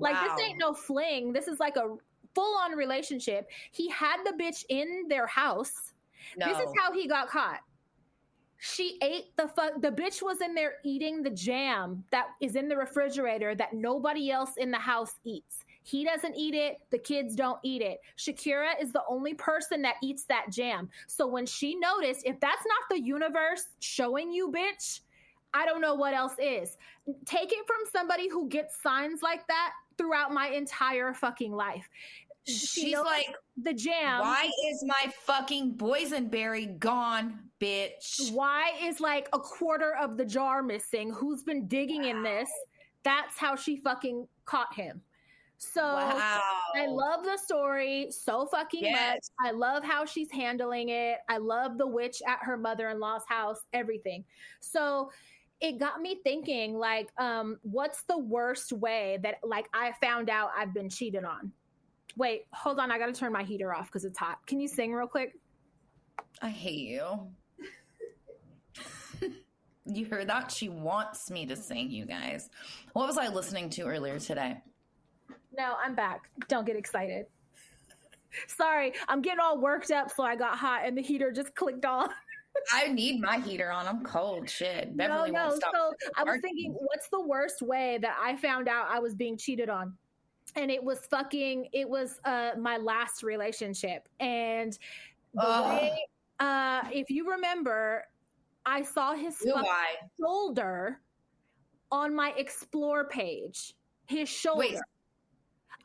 Like 0.00 0.14
Wow. 0.14 0.34
this 0.36 0.46
ain't 0.46 0.58
no 0.58 0.74
fling. 0.74 1.32
This 1.32 1.46
is 1.46 1.60
like 1.60 1.76
a 1.76 1.96
full 2.34 2.56
on 2.58 2.72
relationship. 2.72 3.48
He 3.72 3.88
had 3.90 4.18
the 4.24 4.32
bitch 4.32 4.64
in 4.68 5.06
their 5.08 5.26
house. 5.26 5.92
No. 6.36 6.46
This 6.46 6.58
is 6.58 6.72
how 6.78 6.92
he 6.92 7.08
got 7.08 7.28
caught. 7.28 7.60
She 8.58 8.98
ate 9.02 9.34
the 9.36 9.48
fuck. 9.48 9.80
The 9.80 9.90
bitch 9.90 10.22
was 10.22 10.42
in 10.42 10.54
there 10.54 10.74
eating 10.84 11.22
the 11.22 11.30
jam 11.30 12.04
that 12.10 12.26
is 12.40 12.56
in 12.56 12.68
the 12.68 12.76
refrigerator 12.76 13.54
that 13.54 13.72
nobody 13.72 14.30
else 14.30 14.50
in 14.58 14.70
the 14.70 14.78
house 14.78 15.14
eats. 15.24 15.64
He 15.82 16.04
doesn't 16.04 16.36
eat 16.36 16.54
it. 16.54 16.76
The 16.90 16.98
kids 16.98 17.34
don't 17.34 17.58
eat 17.62 17.80
it. 17.80 18.00
Shakira 18.18 18.80
is 18.80 18.92
the 18.92 19.02
only 19.08 19.32
person 19.32 19.80
that 19.82 19.96
eats 20.02 20.24
that 20.24 20.46
jam. 20.50 20.90
So 21.06 21.26
when 21.26 21.46
she 21.46 21.74
noticed, 21.74 22.26
if 22.26 22.38
that's 22.38 22.66
not 22.66 22.80
the 22.90 23.00
universe 23.00 23.64
showing 23.78 24.30
you, 24.30 24.52
bitch, 24.52 25.00
I 25.54 25.64
don't 25.64 25.80
know 25.80 25.94
what 25.94 26.12
else 26.12 26.34
is. 26.38 26.76
Take 27.24 27.52
it 27.52 27.66
from 27.66 27.78
somebody 27.90 28.28
who 28.28 28.46
gets 28.48 28.80
signs 28.82 29.22
like 29.22 29.46
that 29.48 29.72
throughout 30.00 30.32
my 30.32 30.48
entire 30.48 31.12
fucking 31.12 31.52
life. 31.52 31.88
She 32.44 32.54
She's 32.54 32.98
like, 32.98 33.34
the 33.60 33.74
jam. 33.74 34.20
why 34.20 34.50
is 34.70 34.82
my 34.86 35.12
fucking 35.26 35.74
boysenberry 35.74 36.78
gone, 36.78 37.38
bitch? 37.60 38.32
Why 38.32 38.72
is 38.82 38.98
like 38.98 39.28
a 39.34 39.38
quarter 39.38 39.94
of 40.00 40.16
the 40.16 40.24
jar 40.24 40.62
missing? 40.62 41.12
Who's 41.12 41.42
been 41.42 41.66
digging 41.68 42.06
in 42.06 42.22
this? 42.22 42.48
That's 43.02 43.36
how 43.36 43.56
she 43.56 43.76
fucking 43.76 44.26
caught 44.46 44.74
him. 44.74 45.02
So 45.58 45.82
wow. 45.82 46.40
I 46.74 46.86
love 46.86 47.24
the 47.24 47.36
story 47.36 48.06
so 48.10 48.46
fucking 48.46 48.90
much. 48.90 49.20
I 49.44 49.50
love 49.50 49.84
how 49.84 50.06
she's 50.06 50.30
handling 50.30 50.88
it. 50.88 51.18
I 51.28 51.36
love 51.36 51.76
the 51.76 51.86
witch 51.86 52.22
at 52.26 52.38
her 52.40 52.56
mother-in-law's 52.56 53.24
house, 53.28 53.60
everything. 53.74 54.24
So 54.60 55.10
it 55.60 55.78
got 55.78 56.00
me 56.00 56.16
thinking 56.22 56.78
like 56.78 57.10
um 57.18 57.58
what's 57.62 58.02
the 58.04 58.18
worst 58.18 58.72
way 58.72 59.18
that 59.22 59.36
like 59.42 59.68
I 59.74 59.92
found 60.00 60.30
out 60.30 60.50
I've 60.56 60.72
been 60.72 60.88
cheated 60.88 61.24
on? 61.24 61.52
Wait, 62.16 62.46
hold 62.52 62.80
on, 62.80 62.90
I 62.90 62.98
got 62.98 63.06
to 63.06 63.12
turn 63.12 63.32
my 63.32 63.42
heater 63.42 63.74
off 63.74 63.90
cuz 63.90 64.04
it's 64.04 64.18
hot. 64.18 64.44
Can 64.46 64.60
you 64.60 64.68
sing 64.68 64.92
real 64.92 65.06
quick? 65.06 65.36
I 66.42 66.48
hate 66.48 66.88
you. 66.88 67.28
you 69.86 70.06
heard 70.06 70.28
that? 70.28 70.50
She 70.50 70.68
wants 70.68 71.30
me 71.30 71.46
to 71.46 71.56
sing, 71.56 71.90
you 71.90 72.06
guys. 72.06 72.48
What 72.92 73.06
was 73.06 73.18
I 73.18 73.28
listening 73.28 73.70
to 73.70 73.82
earlier 73.82 74.18
today? 74.18 74.62
No, 75.56 75.74
I'm 75.82 75.94
back. 75.94 76.30
Don't 76.48 76.66
get 76.66 76.76
excited. 76.76 77.26
Sorry, 78.46 78.92
I'm 79.08 79.22
getting 79.22 79.40
all 79.40 79.60
worked 79.60 79.90
up, 79.90 80.10
so 80.10 80.22
I 80.22 80.36
got 80.36 80.56
hot 80.56 80.82
and 80.84 80.96
the 80.96 81.02
heater 81.02 81.32
just 81.32 81.54
clicked 81.54 81.84
on. 81.84 82.08
I 82.72 82.88
need 82.88 83.20
my 83.20 83.38
heater 83.38 83.70
on. 83.70 83.86
I'm 83.86 84.04
cold. 84.04 84.48
Shit. 84.48 84.96
Beverly 84.96 85.30
no, 85.30 85.38
no. 85.38 85.48
won't 85.48 85.62
stop. 85.62 85.72
So 85.74 85.94
I 86.16 86.24
was 86.24 86.40
thinking, 86.40 86.72
what's 86.78 87.08
the 87.08 87.20
worst 87.20 87.62
way 87.62 87.98
that 88.02 88.16
I 88.20 88.36
found 88.36 88.68
out 88.68 88.86
I 88.88 88.98
was 88.98 89.14
being 89.14 89.36
cheated 89.36 89.68
on? 89.68 89.94
And 90.56 90.70
it 90.70 90.82
was 90.82 91.00
fucking. 91.10 91.68
It 91.72 91.88
was 91.88 92.20
uh 92.24 92.52
my 92.58 92.76
last 92.76 93.22
relationship, 93.22 94.08
and 94.18 94.76
the 95.34 95.40
way, 95.40 95.96
uh, 96.40 96.82
if 96.92 97.08
you 97.08 97.30
remember, 97.30 98.04
I 98.66 98.82
saw 98.82 99.14
his 99.14 99.38
shoulder 100.20 101.00
on 101.92 102.14
my 102.14 102.32
explore 102.36 103.04
page. 103.08 103.74
His 104.06 104.28
shoulder. 104.28 104.60
Wait. 104.60 104.78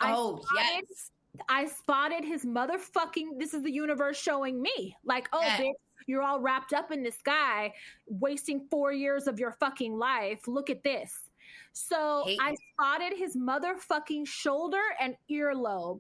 Oh, 0.02 0.42
spotted- 0.42 0.86
yes. 0.90 1.12
I 1.50 1.66
spotted 1.68 2.24
his 2.24 2.46
motherfucking. 2.46 3.38
This 3.38 3.54
is 3.54 3.62
the 3.62 3.72
universe 3.72 4.18
showing 4.18 4.62
me, 4.62 4.96
like, 5.04 5.28
oh, 5.34 5.42
Yeah. 5.42 5.58
bitch, 5.58 5.74
you're 6.08 6.22
all 6.22 6.40
wrapped 6.40 6.74
up 6.74 6.92
in 6.92 7.04
this 7.04 7.18
guy, 7.24 7.74
wasting 8.08 8.68
four 8.70 8.94
years 8.94 9.28
of 9.28 9.40
your 9.40 9.52
fucking 9.54 9.98
life. 9.98 10.48
Look 10.48 10.70
at 10.70 10.84
this. 10.84 11.30
So 11.74 12.24
Hate 12.26 12.40
I 12.42 12.56
spotted 12.74 13.18
his 13.18 13.36
motherfucking 13.36 14.28
shoulder 14.28 14.82
and 15.00 15.16
earlobe 15.30 16.00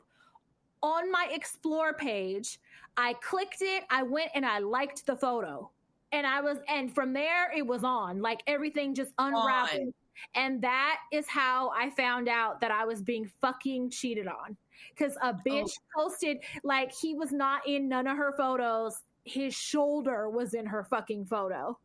on 0.81 1.11
my 1.11 1.27
explore 1.31 1.93
page. 1.93 2.59
I 2.97 3.13
clicked 3.13 3.61
it. 3.61 3.83
I 3.89 4.03
went 4.03 4.31
and 4.35 4.45
I 4.45 4.59
liked 4.59 5.05
the 5.05 5.15
photo, 5.15 5.69
and 6.11 6.25
I 6.25 6.41
was, 6.41 6.59
and 6.69 6.93
from 6.93 7.11
there 7.13 7.51
it 7.55 7.65
was 7.65 7.83
on. 7.83 8.21
Like 8.21 8.41
everything 8.47 8.95
just 8.95 9.11
unraveled. 9.17 9.93
And 10.33 10.61
that 10.61 10.99
is 11.11 11.27
how 11.27 11.71
I 11.75 11.89
found 11.89 12.29
out 12.29 12.61
that 12.61 12.71
I 12.71 12.85
was 12.85 13.01
being 13.01 13.29
fucking 13.41 13.89
cheated 13.89 14.27
on. 14.27 14.55
Because 14.89 15.17
a 15.17 15.35
oh. 15.35 15.39
bitch 15.45 15.71
posted, 15.95 16.37
like, 16.63 16.93
he 16.93 17.15
was 17.15 17.33
not 17.33 17.67
in 17.67 17.89
none 17.89 18.07
of 18.07 18.15
her 18.15 18.33
photos. 18.37 19.01
His 19.25 19.53
shoulder 19.53 20.29
was 20.29 20.53
in 20.53 20.65
her 20.67 20.83
fucking 20.83 21.25
photo. 21.25 21.77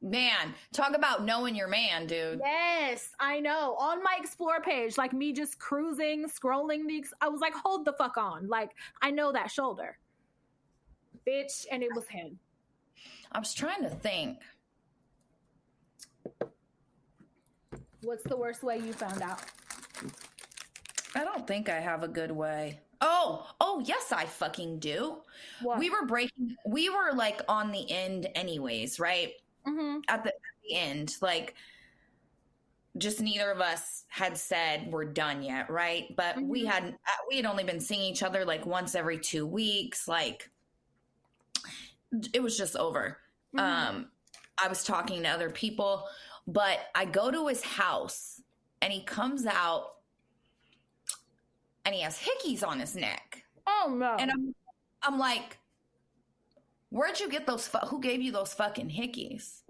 Man, 0.00 0.54
talk 0.72 0.94
about 0.94 1.24
knowing 1.24 1.56
your 1.56 1.66
man, 1.66 2.06
dude. 2.06 2.40
Yes, 2.42 3.10
I 3.18 3.40
know. 3.40 3.74
On 3.78 4.02
my 4.02 4.16
explore 4.20 4.60
page, 4.60 4.98
like 4.98 5.12
me 5.12 5.32
just 5.32 5.58
cruising, 5.58 6.26
scrolling 6.28 6.86
the, 6.86 7.04
I 7.20 7.28
was 7.28 7.40
like, 7.40 7.54
hold 7.54 7.86
the 7.86 7.94
fuck 7.94 8.16
on. 8.18 8.46
Like, 8.46 8.70
I 9.00 9.10
know 9.10 9.32
that 9.32 9.50
shoulder. 9.50 9.98
Bitch, 11.26 11.64
and 11.72 11.82
it 11.82 11.88
was 11.94 12.06
him. 12.06 12.38
I 13.32 13.38
was 13.38 13.54
trying 13.54 13.82
to 13.82 13.88
think. 13.88 14.38
What's 18.02 18.24
the 18.24 18.36
worst 18.36 18.62
way 18.62 18.76
you 18.76 18.92
found 18.92 19.22
out? 19.22 19.40
I 21.16 21.24
don't 21.24 21.46
think 21.46 21.70
I 21.70 21.80
have 21.80 22.02
a 22.02 22.08
good 22.08 22.30
way. 22.30 22.80
Oh, 23.00 23.46
oh, 23.74 23.82
yes, 23.84 24.12
I 24.12 24.26
fucking 24.26 24.78
do. 24.78 25.18
What? 25.60 25.78
We 25.78 25.90
were 25.90 26.06
breaking, 26.06 26.56
we 26.66 26.88
were 26.88 27.12
like 27.14 27.40
on 27.48 27.72
the 27.72 27.90
end, 27.90 28.28
anyways, 28.34 29.00
right? 29.00 29.32
hmm 29.66 29.98
At 30.08 30.22
the, 30.24 30.30
at 30.30 30.34
the 30.68 30.76
end, 30.76 31.16
like, 31.20 31.54
just 32.96 33.20
neither 33.20 33.50
of 33.50 33.60
us 33.60 34.04
had 34.08 34.38
said 34.38 34.86
we're 34.92 35.04
done 35.04 35.42
yet, 35.42 35.68
right? 35.68 36.14
But 36.16 36.40
we 36.40 36.64
Mhm. 36.64 36.68
had 36.70 36.98
we 37.28 37.36
had 37.36 37.46
only 37.46 37.64
been 37.64 37.80
seeing 37.80 38.00
each 38.02 38.22
other 38.22 38.44
like 38.44 38.64
once 38.66 38.94
every 38.94 39.18
two 39.18 39.46
weeks. 39.46 40.06
Like, 40.06 40.48
it 42.32 42.42
was 42.42 42.56
just 42.56 42.76
over. 42.76 43.18
Mhm. 43.54 43.60
Um, 43.60 44.10
I 44.58 44.68
was 44.68 44.84
talking 44.84 45.22
to 45.22 45.28
other 45.28 45.50
people, 45.50 46.08
but 46.46 46.78
I 46.94 47.04
go 47.06 47.30
to 47.30 47.48
his 47.48 47.62
house 47.62 48.40
and 48.80 48.92
he 48.92 49.02
comes 49.02 49.46
out 49.46 49.96
and 51.84 51.94
he 51.94 52.00
has 52.02 52.18
hickeys 52.18 52.66
on 52.66 52.78
his 52.80 52.94
neck. 52.96 53.23
And 54.20 54.30
I'm 54.30 54.54
I'm 55.02 55.18
like, 55.18 55.58
where'd 56.90 57.20
you 57.20 57.28
get 57.28 57.46
those? 57.46 57.66
Fu- 57.66 57.86
who 57.86 58.00
gave 58.00 58.22
you 58.22 58.32
those 58.32 58.54
fucking 58.54 58.90
hickeys? 58.90 59.62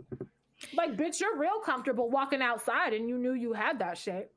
like, 0.77 0.97
bitch, 0.97 1.21
you're 1.21 1.37
real 1.37 1.61
comfortable 1.65 2.11
walking 2.11 2.41
outside 2.41 2.95
and 2.95 3.09
you 3.09 3.19
knew 3.19 3.35
you 3.35 3.53
had 3.53 3.79
that 3.81 3.99
shit. 3.99 4.33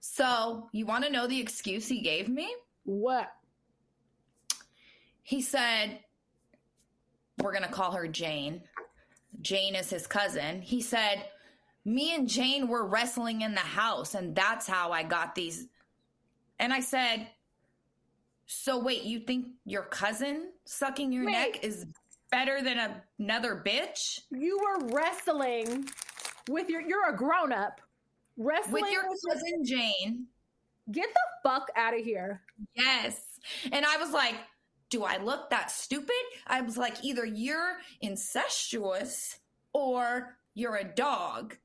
So 0.00 0.68
you 0.72 0.84
want 0.84 1.04
to 1.04 1.10
know 1.10 1.26
the 1.26 1.40
excuse 1.40 1.86
he 1.86 2.00
gave 2.00 2.28
me? 2.28 2.52
What? 2.84 3.32
He 5.22 5.40
said, 5.40 6.00
"We're 7.38 7.52
gonna 7.52 7.68
call 7.68 7.92
her 7.92 8.08
Jane. 8.08 8.62
Jane 9.40 9.76
is 9.76 9.88
his 9.88 10.06
cousin." 10.08 10.60
He 10.60 10.80
said, 10.80 11.30
"Me 11.84 12.14
and 12.14 12.28
Jane 12.28 12.66
were 12.66 12.84
wrestling 12.84 13.42
in 13.42 13.54
the 13.54 13.60
house, 13.60 14.14
and 14.14 14.34
that's 14.34 14.66
how 14.66 14.90
I 14.90 15.04
got 15.04 15.36
these." 15.36 15.68
And 16.58 16.72
I 16.72 16.80
said, 16.80 17.28
"So 18.52 18.78
wait, 18.78 19.02
you 19.02 19.20
think 19.20 19.46
your 19.64 19.84
cousin 19.84 20.50
sucking 20.64 21.12
your 21.12 21.26
Wait. 21.26 21.32
neck 21.32 21.64
is 21.64 21.86
better 22.30 22.62
than 22.62 23.02
another 23.18 23.62
bitch?" 23.64 24.20
You 24.30 24.58
were 24.58 24.94
wrestling 24.94 25.88
with 26.48 26.68
your. 26.68 26.80
You're 26.80 27.08
a 27.08 27.16
grown 27.16 27.52
up. 27.52 27.80
Wrestling 28.36 28.82
with 28.82 28.92
your 28.92 29.08
with 29.08 29.20
cousin 29.28 29.64
Jane. 29.64 30.26
Get 30.90 31.08
the 31.12 31.48
fuck 31.48 31.68
out 31.76 31.96
of 31.96 32.04
here. 32.04 32.42
Yes. 32.74 33.38
And 33.70 33.84
I 33.84 33.96
was 33.98 34.10
like, 34.10 34.34
do 34.92 35.04
I 35.04 35.16
look 35.16 35.50
that 35.50 35.70
stupid? 35.70 36.14
I 36.46 36.60
was 36.60 36.76
like, 36.76 37.02
either 37.02 37.24
you're 37.24 37.78
incestuous 38.00 39.38
or 39.72 40.36
you're 40.54 40.76
a 40.76 40.84
dog. 40.84 41.56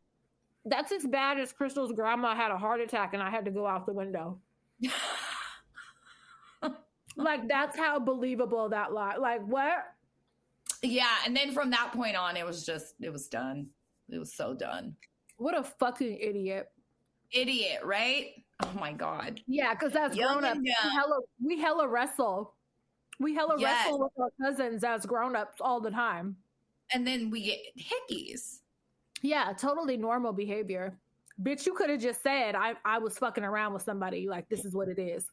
That's 0.66 0.92
as 0.92 1.06
bad 1.06 1.40
as 1.40 1.52
Crystal's 1.52 1.92
grandma 1.92 2.36
had 2.36 2.52
a 2.52 2.58
heart 2.58 2.80
attack 2.80 3.14
and 3.14 3.22
I 3.22 3.30
had 3.30 3.46
to 3.46 3.52
go 3.52 3.68
out 3.68 3.86
the 3.86 3.94
window. 3.94 4.40
Like 7.18 7.48
that's 7.48 7.76
how 7.76 8.00
believable 8.00 8.70
that 8.70 8.94
lie. 8.94 9.18
Like 9.18 9.46
what? 9.46 9.86
yeah. 10.84 11.16
And 11.26 11.36
then 11.36 11.52
from 11.52 11.70
that 11.72 11.92
point 11.92 12.16
on, 12.16 12.38
it 12.38 12.46
was 12.46 12.66
just, 12.66 12.94
it 13.02 13.12
was 13.12 13.28
done. 13.28 13.68
It 14.10 14.20
was 14.20 14.34
so 14.34 14.54
done. 14.54 14.96
What 15.38 15.58
a 15.58 15.64
fucking 15.64 16.18
idiot. 16.20 16.70
Idiot, 17.32 17.82
right? 17.84 18.28
Oh 18.64 18.72
my 18.80 18.94
God. 18.94 19.42
Yeah, 19.48 19.74
because 19.74 19.92
that's 19.94 20.16
Young 20.16 20.40
grown 20.40 20.52
and 20.52 20.62
we 20.62 20.74
hella, 20.82 21.20
we 21.44 21.60
hella 21.60 21.88
wrestle. 21.88 22.54
We 23.20 23.34
hella 23.34 23.56
Yes. 23.60 23.86
wrestle 23.86 24.00
with 24.00 24.12
our 24.20 24.30
cousins 24.42 24.84
as 24.84 25.06
grown 25.06 25.36
ups 25.36 25.60
all 25.60 25.82
the 25.82 25.92
time. 25.92 26.36
And 26.94 27.06
then 27.06 27.30
we 27.30 27.42
get 27.44 27.60
hickeys. 27.78 28.60
Yeah, 29.24 29.52
totally 29.58 29.98
normal 29.98 30.32
behavior. 30.34 30.98
Bitch, 31.42 31.66
you 31.66 31.74
could 31.74 31.90
have 31.90 32.00
just 32.02 32.22
said 32.24 32.56
I, 32.56 32.76
I 32.86 33.00
was 33.00 33.18
fucking 33.18 33.44
around 33.44 33.74
with 33.74 33.84
somebody. 33.84 34.28
Like 34.30 34.48
this 34.50 34.64
is 34.66 34.74
what 34.74 34.88
it 34.88 35.00
is. 35.00 35.26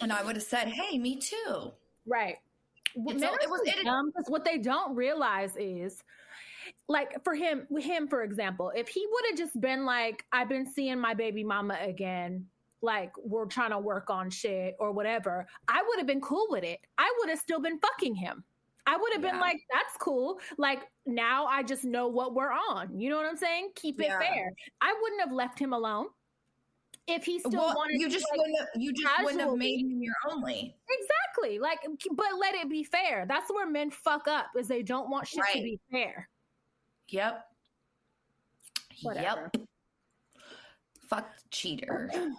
And 0.00 0.12
I 0.12 0.22
would 0.22 0.36
have 0.36 0.44
said, 0.44 0.68
hey, 0.68 0.98
me 0.98 1.16
too. 1.16 1.72
Right. 2.06 2.36
men 2.96 3.18
so- 3.20 3.34
it 3.34 3.48
was- 3.50 3.60
it- 3.64 3.84
dumb 3.84 4.06
because 4.10 4.28
what 4.30 4.44
they 4.44 4.58
don't 4.58 4.94
realize 4.94 5.56
is 5.56 6.02
like 6.88 7.22
for 7.24 7.34
him 7.34 7.66
him 7.78 8.08
for 8.08 8.22
example 8.22 8.70
if 8.74 8.88
he 8.88 9.06
would 9.10 9.24
have 9.30 9.36
just 9.38 9.60
been 9.60 9.84
like 9.84 10.24
i've 10.32 10.48
been 10.48 10.64
seeing 10.64 10.98
my 10.98 11.12
baby 11.12 11.44
mama 11.44 11.76
again 11.82 12.46
like 12.80 13.12
we're 13.18 13.44
trying 13.46 13.70
to 13.70 13.78
work 13.78 14.08
on 14.10 14.30
shit 14.30 14.74
or 14.78 14.90
whatever 14.92 15.46
i 15.68 15.82
would 15.86 15.98
have 15.98 16.06
been 16.06 16.20
cool 16.22 16.46
with 16.50 16.64
it 16.64 16.78
i 16.96 17.12
would 17.18 17.28
have 17.28 17.38
still 17.38 17.60
been 17.60 17.78
fucking 17.80 18.14
him 18.14 18.42
i 18.86 18.96
would 18.96 19.12
have 19.12 19.20
been 19.20 19.34
Yeah. 19.34 19.40
like 19.40 19.60
that's 19.72 19.96
cool 19.98 20.38
like 20.56 20.88
now 21.04 21.44
i 21.46 21.62
just 21.62 21.84
know 21.84 22.06
what 22.08 22.34
we're 22.34 22.52
on 22.52 22.98
you 22.98 23.10
know 23.10 23.16
what 23.16 23.26
i'm 23.26 23.36
saying 23.36 23.70
keep 23.74 24.00
it 24.00 24.06
Yeah. 24.06 24.18
fair 24.18 24.52
i 24.80 24.94
wouldn't 25.02 25.20
have 25.20 25.32
left 25.32 25.58
him 25.58 25.72
alone 25.74 26.06
if 27.06 27.24
he 27.24 27.38
still 27.38 27.50
well, 27.52 27.74
wanted 27.76 28.00
you 28.00 28.08
to, 28.08 28.12
just 28.12 28.26
wouldn't 28.34 28.58
have, 28.58 28.68
you 28.76 28.92
just 28.92 29.22
wouldn't 29.22 29.40
have 29.40 29.56
made 29.56 29.80
him 29.80 30.02
your 30.02 30.14
only. 30.30 30.74
Exactly. 30.88 31.58
Like, 31.58 31.80
but 32.12 32.26
let 32.40 32.54
it 32.54 32.70
be 32.70 32.82
fair. 32.82 33.26
That's 33.28 33.50
where 33.50 33.68
men 33.68 33.90
fuck 33.90 34.26
up 34.26 34.46
is 34.58 34.68
they 34.68 34.82
don't 34.82 35.10
want 35.10 35.26
shit 35.26 35.42
to 35.52 35.60
be 35.60 35.78
fair. 35.90 36.28
Yep. 37.08 37.44
Whatever. 39.02 39.50
Yep. 39.54 39.66
Fuck 41.08 41.28
cheater. 41.50 42.10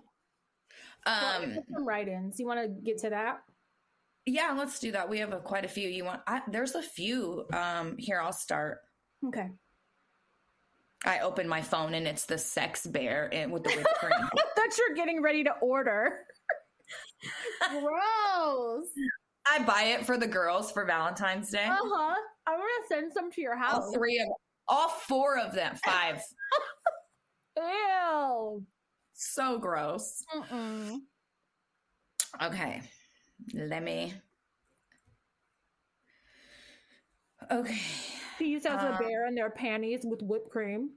Well, 1.07 1.43
Um. 1.43 1.59
some 1.71 1.87
write-ins. 1.87 2.39
You 2.39 2.47
want 2.47 2.61
to 2.61 2.67
get 2.67 2.97
to 3.01 3.11
that? 3.11 3.43
Yeah, 4.25 4.55
let's 4.57 4.79
do 4.79 4.91
that. 4.93 5.07
We 5.07 5.19
have 5.19 5.33
a, 5.33 5.39
quite 5.39 5.63
a 5.63 5.67
few. 5.67 5.87
You 5.87 6.03
want? 6.03 6.21
I, 6.25 6.41
there's 6.47 6.73
a 6.73 6.81
few. 6.81 7.45
Um. 7.53 7.95
Here, 7.99 8.19
I'll 8.19 8.33
start. 8.33 8.79
Okay. 9.27 9.51
I 11.05 11.19
open 11.19 11.47
my 11.47 11.61
phone 11.61 11.93
and 11.93 12.07
it's 12.07 12.25
the 12.25 12.39
sex 12.39 12.87
bear 12.87 13.29
and 13.31 13.51
with 13.51 13.63
the 13.63 13.69
whipped 13.69 13.93
cream. 13.99 14.29
that 14.65 14.77
you're 14.77 14.95
getting 14.95 15.21
ready 15.21 15.43
to 15.43 15.51
order. 15.61 16.25
Gross. 17.69 18.87
I 19.47 19.63
buy 19.63 19.83
it 19.97 20.05
for 20.05 20.17
the 20.17 20.27
girls 20.27 20.71
for 20.71 20.85
Valentine's 20.85 21.49
Day. 21.51 21.65
Uh 21.65 21.75
huh. 21.75 22.15
I'm 22.47 22.57
gonna 22.57 22.87
send 22.87 23.13
some 23.13 23.31
to 23.31 23.41
your 23.41 23.55
house. 23.55 23.83
All 23.85 23.93
three 23.93 24.19
of 24.19 24.27
all 24.67 24.89
four 24.89 25.37
of 25.37 25.53
them. 25.53 25.75
Five. 25.85 26.21
Ew. 27.57 28.65
so 29.13 29.57
gross. 29.57 30.23
Mm-mm. 30.35 30.97
Okay. 32.43 32.81
Let 33.53 33.83
me. 33.83 34.13
Okay. 37.51 37.79
She 38.37 38.49
used 38.49 38.65
to 38.65 38.71
have 38.71 38.83
a 38.83 38.97
Um, 38.97 38.97
bear 38.97 39.27
in 39.27 39.35
their 39.35 39.49
panties 39.51 40.01
with 40.03 40.21
whipped 40.21 40.49
cream. 40.49 40.89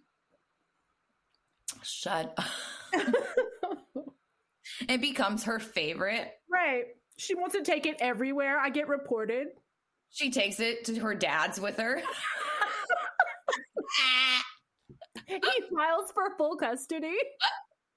Shut 1.85 2.35
up. 2.37 2.45
it 4.89 5.01
becomes 5.01 5.45
her 5.45 5.59
favorite. 5.59 6.31
right. 6.51 6.85
She 7.17 7.35
wants 7.35 7.57
to 7.57 7.63
take 7.63 7.85
it 7.87 7.97
everywhere. 7.99 8.61
I 8.61 8.71
get 8.71 8.87
reported. 8.89 9.49
She 10.11 10.31
takes 10.31 10.61
it 10.61 10.85
to 10.85 11.01
her 11.01 11.15
dad's 11.15 11.61
with 11.61 11.77
her. 11.79 12.01
He 15.27 15.39
files 15.39 16.11
for 16.15 16.37
full 16.39 16.57
custody. 16.57 17.17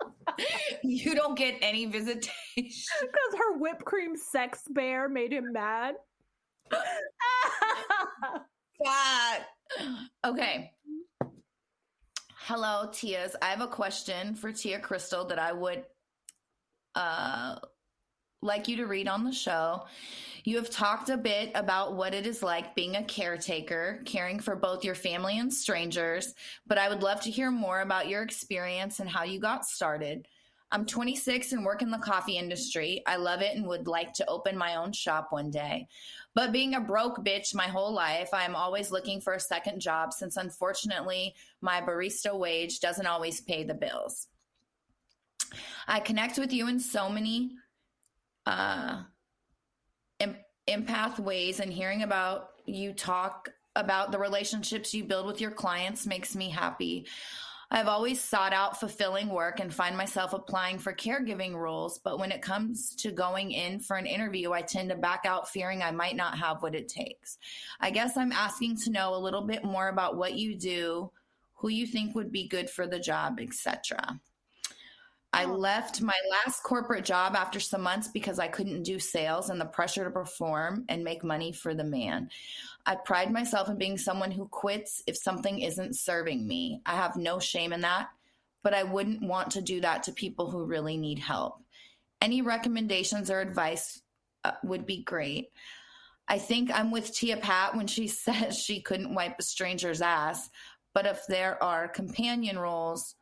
you 0.83 1.15
don't 1.15 1.37
get 1.37 1.55
any 1.61 1.85
visitation. 1.85 2.31
Because 2.55 3.37
her 3.37 3.57
whipped 3.57 3.85
cream 3.85 4.17
sex 4.17 4.61
bear 4.69 5.07
made 5.07 5.31
him 5.31 5.53
mad. 5.53 5.95
God. 8.83 9.41
Okay. 10.25 10.71
Hello, 12.35 12.89
Tias. 12.91 13.35
I 13.41 13.45
have 13.45 13.61
a 13.61 13.67
question 13.67 14.35
for 14.35 14.51
Tia 14.51 14.79
Crystal 14.79 15.25
that 15.25 15.39
I 15.39 15.53
would 15.53 15.85
uh, 16.95 17.55
like 18.41 18.67
you 18.67 18.77
to 18.77 18.87
read 18.87 19.07
on 19.07 19.23
the 19.23 19.31
show. 19.31 19.83
You 20.43 20.57
have 20.57 20.69
talked 20.69 21.09
a 21.09 21.17
bit 21.17 21.51
about 21.53 21.95
what 21.95 22.15
it 22.15 22.25
is 22.25 22.41
like 22.41 22.75
being 22.75 22.95
a 22.95 23.03
caretaker, 23.03 24.01
caring 24.05 24.39
for 24.39 24.55
both 24.55 24.83
your 24.83 24.95
family 24.95 25.37
and 25.37 25.53
strangers, 25.53 26.33
but 26.65 26.79
I 26.79 26.89
would 26.89 27.03
love 27.03 27.21
to 27.21 27.31
hear 27.31 27.51
more 27.51 27.81
about 27.81 28.09
your 28.09 28.23
experience 28.23 28.99
and 28.99 29.07
how 29.09 29.23
you 29.23 29.39
got 29.39 29.65
started. 29.65 30.27
I'm 30.73 30.85
26 30.85 31.51
and 31.51 31.65
work 31.65 31.81
in 31.81 31.91
the 31.91 31.97
coffee 31.97 32.37
industry. 32.37 33.03
I 33.05 33.17
love 33.17 33.41
it 33.41 33.55
and 33.55 33.67
would 33.67 33.87
like 33.87 34.13
to 34.13 34.29
open 34.29 34.57
my 34.57 34.75
own 34.75 34.93
shop 34.93 35.27
one 35.31 35.51
day. 35.51 35.87
But 36.33 36.53
being 36.53 36.75
a 36.75 36.79
broke 36.79 37.25
bitch 37.25 37.53
my 37.53 37.67
whole 37.67 37.93
life, 37.93 38.29
I'm 38.33 38.55
always 38.55 38.89
looking 38.89 39.19
for 39.19 39.33
a 39.33 39.39
second 39.39 39.81
job 39.81 40.13
since 40.13 40.37
unfortunately 40.37 41.35
my 41.59 41.81
barista 41.81 42.33
wage 42.33 42.79
doesn't 42.79 43.05
always 43.05 43.41
pay 43.41 43.63
the 43.63 43.73
bills. 43.73 44.27
I 45.87 45.99
connect 45.99 46.37
with 46.37 46.53
you 46.53 46.67
in 46.67 46.79
so 46.79 47.09
many 47.09 47.51
uh, 48.45 49.03
em- 50.19 50.37
empath 50.67 51.19
ways, 51.19 51.59
and 51.59 51.71
hearing 51.71 52.03
about 52.03 52.49
you 52.65 52.93
talk 52.93 53.49
about 53.75 54.11
the 54.11 54.19
relationships 54.19 54.93
you 54.93 55.03
build 55.03 55.25
with 55.25 55.41
your 55.41 55.51
clients 55.51 56.05
makes 56.05 56.35
me 56.35 56.49
happy. 56.49 57.07
I've 57.73 57.87
always 57.87 58.19
sought 58.19 58.51
out 58.51 58.81
fulfilling 58.81 59.29
work 59.29 59.61
and 59.61 59.73
find 59.73 59.95
myself 59.95 60.33
applying 60.33 60.77
for 60.77 60.91
caregiving 60.91 61.55
roles, 61.55 61.99
but 61.99 62.19
when 62.19 62.33
it 62.33 62.41
comes 62.41 62.93
to 62.97 63.13
going 63.13 63.51
in 63.51 63.79
for 63.79 63.95
an 63.95 64.05
interview, 64.05 64.51
I 64.51 64.61
tend 64.61 64.89
to 64.89 64.97
back 64.97 65.21
out 65.25 65.49
fearing 65.49 65.81
I 65.81 65.91
might 65.91 66.17
not 66.17 66.37
have 66.37 66.61
what 66.61 66.75
it 66.75 66.89
takes. 66.89 67.37
I 67.79 67.89
guess 67.89 68.17
I'm 68.17 68.33
asking 68.33 68.75
to 68.81 68.91
know 68.91 69.15
a 69.15 69.23
little 69.23 69.43
bit 69.43 69.63
more 69.63 69.87
about 69.87 70.17
what 70.17 70.33
you 70.33 70.55
do, 70.55 71.11
who 71.55 71.69
you 71.69 71.87
think 71.87 72.13
would 72.13 72.29
be 72.29 72.45
good 72.45 72.69
for 72.69 72.87
the 72.87 72.99
job, 72.99 73.39
etc. 73.39 74.19
I 75.33 75.45
Oh. 75.45 75.53
left 75.53 76.01
my 76.01 76.17
last 76.29 76.61
corporate 76.61 77.05
job 77.05 77.35
after 77.35 77.59
some 77.59 77.81
months 77.81 78.09
because 78.09 78.37
I 78.37 78.47
couldn't 78.49 78.83
do 78.83 78.99
sales 78.99 79.49
and 79.49 79.61
the 79.61 79.65
pressure 79.65 80.03
to 80.03 80.11
perform 80.11 80.85
and 80.89 81.03
make 81.03 81.23
money 81.23 81.53
for 81.53 81.73
the 81.73 81.85
man. 81.85 82.29
I 82.85 82.95
pride 82.95 83.31
myself 83.31 83.69
in 83.69 83.77
being 83.77 83.97
someone 83.97 84.31
who 84.31 84.47
quits 84.47 85.01
if 85.07 85.15
something 85.15 85.59
isn't 85.59 85.95
serving 85.95 86.45
me. 86.45 86.81
I 86.85 86.95
have 86.95 87.15
no 87.15 87.39
shame 87.39 87.71
in 87.71 87.81
that, 87.81 88.09
but 88.61 88.73
I 88.73 88.83
wouldn't 88.83 89.21
want 89.21 89.51
to 89.51 89.61
do 89.61 89.79
that 89.81 90.03
to 90.03 90.11
people 90.11 90.49
who 90.49 90.65
really 90.65 90.97
need 90.97 91.19
help. 91.19 91.63
Any 92.19 92.41
recommendations 92.41 93.31
or 93.31 93.39
advice 93.39 94.01
uh, 94.43 94.51
would 94.63 94.85
be 94.85 95.03
great. 95.03 95.51
I 96.27 96.39
think 96.39 96.71
I'm 96.71 96.91
with 96.91 97.13
Tia 97.13 97.37
Pat 97.37 97.75
when 97.75 97.87
she 97.87 98.07
says 98.09 98.57
she 98.57 98.81
couldn't 98.81 99.15
wipe 99.15 99.39
a 99.39 99.43
stranger's 99.43 100.01
ass, 100.01 100.49
but 100.93 101.05
if 101.05 101.25
there 101.27 101.61
are 101.63 101.87
companion 101.87 102.59
roles, 102.59 103.15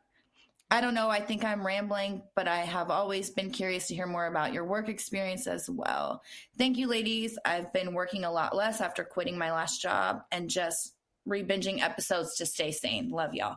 I 0.72 0.80
don't 0.80 0.94
know. 0.94 1.08
I 1.08 1.20
think 1.20 1.44
I'm 1.44 1.66
rambling, 1.66 2.22
but 2.36 2.46
I 2.46 2.58
have 2.58 2.90
always 2.90 3.30
been 3.30 3.50
curious 3.50 3.88
to 3.88 3.94
hear 3.94 4.06
more 4.06 4.26
about 4.26 4.52
your 4.52 4.64
work 4.64 4.88
experience 4.88 5.48
as 5.48 5.68
well. 5.68 6.22
Thank 6.58 6.78
you, 6.78 6.86
ladies. 6.86 7.36
I've 7.44 7.72
been 7.72 7.92
working 7.92 8.24
a 8.24 8.30
lot 8.30 8.54
less 8.54 8.80
after 8.80 9.02
quitting 9.02 9.36
my 9.36 9.50
last 9.50 9.82
job 9.82 10.22
and 10.30 10.48
just 10.48 10.94
re-binging 11.26 11.82
episodes 11.82 12.36
to 12.36 12.46
stay 12.46 12.70
sane. 12.70 13.10
Love 13.10 13.34
y'all. 13.34 13.56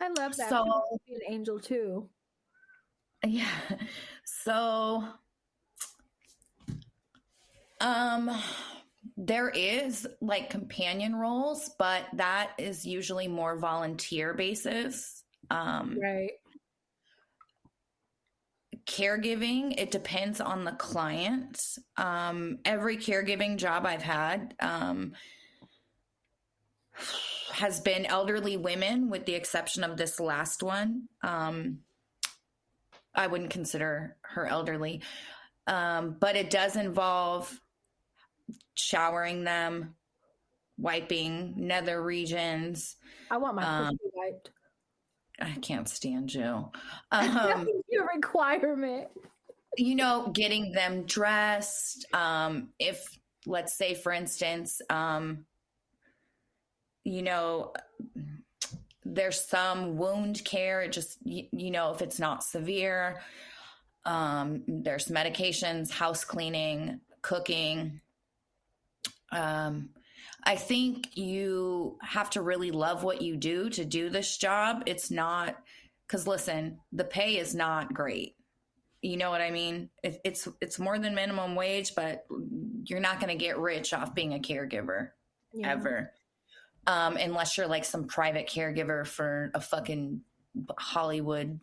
I 0.00 0.08
love 0.08 0.36
that. 0.36 0.48
So- 0.48 0.62
She 0.64 0.70
wants 0.70 0.88
to 0.92 0.98
be 1.08 1.14
an 1.14 1.32
angel 1.32 1.58
too. 1.58 2.08
Yeah. 3.26 3.50
So, 4.24 5.02
um, 7.80 8.30
there 9.16 9.48
is 9.48 10.06
like 10.20 10.50
companion 10.50 11.16
roles, 11.16 11.70
but 11.80 12.04
that 12.12 12.52
is 12.58 12.86
usually 12.86 13.26
more 13.26 13.56
volunteer 13.58 14.34
basis. 14.34 15.17
Um, 15.50 15.98
Right. 16.00 16.30
caregiving 18.86 19.74
it 19.78 19.90
depends 19.90 20.40
on 20.40 20.64
the 20.64 20.72
client 20.72 21.60
um, 21.96 22.58
every 22.64 22.96
caregiving 22.96 23.56
job 23.58 23.84
i've 23.84 24.02
had 24.02 24.54
um, 24.60 25.12
has 27.52 27.80
been 27.80 28.06
elderly 28.06 28.56
women 28.56 29.10
with 29.10 29.26
the 29.26 29.34
exception 29.34 29.84
of 29.84 29.96
this 29.98 30.18
last 30.18 30.62
one 30.62 31.02
um, 31.22 31.80
i 33.14 33.26
wouldn't 33.26 33.50
consider 33.50 34.16
her 34.22 34.46
elderly 34.46 35.02
um, 35.66 36.16
but 36.18 36.34
it 36.34 36.48
does 36.48 36.74
involve 36.76 37.60
showering 38.74 39.44
them 39.44 39.94
wiping 40.78 41.52
nether 41.56 42.02
regions 42.02 42.96
I 43.30 43.36
want 43.36 43.56
my 43.56 43.64
Um, 43.64 43.88
pussy 43.98 44.10
wiped. 44.14 44.50
I 45.40 45.52
can't 45.62 45.88
stand 45.88 46.32
you 46.32 46.68
um, 47.12 47.68
your 47.90 48.08
requirement. 48.14 49.08
you 49.76 49.94
know, 49.94 50.30
getting 50.32 50.72
them 50.72 51.04
dressed. 51.04 52.06
Um, 52.12 52.70
if, 52.78 53.18
let's 53.46 53.76
say, 53.76 53.94
for 53.94 54.12
instance, 54.12 54.80
um, 54.90 55.44
you 57.04 57.22
know, 57.22 57.72
there's 59.04 59.40
some 59.40 59.96
wound 59.96 60.44
care, 60.44 60.82
it 60.82 60.92
just, 60.92 61.18
you, 61.24 61.46
you 61.52 61.70
know, 61.70 61.92
if 61.94 62.02
it's 62.02 62.18
not 62.18 62.42
severe, 62.42 63.20
um, 64.04 64.62
there's 64.66 65.06
medications, 65.08 65.90
house 65.90 66.24
cleaning, 66.24 67.00
cooking. 67.22 68.00
Um, 69.32 69.90
I 70.48 70.56
think 70.56 71.16
you 71.16 71.98
have 72.02 72.30
to 72.30 72.42
really 72.42 72.72
love 72.72 73.04
what 73.04 73.22
you 73.22 73.36
do 73.36 73.70
to 73.70 73.84
do 73.84 74.10
this 74.10 74.36
job. 74.36 74.82
It's 74.86 75.10
not, 75.10 75.56
because 76.06 76.26
listen, 76.26 76.80
the 76.90 77.04
pay 77.04 77.36
is 77.36 77.54
not 77.54 77.94
great 77.94 78.34
you 79.02 79.16
know 79.16 79.30
what 79.30 79.40
I 79.40 79.50
mean? 79.50 79.90
It, 80.02 80.20
it's 80.24 80.48
it's 80.60 80.78
more 80.78 80.98
than 80.98 81.14
minimum 81.14 81.54
wage, 81.54 81.94
but 81.94 82.26
you're 82.84 83.00
not 83.00 83.20
going 83.20 83.36
to 83.36 83.42
get 83.42 83.58
rich 83.58 83.92
off 83.92 84.14
being 84.14 84.34
a 84.34 84.38
caregiver 84.38 85.10
Yeah. 85.52 85.70
ever. 85.70 86.12
Um, 86.86 87.16
unless 87.16 87.56
you're 87.56 87.68
like 87.68 87.84
some 87.84 88.04
private 88.04 88.48
caregiver 88.48 89.06
for 89.06 89.50
a 89.54 89.60
fucking 89.60 90.22
Hollywood, 90.78 91.60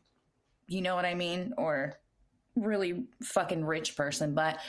you 0.67 0.81
know 0.81 0.95
what 0.95 1.05
I 1.05 1.15
mean? 1.15 1.53
Or 1.57 1.99
really 2.55 3.05
fucking 3.23 3.65
rich 3.65 3.97
person. 3.97 4.33
But 4.33 4.59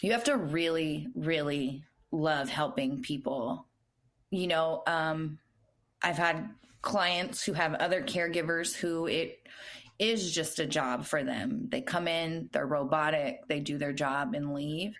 you 0.00 0.12
have 0.12 0.24
to 0.24 0.36
really, 0.36 1.08
really 1.14 1.84
love 2.12 2.48
helping 2.48 3.02
people. 3.02 3.66
You 4.30 4.46
know, 4.46 4.82
um, 4.86 5.38
I've 6.02 6.18
had 6.18 6.50
clients 6.82 7.42
who 7.44 7.52
have 7.54 7.74
other 7.74 8.02
caregivers 8.02 8.74
who 8.74 9.06
it 9.06 9.38
is 9.98 10.32
just 10.32 10.58
a 10.58 10.66
job 10.66 11.04
for 11.04 11.22
them. 11.22 11.68
They 11.70 11.80
come 11.80 12.08
in, 12.08 12.48
they're 12.52 12.66
robotic, 12.66 13.46
they 13.48 13.60
do 13.60 13.78
their 13.78 13.92
job 13.92 14.34
and 14.34 14.54
leave. 14.54 14.94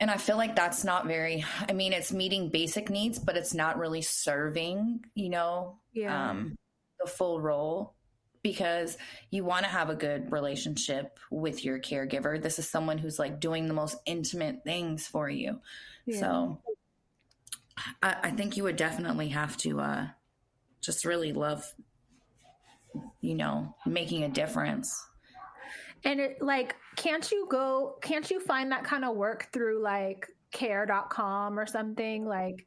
And 0.00 0.10
I 0.10 0.16
feel 0.16 0.36
like 0.36 0.56
that's 0.56 0.84
not 0.84 1.06
very, 1.06 1.44
I 1.68 1.72
mean, 1.72 1.92
it's 1.92 2.12
meeting 2.12 2.48
basic 2.48 2.88
needs, 2.90 3.18
but 3.18 3.36
it's 3.36 3.54
not 3.54 3.78
really 3.78 4.02
serving, 4.02 5.04
you 5.14 5.28
know, 5.28 5.78
Yeah. 5.92 6.30
um, 6.30 6.56
the 7.02 7.10
full 7.10 7.40
role 7.40 7.94
because 8.42 8.96
you 9.30 9.44
want 9.44 9.64
to 9.64 9.70
have 9.70 9.90
a 9.90 9.94
good 9.94 10.32
relationship 10.32 11.18
with 11.30 11.64
your 11.64 11.78
caregiver. 11.78 12.40
This 12.40 12.58
is 12.58 12.68
someone 12.68 12.98
who's 12.98 13.18
like 13.18 13.40
doing 13.40 13.68
the 13.68 13.74
most 13.74 13.96
intimate 14.06 14.64
things 14.64 15.06
for 15.06 15.28
you. 15.28 15.60
Yeah. 16.06 16.20
So 16.20 16.58
I, 18.02 18.16
I 18.24 18.30
think 18.30 18.56
you 18.56 18.62
would 18.64 18.76
definitely 18.76 19.28
have 19.28 19.56
to 19.58 19.80
uh, 19.80 20.06
just 20.80 21.04
really 21.04 21.32
love, 21.32 21.64
you 23.20 23.34
know, 23.34 23.74
making 23.86 24.24
a 24.24 24.28
difference. 24.28 25.06
And 26.02 26.18
it 26.18 26.40
like, 26.40 26.76
can't 26.96 27.30
you 27.30 27.46
go, 27.50 27.96
can't 28.00 28.30
you 28.30 28.40
find 28.40 28.72
that 28.72 28.84
kind 28.84 29.04
of 29.04 29.16
work 29.16 29.48
through 29.52 29.82
like 29.82 30.26
care.com 30.50 31.58
or 31.58 31.66
something? 31.66 32.24
Like, 32.24 32.66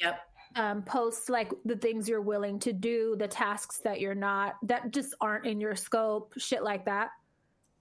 Yep. 0.00 0.20
Um, 0.56 0.82
post 0.82 1.28
like 1.28 1.52
the 1.64 1.76
things 1.76 2.08
you're 2.08 2.20
willing 2.20 2.58
to 2.60 2.72
do, 2.72 3.16
the 3.18 3.28
tasks 3.28 3.78
that 3.78 4.00
you're 4.00 4.14
not, 4.14 4.54
that 4.62 4.92
just 4.92 5.14
aren't 5.20 5.46
in 5.46 5.60
your 5.60 5.74
scope, 5.74 6.34
shit 6.36 6.62
like 6.62 6.84
that. 6.84 7.10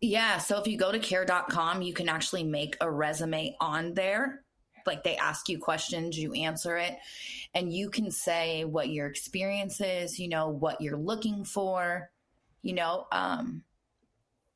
Yeah. 0.02 0.38
So 0.40 0.60
if 0.60 0.68
you 0.68 0.78
go 0.78 0.92
to 0.92 1.00
care.com, 1.00 1.82
you 1.82 1.94
can 1.94 2.10
actually 2.10 2.44
make 2.44 2.76
a 2.82 2.92
resume 2.92 3.56
on 3.62 3.94
there. 3.94 4.44
Like 4.86 5.04
they 5.04 5.16
ask 5.16 5.48
you 5.48 5.60
questions, 5.60 6.18
you 6.18 6.34
answer 6.34 6.76
it, 6.76 6.98
and 7.54 7.72
you 7.72 7.90
can 7.90 8.12
say 8.12 8.66
what 8.66 8.90
your 8.90 9.08
experience 9.08 9.80
is, 9.80 10.20
you 10.20 10.28
know, 10.28 10.50
what 10.50 10.82
you're 10.82 10.98
looking 10.98 11.46
for, 11.46 12.12
you 12.64 12.74
know, 12.74 13.08
um, 13.14 13.64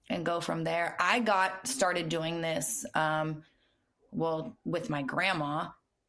and 0.09 0.25
go 0.25 0.41
from 0.41 0.65
there. 0.65 0.97
I 0.99 1.21
got 1.21 1.65
started 1.65 2.09
doing 2.09 2.41
this, 2.41 2.85
um, 2.93 3.43
well, 4.11 4.57
with 4.65 4.89
my 4.89 5.01
grandma, 5.01 5.67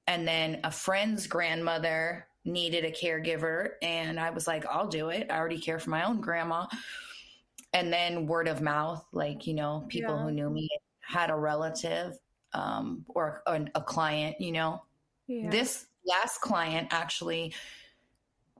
and 0.08 0.26
then 0.26 0.58
a 0.64 0.70
friend's 0.72 1.28
grandmother 1.28 2.26
needed 2.44 2.84
a 2.84 2.90
caregiver, 2.90 3.72
and 3.82 4.18
I 4.18 4.30
was 4.30 4.46
like, 4.48 4.66
I'll 4.66 4.88
do 4.88 5.10
it. 5.10 5.28
I 5.30 5.36
already 5.38 5.58
care 5.60 5.78
for 5.78 5.90
my 5.90 6.02
own 6.04 6.20
grandma 6.20 6.66
and 7.74 7.92
then 7.92 8.26
word 8.26 8.48
of 8.48 8.62
mouth 8.62 9.04
like 9.12 9.46
you 9.46 9.52
know 9.52 9.84
people 9.88 10.16
Yeah. 10.16 10.22
who 10.22 10.30
knew 10.30 10.48
me 10.48 10.66
had 11.02 11.28
a 11.28 11.34
relative 11.36 12.18
um, 12.54 13.04
or 13.08 13.42
a, 13.46 13.62
a 13.74 13.82
client 13.82 14.40
you 14.40 14.52
know 14.52 14.82
Yeah. 15.26 15.50
this 15.50 15.84
last 16.06 16.40
client 16.40 16.88
actually 16.92 17.52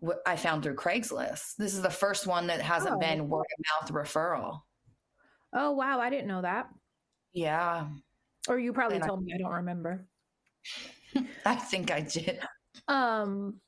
w- 0.03 0.21
i 0.27 0.37
found 0.37 0.63
through 0.63 0.75
craigslist 0.75 1.57
this 1.57 1.73
is 1.73 1.81
the 1.81 1.89
first 1.89 2.27
one 2.27 2.49
that 2.49 2.61
hasn't 2.61 2.97
Oh. 2.97 2.99
been 2.99 3.31
word 3.31 3.47
of 3.59 3.65
mouth 3.89 3.93
referral 4.05 4.61
oh, 5.55 5.71
wow. 5.73 5.99
I 6.01 6.11
didn't 6.11 6.29
know 6.29 6.43
that. 6.43 6.69
yeah 7.33 7.87
Or 8.47 8.59
you 8.59 8.75
probably 8.75 8.97
And 8.97 9.05
I- 9.05 9.09
told 9.09 9.25
me. 9.25 9.33
I 9.35 9.39
don't 9.39 9.55
remember. 9.55 10.05
i 11.45 11.55
think 11.55 11.91
i 11.91 12.01
did 12.01 12.39
Um, 12.89 13.61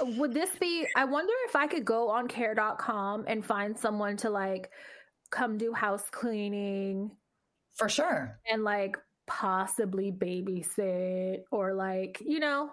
would 0.00 0.32
this 0.32 0.50
be? 0.60 0.86
I 0.96 1.04
wonder 1.04 1.32
if 1.48 1.56
I 1.56 1.66
could 1.66 1.84
go 1.84 2.08
on 2.10 2.28
care.com 2.28 3.24
and 3.26 3.44
find 3.44 3.78
someone 3.78 4.16
to 4.18 4.30
like 4.30 4.70
come 5.30 5.58
do 5.58 5.72
house 5.72 6.04
cleaning 6.10 7.10
for 7.74 7.88
sure 7.88 8.38
and 8.50 8.62
like 8.64 8.96
possibly 9.26 10.12
babysit 10.12 11.40
or 11.50 11.74
like, 11.74 12.22
you 12.24 12.40
know, 12.40 12.70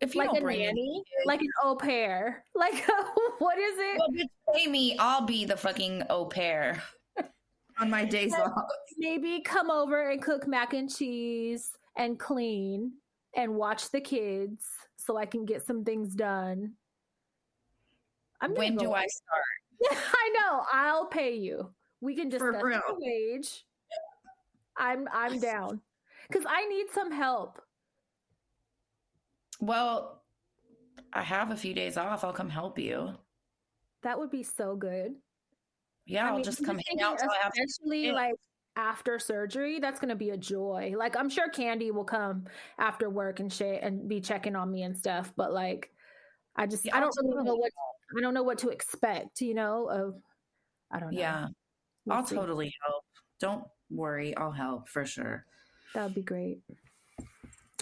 if 0.00 0.14
you 0.14 0.20
like 0.20 0.28
don't 0.30 0.38
a 0.38 0.42
bring 0.42 0.60
nanny, 0.60 1.02
like 1.26 1.40
an 1.40 1.48
au 1.62 1.76
pair. 1.76 2.44
Like, 2.54 2.74
what 3.38 3.58
is 3.58 3.78
it? 3.78 3.98
well, 3.98 4.08
bitch, 4.10 4.54
pay 4.54 4.66
me 4.70 4.96
i'll 4.98 5.26
be 5.26 5.44
the 5.44 5.56
fucking 5.56 6.02
au 6.10 6.24
pair 6.26 6.82
on 7.78 7.90
my 7.90 8.04
days 8.04 8.32
off 8.34 8.52
Maybe 8.96 9.42
come 9.42 9.70
over 9.70 10.10
and 10.10 10.22
cook 10.22 10.46
mac 10.46 10.72
and 10.72 10.94
cheese 10.94 11.70
and 11.96 12.18
clean 12.18 12.92
and 13.34 13.54
watch 13.54 13.90
the 13.90 14.00
kids 14.00 14.64
so 14.96 15.16
I 15.16 15.26
can 15.26 15.44
get 15.44 15.66
some 15.66 15.84
things 15.84 16.14
done. 16.14 16.72
I'm 18.40 18.54
when 18.54 18.76
do 18.76 18.92
i 18.92 19.06
start 19.06 19.42
I 20.14 20.34
know. 20.34 20.62
I'll 20.72 21.06
pay 21.06 21.36
you. 21.36 21.70
We 22.00 22.14
can 22.14 22.30
just 22.30 22.44
wage. 22.98 23.64
I'm 24.76 25.08
I'm 25.12 25.38
down 25.40 25.80
because 26.28 26.44
I 26.48 26.66
need 26.66 26.86
some 26.92 27.12
help. 27.12 27.60
Well, 29.60 30.22
I 31.12 31.22
have 31.22 31.50
a 31.50 31.56
few 31.56 31.74
days 31.74 31.96
off. 31.96 32.24
I'll 32.24 32.32
come 32.32 32.50
help 32.50 32.78
you. 32.78 33.14
That 34.02 34.18
would 34.18 34.30
be 34.30 34.42
so 34.42 34.76
good. 34.76 35.14
Yeah, 36.04 36.26
I 36.26 36.28
I'll 36.28 36.34
mean, 36.36 36.44
just 36.44 36.64
come 36.64 36.78
hang 36.88 37.00
out 37.02 37.18
till 37.18 37.30
I 37.30 37.42
have 37.42 37.52
to. 37.52 37.62
Especially 37.62 38.12
like 38.12 38.34
after 38.76 39.18
surgery, 39.18 39.80
that's 39.80 39.98
gonna 39.98 40.14
be 40.14 40.30
a 40.30 40.36
joy. 40.36 40.94
Like 40.96 41.16
I'm 41.16 41.28
sure 41.28 41.48
Candy 41.48 41.90
will 41.90 42.04
come 42.04 42.44
after 42.78 43.08
work 43.10 43.40
and 43.40 43.52
shit 43.52 43.82
and 43.82 44.08
be 44.08 44.20
checking 44.20 44.54
on 44.54 44.70
me 44.70 44.82
and 44.82 44.96
stuff. 44.96 45.32
But 45.36 45.52
like, 45.52 45.90
I 46.54 46.66
just 46.66 46.84
Yeah, 46.84 46.96
I 46.96 47.00
don't 47.00 47.14
really 47.24 47.44
know 47.44 47.54
what 47.56 47.72
I 48.16 48.20
don't 48.20 48.34
know 48.34 48.42
what 48.42 48.58
to 48.58 48.68
expect. 48.68 49.40
You 49.40 49.54
know 49.54 49.88
of 49.88 50.14
I 50.90 51.00
don't 51.00 51.12
know. 51.14 51.20
Yeah, 51.20 51.48
We'll 52.04 52.18
I'll 52.18 52.26
see. 52.26 52.36
totally 52.36 52.72
help. 52.86 53.04
Don't 53.40 53.64
worry, 53.90 54.36
I'll 54.36 54.52
help 54.52 54.88
for 54.88 55.04
sure. 55.04 55.44
That 55.94 56.04
would 56.04 56.14
be 56.14 56.22
great. 56.22 56.60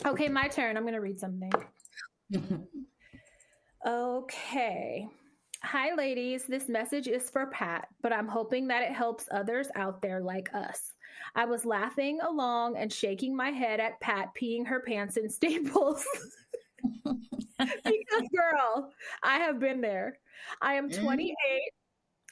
Okay, 0.07 0.28
my 0.28 0.49
turn. 0.49 0.76
I'm 0.76 0.84
gonna 0.84 1.01
read 1.01 1.18
something. 1.20 1.53
Okay. 3.86 5.07
Hi, 5.65 5.95
ladies. 5.95 6.45
This 6.45 6.69
message 6.69 7.09
is 7.09 7.31
for 7.31 7.47
Pat, 7.47 7.89
but 8.03 8.12
I'm 8.12 8.29
hoping 8.29 8.69
that 8.69 8.83
it 8.83 8.93
helps 8.93 9.27
others 9.31 9.69
out 9.75 10.03
there 10.03 10.21
like 10.21 10.55
us. 10.55 10.93
I 11.35 11.47
was 11.47 11.65
laughing 11.65 12.21
along 12.21 12.77
and 12.77 12.93
shaking 12.93 13.35
my 13.35 13.49
head 13.49 13.81
at 13.81 13.99
Pat 14.01 14.29
peeing 14.39 14.67
her 14.67 14.81
pants 14.81 15.17
in 15.17 15.31
Staples. 15.31 16.05
because, 17.59 18.29
girl, 18.37 18.93
I 19.23 19.39
have 19.39 19.59
been 19.59 19.81
there. 19.81 20.19
I 20.61 20.75
am 20.75 20.91
Mhm. 20.91 21.01
28, 21.01 21.35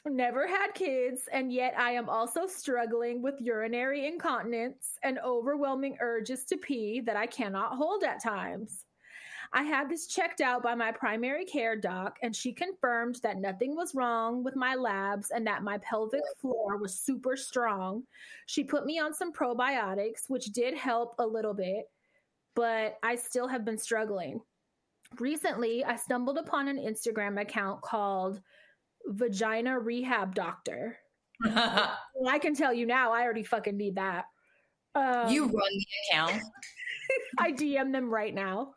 never 0.05 0.45
had 0.45 0.75
kids, 0.75 1.27
and 1.31 1.51
yet 1.51 1.73
I 1.75 1.93
am 1.93 2.09
also 2.09 2.45
struggling 2.45 3.23
with 3.23 3.41
urinary 3.41 4.05
incontinence 4.05 4.99
and 5.01 5.17
overwhelming 5.19 5.97
urges 5.99 6.45
to 6.45 6.57
pee 6.57 7.01
that 7.01 7.17
I 7.17 7.25
cannot 7.25 7.77
hold 7.77 8.03
at 8.03 8.21
times. 8.21 8.85
I 9.55 9.61
had 9.61 9.87
this 9.87 10.07
checked 10.07 10.41
out 10.41 10.63
by 10.63 10.73
my 10.73 10.91
primary 10.91 11.45
care 11.45 11.75
doc, 11.75 12.17
and 12.23 12.35
she 12.35 12.53
confirmed 12.53 13.19
that 13.21 13.37
nothing 13.37 13.75
was 13.75 13.93
wrong 13.93 14.43
with 14.43 14.55
my 14.55 14.73
labs 14.73 15.29
and 15.29 15.45
that 15.45 15.61
my 15.61 15.77
pelvic 15.77 16.23
floor 16.41 16.77
was 16.77 16.99
super 16.99 17.37
strong. 17.37 18.03
She 18.47 18.63
put 18.63 18.85
me 18.85 18.97
on 18.99 19.13
some 19.13 19.31
probiotics, 19.31 20.27
which 20.27 20.47
did 20.47 20.73
help 20.73 21.13
a 21.19 21.25
little 21.25 21.53
bit, 21.53 21.85
but 22.55 22.97
I 23.03 23.15
still 23.15 23.47
have 23.47 23.63
been 23.63 23.77
struggling. 23.77 24.41
Recently, 25.19 25.85
I 25.85 25.97
stumbled 25.97 26.39
upon 26.39 26.67
an 26.67 26.77
Instagram 26.77 27.39
account 27.39 27.81
called 27.81 28.41
Vagina 29.05 29.79
Rehab 29.79 30.33
Doctor. 30.35 30.97
Well, 32.15 32.29
I 32.29 32.39
can 32.39 32.55
tell 32.55 32.73
you 32.73 32.85
now, 32.85 33.11
I 33.11 33.23
already 33.23 33.43
fucking 33.43 33.75
need 33.75 33.95
that. 33.95 34.25
Um, 34.95 35.29
you 35.29 35.45
run 35.45 35.51
the 35.51 35.85
account. 36.09 36.41
I 37.39 37.51
DM 37.51 37.91
them 37.91 38.09
right 38.09 38.33
now. 38.33 38.75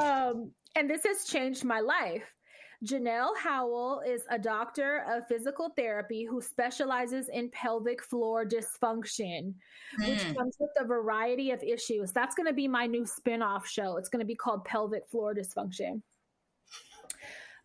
Um, 0.00 0.52
and 0.74 0.88
this 0.90 1.04
has 1.04 1.24
changed 1.24 1.64
my 1.64 1.80
life. 1.80 2.24
Janelle 2.84 3.34
Howell 3.38 4.02
is 4.06 4.22
a 4.28 4.38
doctor 4.38 5.04
of 5.08 5.26
physical 5.26 5.70
therapy 5.76 6.24
who 6.24 6.42
specializes 6.42 7.28
in 7.30 7.48
pelvic 7.50 8.02
floor 8.02 8.44
dysfunction, 8.44 9.54
which 10.06 10.18
Mm. 10.20 10.36
comes 10.36 10.56
with 10.60 10.70
a 10.78 10.84
variety 10.84 11.52
of 11.52 11.62
issues. 11.62 12.12
That's 12.12 12.34
going 12.34 12.46
to 12.46 12.52
be 12.52 12.68
my 12.68 12.86
new 12.86 13.06
spin 13.06 13.40
off 13.40 13.66
show. 13.66 13.96
It's 13.96 14.10
going 14.10 14.20
to 14.20 14.26
be 14.26 14.34
called 14.34 14.64
Pelvic 14.66 15.08
Floor 15.08 15.34
Dysfunction. 15.34 16.02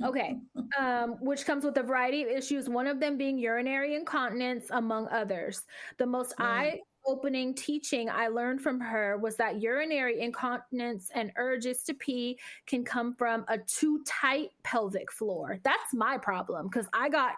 Okay, 0.03 0.39
um, 0.79 1.17
which 1.19 1.45
comes 1.45 1.65
with 1.65 1.77
a 1.77 1.83
variety 1.83 2.23
of 2.23 2.29
issues, 2.29 2.69
one 2.69 2.87
of 2.87 2.99
them 2.99 3.17
being 3.17 3.37
urinary 3.37 3.95
incontinence, 3.95 4.67
among 4.71 5.07
others. 5.09 5.65
The 5.97 6.05
most 6.05 6.35
Mm. 6.37 6.45
eye 6.45 6.79
opening 7.05 7.53
teaching 7.53 8.09
I 8.09 8.27
learned 8.27 8.61
from 8.61 8.79
her 8.79 9.17
was 9.17 9.35
that 9.37 9.61
urinary 9.61 10.21
incontinence 10.21 11.09
and 11.13 11.31
urges 11.37 11.83
to 11.83 11.93
pee 11.93 12.37
can 12.67 12.83
come 12.83 13.15
from 13.15 13.45
a 13.47 13.57
too 13.57 14.03
tight 14.05 14.49
pelvic 14.63 15.11
floor. 15.11 15.59
That's 15.63 15.93
my 15.93 16.17
problem 16.17 16.67
because 16.67 16.87
I 16.93 17.09
got 17.09 17.33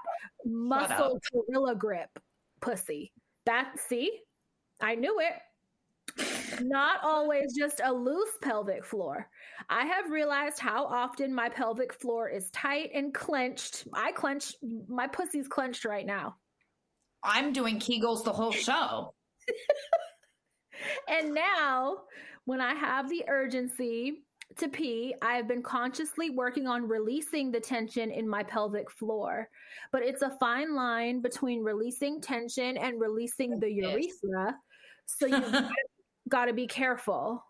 muscle 0.45 1.19
gorilla 1.31 1.75
grip 1.75 2.09
pussy. 2.61 3.11
That, 3.45 3.73
see, 3.77 4.19
I 4.81 4.95
knew 4.95 5.19
it. 5.19 5.33
not 6.61 6.99
always 7.03 7.55
just 7.57 7.81
a 7.83 7.91
loose 7.91 8.37
pelvic 8.41 8.85
floor. 8.85 9.27
I 9.69 9.85
have 9.85 10.11
realized 10.11 10.59
how 10.59 10.85
often 10.85 11.33
my 11.33 11.49
pelvic 11.49 11.93
floor 11.93 12.29
is 12.29 12.51
tight 12.51 12.91
and 12.93 13.13
clenched. 13.13 13.87
I 13.93 14.11
clench, 14.11 14.55
my 14.87 15.07
pussy's 15.07 15.47
clenched 15.47 15.85
right 15.85 16.05
now. 16.05 16.35
I'm 17.23 17.53
doing 17.53 17.79
Kegels 17.79 18.23
the 18.23 18.33
whole 18.33 18.51
show. 18.51 19.13
and 21.09 21.33
now, 21.33 21.97
when 22.45 22.61
I 22.61 22.73
have 22.73 23.09
the 23.09 23.23
urgency 23.27 24.23
to 24.57 24.67
pee, 24.67 25.15
I 25.21 25.33
have 25.33 25.47
been 25.47 25.63
consciously 25.63 26.29
working 26.29 26.67
on 26.67 26.87
releasing 26.87 27.51
the 27.51 27.59
tension 27.59 28.11
in 28.11 28.27
my 28.27 28.43
pelvic 28.43 28.91
floor. 28.91 29.49
But 29.91 30.03
it's 30.03 30.21
a 30.21 30.37
fine 30.39 30.75
line 30.75 31.21
between 31.21 31.63
releasing 31.63 32.21
tension 32.21 32.77
and 32.77 32.99
releasing 32.99 33.59
the 33.59 33.71
urethra. 33.71 34.55
So 35.05 35.25
you 35.25 35.43
got 36.29 36.45
to 36.45 36.53
be 36.53 36.67
careful. 36.67 37.43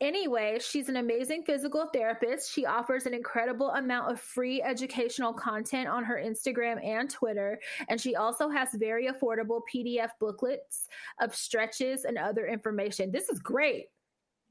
Anyway, 0.00 0.58
she's 0.60 0.88
an 0.88 0.96
amazing 0.96 1.44
physical 1.44 1.86
therapist. 1.92 2.52
She 2.52 2.66
offers 2.66 3.06
an 3.06 3.14
incredible 3.14 3.70
amount 3.70 4.10
of 4.10 4.20
free 4.20 4.60
educational 4.60 5.32
content 5.32 5.88
on 5.88 6.04
her 6.04 6.20
Instagram 6.22 6.84
and 6.84 7.08
Twitter. 7.08 7.60
And 7.88 8.00
she 8.00 8.16
also 8.16 8.48
has 8.48 8.68
very 8.74 9.08
affordable 9.08 9.60
PDF 9.72 10.10
booklets 10.20 10.88
of 11.20 11.34
stretches 11.34 12.04
and 12.04 12.18
other 12.18 12.46
information. 12.46 13.12
This 13.12 13.28
is 13.28 13.38
great. 13.38 13.86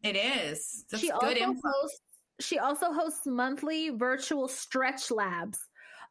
It 0.02 0.16
is. 0.16 0.86
That's 0.90 1.04
she 1.04 1.12
also 1.12 1.56
hosts 1.64 2.02
she 2.40 2.58
also 2.58 2.92
hosts 2.92 3.28
monthly 3.28 3.90
virtual 3.90 4.48
stretch 4.48 5.12
labs 5.12 5.60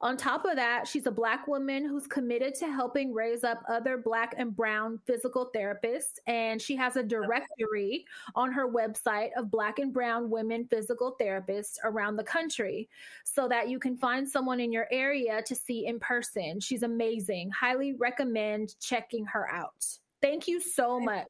on 0.03 0.16
top 0.16 0.44
of 0.44 0.57
that, 0.57 0.88
she's 0.88 1.07
a 1.07 1.11
Black 1.12 1.46
woman 1.46 1.84
who's 1.84 2.09
committed 2.09 2.57
to 2.57 2.66
helping 2.66 3.14
raise 3.14 3.44
up 3.44 3.62
other 3.68 3.96
Black 3.96 4.34
and 4.36 4.55
Brown 4.55 4.98
physical 5.07 5.50
therapists. 5.55 6.18
And 6.26 6.61
she 6.61 6.74
has 6.74 6.96
a 6.96 7.05
directory 7.05 8.05
on 8.34 8.50
her 8.53 8.68
website 8.68 9.30
of 9.36 9.50
Black 9.50 9.78
and 9.78 9.92
Brown 9.92 10.28
women 10.28 10.66
physical 10.68 11.16
therapists 11.20 11.76
around 11.84 12.16
the 12.16 12.24
country 12.24 12.88
so 13.24 13.46
that 13.48 13.68
you 13.68 13.78
can 13.78 13.96
find 13.96 14.28
someone 14.28 14.59
in 14.59 14.72
your 14.72 14.88
area 14.90 15.40
to 15.46 15.55
see 15.55 15.86
in 15.86 16.00
person. 16.00 16.59
She's 16.59 16.82
amazing. 16.82 17.50
Highly 17.50 17.92
recommend 17.92 18.74
checking 18.80 19.24
her 19.26 19.48
out. 19.48 19.86
Thank 20.20 20.48
you 20.48 20.61
so 20.61 20.98
much. 20.98 21.28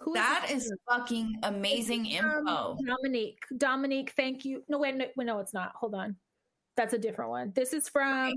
Who 0.00 0.14
that 0.14 0.46
is, 0.50 0.66
is 0.66 0.74
fucking 0.88 1.38
amazing 1.42 2.06
info. 2.06 2.76
Dominique. 2.84 3.42
Dominique, 3.56 4.12
thank 4.16 4.44
you. 4.44 4.62
No, 4.68 4.78
wait, 4.78 4.96
no, 4.96 5.06
no, 5.16 5.38
it's 5.40 5.54
not. 5.54 5.72
Hold 5.74 5.94
on. 5.94 6.16
That's 6.76 6.94
a 6.94 6.98
different 6.98 7.30
one. 7.30 7.52
This 7.54 7.72
is 7.72 7.88
from. 7.88 8.32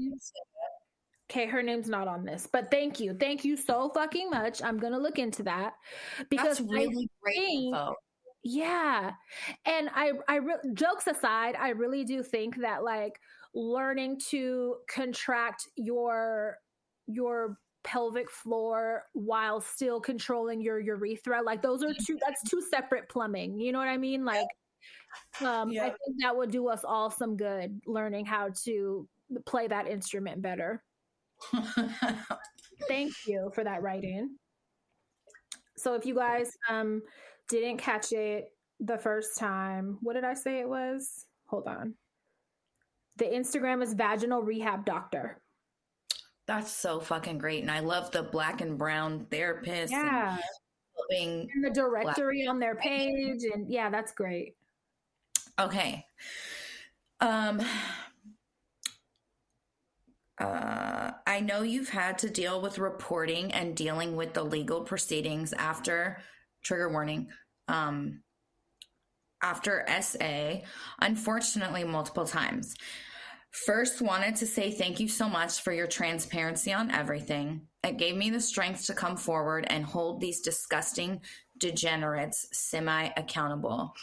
Okay, 1.31 1.47
her 1.47 1.63
name's 1.63 1.89
not 1.89 2.07
on 2.07 2.23
this, 2.23 2.47
but 2.51 2.69
thank 2.69 2.99
you, 2.99 3.15
thank 3.19 3.43
you 3.43 3.57
so 3.57 3.89
fucking 3.95 4.29
much. 4.29 4.61
I'm 4.61 4.77
gonna 4.77 4.99
look 4.99 5.17
into 5.17 5.41
that 5.43 5.73
because 6.29 6.59
That's 6.59 6.71
really 6.71 7.09
great 7.21 7.37
info. 7.37 7.95
Yeah, 8.43 9.11
and 9.65 9.89
I, 9.95 10.11
I 10.27 10.35
re- 10.35 10.73
jokes 10.75 11.07
aside, 11.07 11.55
I 11.59 11.69
really 11.69 12.03
do 12.03 12.21
think 12.21 12.57
that 12.61 12.83
like 12.83 13.19
learning 13.55 14.19
to 14.29 14.75
contract 14.87 15.67
your 15.77 16.57
your 17.07 17.57
pelvic 17.83 18.29
floor 18.29 19.03
while 19.13 19.61
still 19.61 20.01
controlling 20.01 20.59
your 20.59 20.79
urethra 20.79 21.41
like 21.43 21.61
those 21.61 21.83
are 21.83 21.93
two 22.05 22.17
that's 22.25 22.41
two 22.49 22.59
separate 22.59 23.07
plumbing 23.09 23.59
you 23.59 23.71
know 23.71 23.77
what 23.77 23.87
i 23.87 23.95
mean 23.95 24.25
like 24.25 24.47
um, 25.41 25.71
yeah. 25.71 25.83
I 25.83 25.85
think 25.87 26.21
that 26.21 26.35
would 26.35 26.51
do 26.51 26.67
us 26.67 26.83
all 26.83 27.09
some 27.09 27.37
good 27.37 27.79
learning 27.85 28.25
how 28.25 28.49
to 28.65 29.07
play 29.45 29.67
that 29.67 29.87
instrument 29.87 30.41
better. 30.41 30.83
Thank 32.87 33.13
you 33.27 33.51
for 33.53 33.63
that 33.63 33.81
writing. 33.81 34.35
So 35.77 35.93
if 35.95 36.05
you 36.05 36.15
guys 36.15 36.51
um, 36.69 37.01
didn't 37.49 37.77
catch 37.77 38.11
it 38.11 38.45
the 38.79 38.97
first 38.97 39.37
time, 39.37 39.97
what 40.01 40.13
did 40.13 40.23
I 40.23 40.33
say 40.33 40.59
it 40.59 40.69
was? 40.69 41.25
Hold 41.47 41.67
on. 41.67 41.95
The 43.17 43.25
Instagram 43.25 43.81
is 43.81 43.93
vaginal 43.93 44.41
rehab 44.41 44.85
doctor. 44.85 45.41
That's 46.47 46.71
so 46.71 46.99
fucking 46.99 47.37
great. 47.37 47.61
And 47.61 47.71
I 47.71 47.79
love 47.79 48.11
the 48.11 48.23
black 48.23 48.61
and 48.61 48.77
brown 48.77 49.25
therapist. 49.31 49.91
Yeah. 49.91 50.37
And, 51.09 51.49
and 51.53 51.63
the 51.63 51.71
directory 51.71 52.43
black. 52.43 52.53
on 52.53 52.59
their 52.59 52.75
page. 52.75 53.41
And 53.53 53.69
yeah, 53.69 53.89
that's 53.89 54.11
great. 54.11 54.55
Okay. 55.59 56.05
Um 57.19 57.61
uh, 60.37 61.11
I 61.25 61.39
know 61.39 61.61
you've 61.61 61.89
had 61.89 62.17
to 62.19 62.29
deal 62.29 62.61
with 62.61 62.77
reporting 62.77 63.53
and 63.53 63.75
dealing 63.75 64.17
with 64.17 64.33
the 64.33 64.43
legal 64.43 64.81
proceedings 64.81 65.53
after 65.53 66.21
trigger 66.61 66.89
warning 66.89 67.29
um, 67.67 68.21
after 69.41 69.85
SA, 70.01 70.61
unfortunately, 70.99 71.83
multiple 71.83 72.25
times. 72.25 72.75
First, 73.65 74.01
wanted 74.01 74.35
to 74.37 74.47
say 74.47 74.71
thank 74.71 74.99
you 74.99 75.07
so 75.07 75.29
much 75.29 75.61
for 75.61 75.71
your 75.71 75.87
transparency 75.87 76.73
on 76.73 76.91
everything. 76.91 77.67
It 77.83 77.97
gave 77.97 78.17
me 78.17 78.29
the 78.29 78.41
strength 78.41 78.85
to 78.87 78.93
come 78.93 79.15
forward 79.15 79.65
and 79.69 79.85
hold 79.85 80.19
these 80.19 80.41
disgusting 80.41 81.21
degenerates 81.57 82.47
semi 82.51 83.09
accountable. 83.15 83.93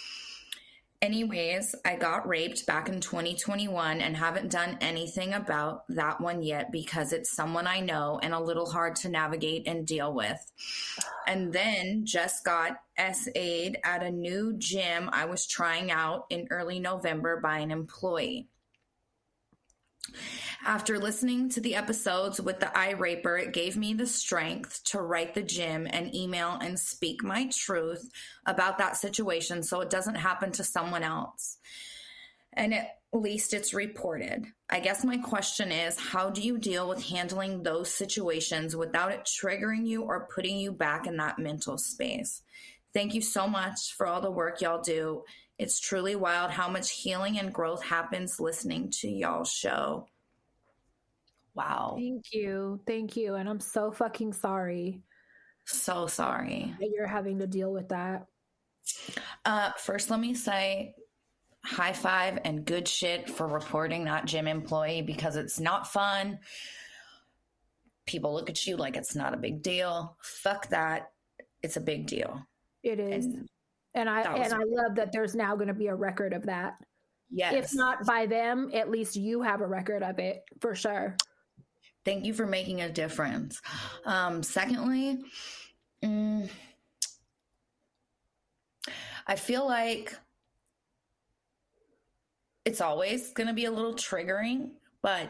Anyways, 1.03 1.74
I 1.84 1.96
got 1.96 2.28
raped 2.28 2.64
back 2.64 2.88
in 2.88 3.00
2021 3.00 4.00
and 4.00 4.16
haven't 4.16 4.53
done 4.53 4.78
anything 4.80 5.34
about 5.34 5.82
that 5.88 6.20
one 6.20 6.44
yet 6.44 6.70
because 6.70 7.12
it's 7.12 7.34
someone 7.34 7.66
I 7.66 7.80
know 7.80 8.20
and 8.22 8.32
a 8.32 8.38
little 8.38 8.70
hard 8.70 8.94
to 8.96 9.09
navigate 9.09 9.66
and 9.66 9.84
deal 9.84 10.14
with. 10.14 10.38
And 11.26 11.53
then 11.53 12.07
just 12.07 12.44
got 12.44 12.76
SA'd 12.96 13.78
at 13.82 14.05
a 14.05 14.12
new 14.12 14.55
gym 14.57 15.11
I 15.12 15.24
was 15.24 15.44
trying 15.44 15.90
out 15.90 16.26
in 16.30 16.46
early 16.53 16.78
November 16.78 17.40
by 17.40 17.59
an 17.59 17.72
employee. 17.72 18.46
After 20.64 20.98
listening 20.98 21.48
to 21.50 21.60
the 21.60 21.74
episodes 21.74 22.40
with 22.40 22.60
the 22.60 22.76
eye 22.76 22.92
raper, 22.92 23.36
it 23.36 23.52
gave 23.52 23.76
me 23.76 23.94
the 23.94 24.06
strength 24.06 24.82
to 24.84 25.00
write 25.00 25.34
the 25.34 25.42
gym 25.42 25.86
and 25.90 26.14
email 26.14 26.58
and 26.60 26.78
speak 26.78 27.22
my 27.22 27.48
truth 27.48 28.10
about 28.46 28.78
that 28.78 28.96
situation 28.96 29.62
so 29.62 29.80
it 29.80 29.90
doesn't 29.90 30.16
happen 30.16 30.52
to 30.52 30.64
someone 30.64 31.02
else. 31.02 31.58
And 32.52 32.74
at 32.74 32.98
least 33.12 33.54
it's 33.54 33.74
reported. 33.74 34.46
I 34.70 34.80
guess 34.80 35.04
my 35.04 35.18
question 35.18 35.72
is 35.72 35.98
how 35.98 36.30
do 36.30 36.42
you 36.42 36.58
deal 36.58 36.88
with 36.88 37.06
handling 37.06 37.62
those 37.62 37.92
situations 37.92 38.76
without 38.76 39.12
it 39.12 39.24
triggering 39.24 39.86
you 39.86 40.02
or 40.02 40.28
putting 40.34 40.58
you 40.58 40.72
back 40.72 41.06
in 41.06 41.16
that 41.16 41.38
mental 41.38 41.78
space? 41.78 42.42
Thank 42.94 43.14
you 43.14 43.22
so 43.22 43.46
much 43.46 43.94
for 43.96 44.06
all 44.06 44.20
the 44.20 44.30
work 44.30 44.60
y'all 44.60 44.82
do. 44.82 45.22
It's 45.62 45.78
truly 45.78 46.16
wild 46.16 46.50
how 46.50 46.68
much 46.68 46.90
healing 46.90 47.38
and 47.38 47.54
growth 47.54 47.84
happens 47.84 48.40
listening 48.40 48.90
to 49.00 49.08
y'all's 49.08 49.52
show. 49.52 50.08
Wow. 51.54 51.94
Thank 51.96 52.32
you. 52.32 52.80
Thank 52.84 53.16
you. 53.16 53.36
And 53.36 53.48
I'm 53.48 53.60
so 53.60 53.92
fucking 53.92 54.32
sorry. 54.32 55.02
So 55.64 56.08
sorry. 56.08 56.74
That 56.80 56.90
you're 56.90 57.06
having 57.06 57.38
to 57.38 57.46
deal 57.46 57.72
with 57.72 57.90
that. 57.90 58.26
Uh, 59.44 59.70
first, 59.78 60.10
let 60.10 60.18
me 60.18 60.34
say 60.34 60.96
high 61.64 61.92
five 61.92 62.40
and 62.44 62.64
good 62.64 62.88
shit 62.88 63.30
for 63.30 63.46
reporting 63.46 64.04
that 64.04 64.24
gym 64.24 64.48
employee 64.48 65.02
because 65.02 65.36
it's 65.36 65.60
not 65.60 65.92
fun. 65.92 66.40
People 68.04 68.34
look 68.34 68.50
at 68.50 68.66
you 68.66 68.76
like 68.76 68.96
it's 68.96 69.14
not 69.14 69.32
a 69.32 69.36
big 69.36 69.62
deal. 69.62 70.16
Fuck 70.20 70.70
that. 70.70 71.12
It's 71.62 71.76
a 71.76 71.80
big 71.80 72.08
deal. 72.08 72.44
It 72.82 72.98
is. 72.98 73.26
And, 73.26 73.48
and 73.95 74.09
I 74.09 74.22
and 74.22 74.53
I 74.53 74.62
love 74.64 74.95
that 74.97 75.12
there's 75.12 75.34
now 75.34 75.55
going 75.55 75.68
to 75.68 75.74
be 75.74 75.88
a 75.88 75.95
record 75.95 76.32
of 76.32 76.47
that. 76.47 76.76
Yes. 77.30 77.55
If 77.55 77.74
not 77.74 78.05
by 78.07 78.26
them, 78.26 78.70
at 78.74 78.90
least 78.90 79.16
you 79.16 79.43
have 79.43 79.61
a 79.62 79.66
record 79.66 80.03
of 80.03 80.18
it 80.18 80.43
for 80.61 80.74
sure. 80.74 81.16
Thank 82.05 82.24
you 82.24 82.34
for 82.34 82.47
making 82.47 82.80
a 82.80 82.90
difference. 82.90 83.61
Um, 84.05 84.43
secondly, 84.43 85.20
mm, 86.05 86.49
I 89.26 89.36
feel 89.36 89.66
like 89.66 90.14
it's 92.64 92.80
always 92.80 93.32
going 93.32 93.47
to 93.47 93.53
be 93.53 93.64
a 93.64 93.70
little 93.70 93.95
triggering, 93.95 94.70
but 95.01 95.28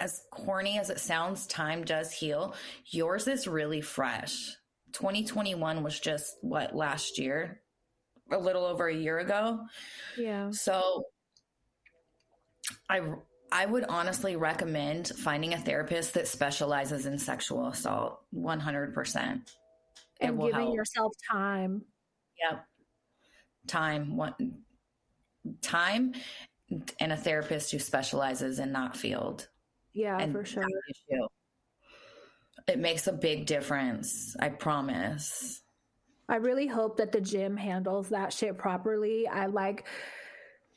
as 0.00 0.22
corny 0.30 0.78
as 0.78 0.90
it 0.90 1.00
sounds, 1.00 1.46
time 1.46 1.84
does 1.84 2.12
heal. 2.12 2.54
Yours 2.86 3.28
is 3.28 3.46
really 3.46 3.80
fresh. 3.80 4.56
2021 4.92 5.82
was 5.82 5.98
just 5.98 6.36
what 6.40 6.74
last 6.74 7.18
year, 7.18 7.60
a 8.30 8.38
little 8.38 8.64
over 8.64 8.88
a 8.88 8.94
year 8.94 9.18
ago. 9.18 9.60
Yeah. 10.16 10.50
So 10.50 11.04
I 12.88 13.00
I 13.50 13.66
would 13.66 13.84
honestly 13.88 14.36
recommend 14.36 15.08
finding 15.08 15.52
a 15.52 15.58
therapist 15.58 16.14
that 16.14 16.26
specializes 16.26 17.04
in 17.04 17.18
sexual 17.18 17.68
assault 17.68 18.20
100%. 18.34 19.40
And 20.20 20.40
giving 20.40 20.54
help. 20.54 20.74
yourself 20.74 21.12
time. 21.30 21.82
Yep. 22.42 22.64
Time, 23.66 24.16
one 24.16 24.34
time 25.60 26.14
and 27.00 27.12
a 27.12 27.16
therapist 27.16 27.72
who 27.72 27.78
specializes 27.78 28.58
in 28.58 28.72
that 28.72 28.96
field. 28.96 29.48
Yeah, 29.92 30.16
and 30.18 30.32
for 30.32 30.44
sure. 30.44 30.64
It 32.68 32.78
makes 32.78 33.06
a 33.06 33.12
big 33.12 33.46
difference. 33.46 34.36
I 34.38 34.48
promise. 34.48 35.62
I 36.28 36.36
really 36.36 36.66
hope 36.66 36.96
that 36.98 37.12
the 37.12 37.20
gym 37.20 37.56
handles 37.56 38.08
that 38.10 38.32
shit 38.32 38.56
properly. 38.56 39.26
I 39.26 39.46
like 39.46 39.86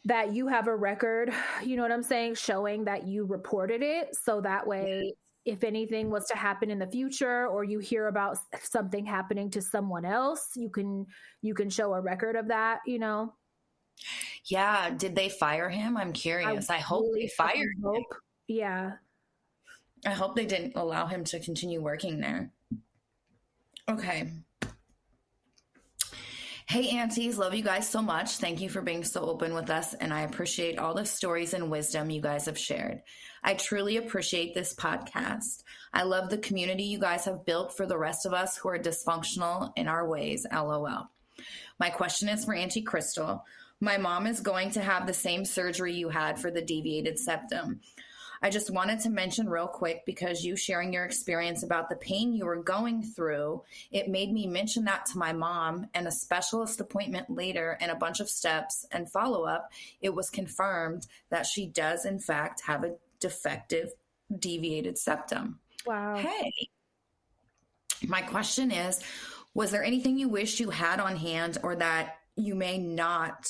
that 0.05 0.33
you 0.33 0.47
have 0.47 0.67
a 0.67 0.75
record, 0.75 1.33
you 1.63 1.75
know 1.75 1.81
what 1.81 1.91
I'm 1.91 2.03
saying, 2.03 2.35
showing 2.35 2.85
that 2.85 3.07
you 3.07 3.25
reported 3.25 3.81
it. 3.81 4.15
So 4.23 4.41
that 4.41 4.67
way, 4.67 5.13
if 5.45 5.63
anything 5.63 6.09
was 6.09 6.25
to 6.25 6.35
happen 6.35 6.69
in 6.71 6.79
the 6.79 6.87
future 6.87 7.47
or 7.47 7.63
you 7.63 7.79
hear 7.79 8.07
about 8.07 8.37
something 8.61 9.05
happening 9.05 9.49
to 9.51 9.61
someone 9.61 10.05
else, 10.05 10.49
you 10.55 10.69
can 10.69 11.05
you 11.41 11.53
can 11.53 11.69
show 11.69 11.93
a 11.93 12.01
record 12.01 12.35
of 12.35 12.47
that, 12.47 12.79
you 12.85 12.99
know. 12.99 13.33
Yeah, 14.45 14.89
did 14.89 15.15
they 15.15 15.29
fire 15.29 15.69
him? 15.69 15.97
I'm 15.97 16.13
curious. 16.13 16.69
I, 16.69 16.75
I 16.75 16.79
hope 16.79 17.05
really 17.05 17.21
they 17.21 17.27
fired 17.29 17.75
hope. 17.83 17.95
him. 17.95 18.03
Yeah. 18.47 18.91
I 20.05 20.11
hope 20.11 20.35
they 20.35 20.45
didn't 20.45 20.75
allow 20.75 21.07
him 21.07 21.23
to 21.25 21.39
continue 21.39 21.81
working 21.81 22.19
there. 22.19 22.51
Okay. 23.89 24.31
Hey, 26.67 26.97
aunties, 26.97 27.37
love 27.37 27.53
you 27.53 27.63
guys 27.63 27.87
so 27.87 28.01
much. 28.01 28.37
Thank 28.37 28.59
you 28.59 28.69
for 28.69 28.81
being 28.81 29.03
so 29.03 29.21
open 29.21 29.53
with 29.53 29.69
us, 29.69 29.93
and 29.93 30.11
I 30.11 30.21
appreciate 30.21 30.79
all 30.79 30.95
the 30.95 31.05
stories 31.05 31.53
and 31.53 31.69
wisdom 31.69 32.09
you 32.09 32.21
guys 32.21 32.45
have 32.45 32.57
shared. 32.57 33.01
I 33.43 33.53
truly 33.53 33.97
appreciate 33.97 34.55
this 34.55 34.73
podcast. 34.73 35.61
I 35.93 36.03
love 36.03 36.29
the 36.31 36.39
community 36.39 36.83
you 36.83 36.97
guys 36.97 37.25
have 37.25 37.45
built 37.45 37.77
for 37.77 37.85
the 37.85 37.99
rest 37.99 38.25
of 38.25 38.33
us 38.33 38.57
who 38.57 38.69
are 38.69 38.79
dysfunctional 38.79 39.73
in 39.75 39.87
our 39.87 40.07
ways. 40.07 40.47
LOL. 40.51 41.07
My 41.79 41.91
question 41.91 42.29
is 42.29 42.45
for 42.45 42.55
Auntie 42.55 42.81
Crystal. 42.81 43.45
My 43.79 43.97
mom 43.97 44.25
is 44.25 44.39
going 44.39 44.71
to 44.71 44.81
have 44.81 45.05
the 45.05 45.13
same 45.13 45.45
surgery 45.45 45.93
you 45.93 46.09
had 46.09 46.39
for 46.39 46.49
the 46.49 46.63
deviated 46.63 47.19
septum. 47.19 47.81
I 48.41 48.49
just 48.49 48.69
wanted 48.69 48.99
to 49.01 49.09
mention 49.09 49.49
real 49.49 49.67
quick 49.67 50.05
because 50.05 50.43
you 50.43 50.55
sharing 50.55 50.93
your 50.93 51.05
experience 51.05 51.63
about 51.63 51.89
the 51.89 51.95
pain 51.95 52.33
you 52.33 52.45
were 52.45 52.61
going 52.61 53.03
through, 53.03 53.63
it 53.91 54.09
made 54.09 54.31
me 54.31 54.47
mention 54.47 54.85
that 54.85 55.05
to 55.07 55.17
my 55.17 55.33
mom 55.33 55.87
and 55.93 56.07
a 56.07 56.11
specialist 56.11 56.79
appointment 56.79 57.29
later 57.29 57.77
and 57.81 57.91
a 57.91 57.95
bunch 57.95 58.19
of 58.19 58.29
steps 58.29 58.85
and 58.91 59.11
follow 59.11 59.43
up. 59.43 59.71
It 60.01 60.13
was 60.13 60.29
confirmed 60.29 61.07
that 61.29 61.45
she 61.45 61.67
does, 61.67 62.05
in 62.05 62.19
fact, 62.19 62.61
have 62.65 62.83
a 62.83 62.95
defective 63.19 63.91
deviated 64.39 64.97
septum. 64.97 65.59
Wow. 65.85 66.15
Hey, 66.17 66.51
my 68.07 68.21
question 68.21 68.71
is 68.71 68.99
Was 69.53 69.71
there 69.71 69.83
anything 69.83 70.17
you 70.17 70.29
wish 70.29 70.59
you 70.59 70.69
had 70.69 70.99
on 70.99 71.15
hand 71.15 71.57
or 71.63 71.75
that 71.75 72.17
you 72.35 72.55
may 72.55 72.77
not 72.77 73.49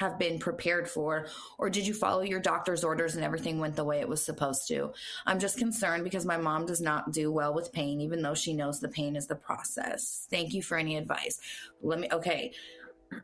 have 0.00 0.18
been 0.18 0.38
prepared 0.38 0.88
for? 0.88 1.26
Or 1.58 1.68
did 1.68 1.86
you 1.86 1.92
follow 1.92 2.22
your 2.22 2.40
doctor's 2.40 2.84
orders 2.84 3.16
and 3.16 3.24
everything 3.24 3.58
went 3.58 3.76
the 3.76 3.84
way 3.84 4.00
it 4.00 4.08
was 4.08 4.24
supposed 4.24 4.66
to? 4.68 4.94
I'm 5.26 5.38
just 5.38 5.58
concerned 5.58 6.04
because 6.04 6.24
my 6.24 6.38
mom 6.38 6.64
does 6.64 6.80
not 6.80 7.12
do 7.12 7.30
well 7.30 7.52
with 7.52 7.70
pain, 7.70 8.00
even 8.00 8.22
though 8.22 8.34
she 8.34 8.54
knows 8.54 8.80
the 8.80 8.88
pain 8.88 9.14
is 9.14 9.26
the 9.26 9.34
process. 9.34 10.26
Thank 10.30 10.54
you 10.54 10.62
for 10.62 10.78
any 10.78 10.96
advice. 10.96 11.38
Let 11.82 12.00
me, 12.00 12.08
okay. 12.10 12.52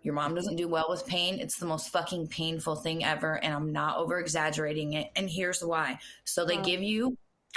Your 0.03 0.13
mom 0.13 0.35
doesn't 0.35 0.57
do 0.57 0.69
well 0.69 0.87
with 0.91 1.07
pain. 1.07 1.41
It's 1.41 1.57
the 1.57 1.65
most 1.65 1.89
fucking 1.89 2.29
painful 2.29 2.77
thing 2.77 3.05
ever. 3.05 3.43
And 3.43 3.55
I'm 3.55 3.73
not 3.73 3.97
over 3.97 4.19
exaggerating 4.19 4.93
it. 4.93 5.11
And 5.17 5.31
here's 5.31 5.65
why. 5.65 5.99
So 6.25 6.45
they 6.45 6.59
give 6.59 6.83
you, 6.83 7.17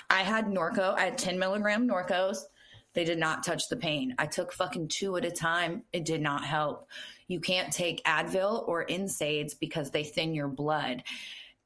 I 0.09 0.21
had 0.21 0.45
Norco, 0.45 0.93
I 0.95 1.05
had 1.05 1.17
10 1.17 1.37
milligram 1.37 1.89
Norcos. 1.89 2.37
They 2.93 3.03
did 3.03 3.19
not 3.19 3.43
touch 3.43 3.67
the 3.67 3.75
pain. 3.75 4.15
I 4.17 4.27
took 4.27 4.53
fucking 4.53 4.87
two 4.87 5.17
at 5.17 5.25
a 5.25 5.31
time. 5.31 5.83
It 5.91 6.05
did 6.05 6.21
not 6.21 6.45
help. 6.45 6.87
You 7.29 7.39
can't 7.39 7.71
take 7.71 8.03
Advil 8.03 8.67
or 8.67 8.85
NSAIDs 8.87 9.57
because 9.57 9.91
they 9.91 10.03
thin 10.03 10.33
your 10.33 10.49
blood. 10.49 11.03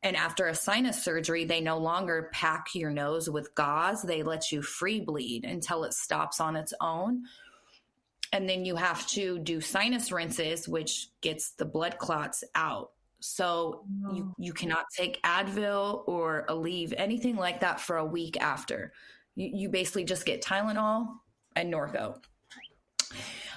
And 0.04 0.18
after 0.18 0.48
a 0.48 0.56
sinus 0.56 1.02
surgery, 1.02 1.46
they 1.46 1.62
no 1.62 1.78
longer 1.78 2.30
pack 2.34 2.76
your 2.76 2.92
nose 2.92 3.30
with 3.30 3.56
gauze. 3.56 4.02
They 4.02 4.22
let 4.22 4.52
you 4.52 4.62
free 4.62 5.00
bleed 5.00 5.46
until 5.46 5.86
it 5.86 5.94
stops 5.94 6.42
on 6.42 6.58
its 6.58 6.74
own. 6.82 7.24
And 8.34 8.50
then 8.50 8.66
you 8.66 8.76
have 8.76 9.08
to 9.10 9.40
do 9.40 9.62
sinus 9.62 10.12
rinses, 10.12 10.68
which 10.68 11.08
gets 11.22 11.52
the 11.52 11.66
blood 11.66 11.98
clots 11.98 12.44
out. 12.56 12.92
So 13.22 13.86
no. 14.02 14.14
you, 14.14 14.36
you 14.38 14.54
cannot 14.54 14.84
take 14.94 15.22
Advil 15.24 16.04
or 16.08 16.46
Aleve, 16.50 16.94
anything 16.98 17.38
like 17.38 17.62
that 17.62 17.80
for 17.80 17.96
a 17.96 18.06
week 18.06 18.42
after. 18.42 18.92
You, 19.36 19.50
you 19.54 19.70
basically 19.70 20.04
just 20.04 20.26
get 20.26 20.44
Tylenol 20.44 21.08
and 21.56 21.74
Norco. 21.74 22.18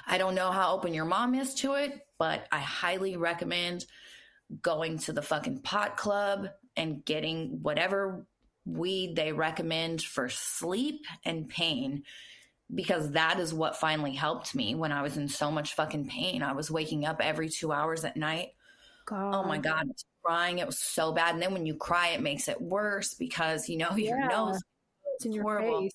I 0.07 0.19
don't 0.19 0.35
know 0.35 0.51
how 0.51 0.75
open 0.75 0.95
your 0.95 1.05
mom 1.05 1.35
is 1.35 1.55
to 1.57 1.75
it, 1.75 1.93
but 2.19 2.47
I 2.53 2.59
highly 2.59 3.17
recommend 3.17 3.85
going 4.63 4.99
to 5.01 5.13
the 5.13 5.23
fucking 5.23 5.61
pot 5.61 5.97
club 5.97 6.49
and 6.77 7.05
getting 7.05 7.63
whatever 7.63 8.27
weed 8.65 9.17
they 9.17 9.33
recommend 9.33 10.03
for 10.03 10.29
sleep 10.29 11.05
and 11.25 11.49
pain 11.49 12.05
because 12.75 13.13
that 13.13 13.39
is 13.39 13.55
what 13.55 13.77
finally 13.77 14.13
helped 14.13 14.55
me 14.55 14.75
when 14.75 14.93
I 14.93 15.03
was 15.03 15.17
in 15.17 15.29
so 15.29 15.51
much 15.51 15.75
fucking 15.75 16.09
pain. 16.09 16.43
I 16.43 16.53
was 16.53 16.71
waking 16.71 17.05
up 17.05 17.21
every 17.21 17.49
two 17.49 17.73
hours 17.73 18.05
at 18.05 18.17
night. 18.17 18.51
God. 19.07 19.35
Oh 19.35 19.45
my 19.45 19.59
God, 19.59 19.87
crying. 20.25 20.59
It 20.59 20.67
was 20.67 20.79
so 20.79 21.13
bad. 21.13 21.35
And 21.35 21.43
then 21.43 21.53
when 21.53 21.65
you 21.65 21.77
cry, 21.77 22.09
it 22.09 22.21
makes 22.21 22.49
it 22.49 22.61
worse 22.61 23.15
because, 23.15 23.69
you 23.69 23.77
know, 23.77 23.95
your 23.97 24.19
yeah. 24.19 24.27
nose 24.27 24.61
it's 25.15 25.25
in 25.25 25.33
your 25.33 25.45
horrible. 25.45 25.83
face. 25.83 25.93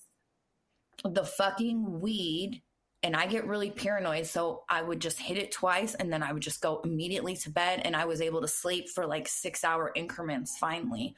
The 1.04 1.26
fucking 1.26 2.00
weed 2.00 2.62
and 3.04 3.16
I 3.16 3.26
get 3.26 3.48
really 3.48 3.72
paranoid. 3.72 4.26
So 4.28 4.64
I 4.70 4.82
would 4.82 5.00
just 5.00 5.20
hit 5.20 5.38
it 5.38 5.52
twice 5.52 5.96
and 5.96 6.12
then 6.12 6.22
I 6.22 6.32
would 6.32 6.44
just 6.44 6.62
go 6.62 6.82
immediately 6.84 7.36
to 7.38 7.50
bed 7.50 7.82
and 7.84 7.96
I 7.96 8.06
was 8.06 8.22
able 8.22 8.42
to 8.42 8.48
sleep 8.48 8.90
for 8.90 9.06
like 9.08 9.28
six 9.28 9.64
hour 9.64 9.92
increments 9.96 10.58
finally. 10.58 11.16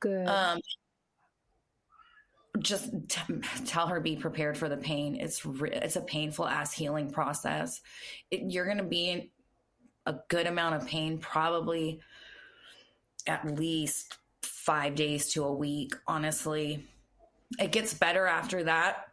Good. 0.00 0.26
Um, 0.26 0.60
just 2.58 2.90
t- 3.08 3.40
tell 3.64 3.86
her 3.86 4.00
be 4.00 4.16
prepared 4.16 4.58
for 4.58 4.68
the 4.68 4.76
pain. 4.76 5.16
It's 5.16 5.46
re- 5.46 5.72
it's 5.72 5.96
a 5.96 6.02
painful 6.02 6.46
ass 6.46 6.72
healing 6.72 7.10
process. 7.10 7.80
It, 8.30 8.52
you're 8.52 8.66
going 8.66 8.78
to 8.78 8.84
be 8.84 9.10
in 9.10 9.28
a 10.04 10.16
good 10.28 10.46
amount 10.46 10.74
of 10.74 10.86
pain, 10.86 11.18
probably 11.18 12.00
at 13.26 13.58
least 13.58 14.18
five 14.42 14.94
days 14.94 15.32
to 15.32 15.44
a 15.44 15.52
week. 15.52 15.94
Honestly, 16.06 16.86
it 17.58 17.72
gets 17.72 17.94
better 17.94 18.26
after 18.26 18.64
that 18.64 19.09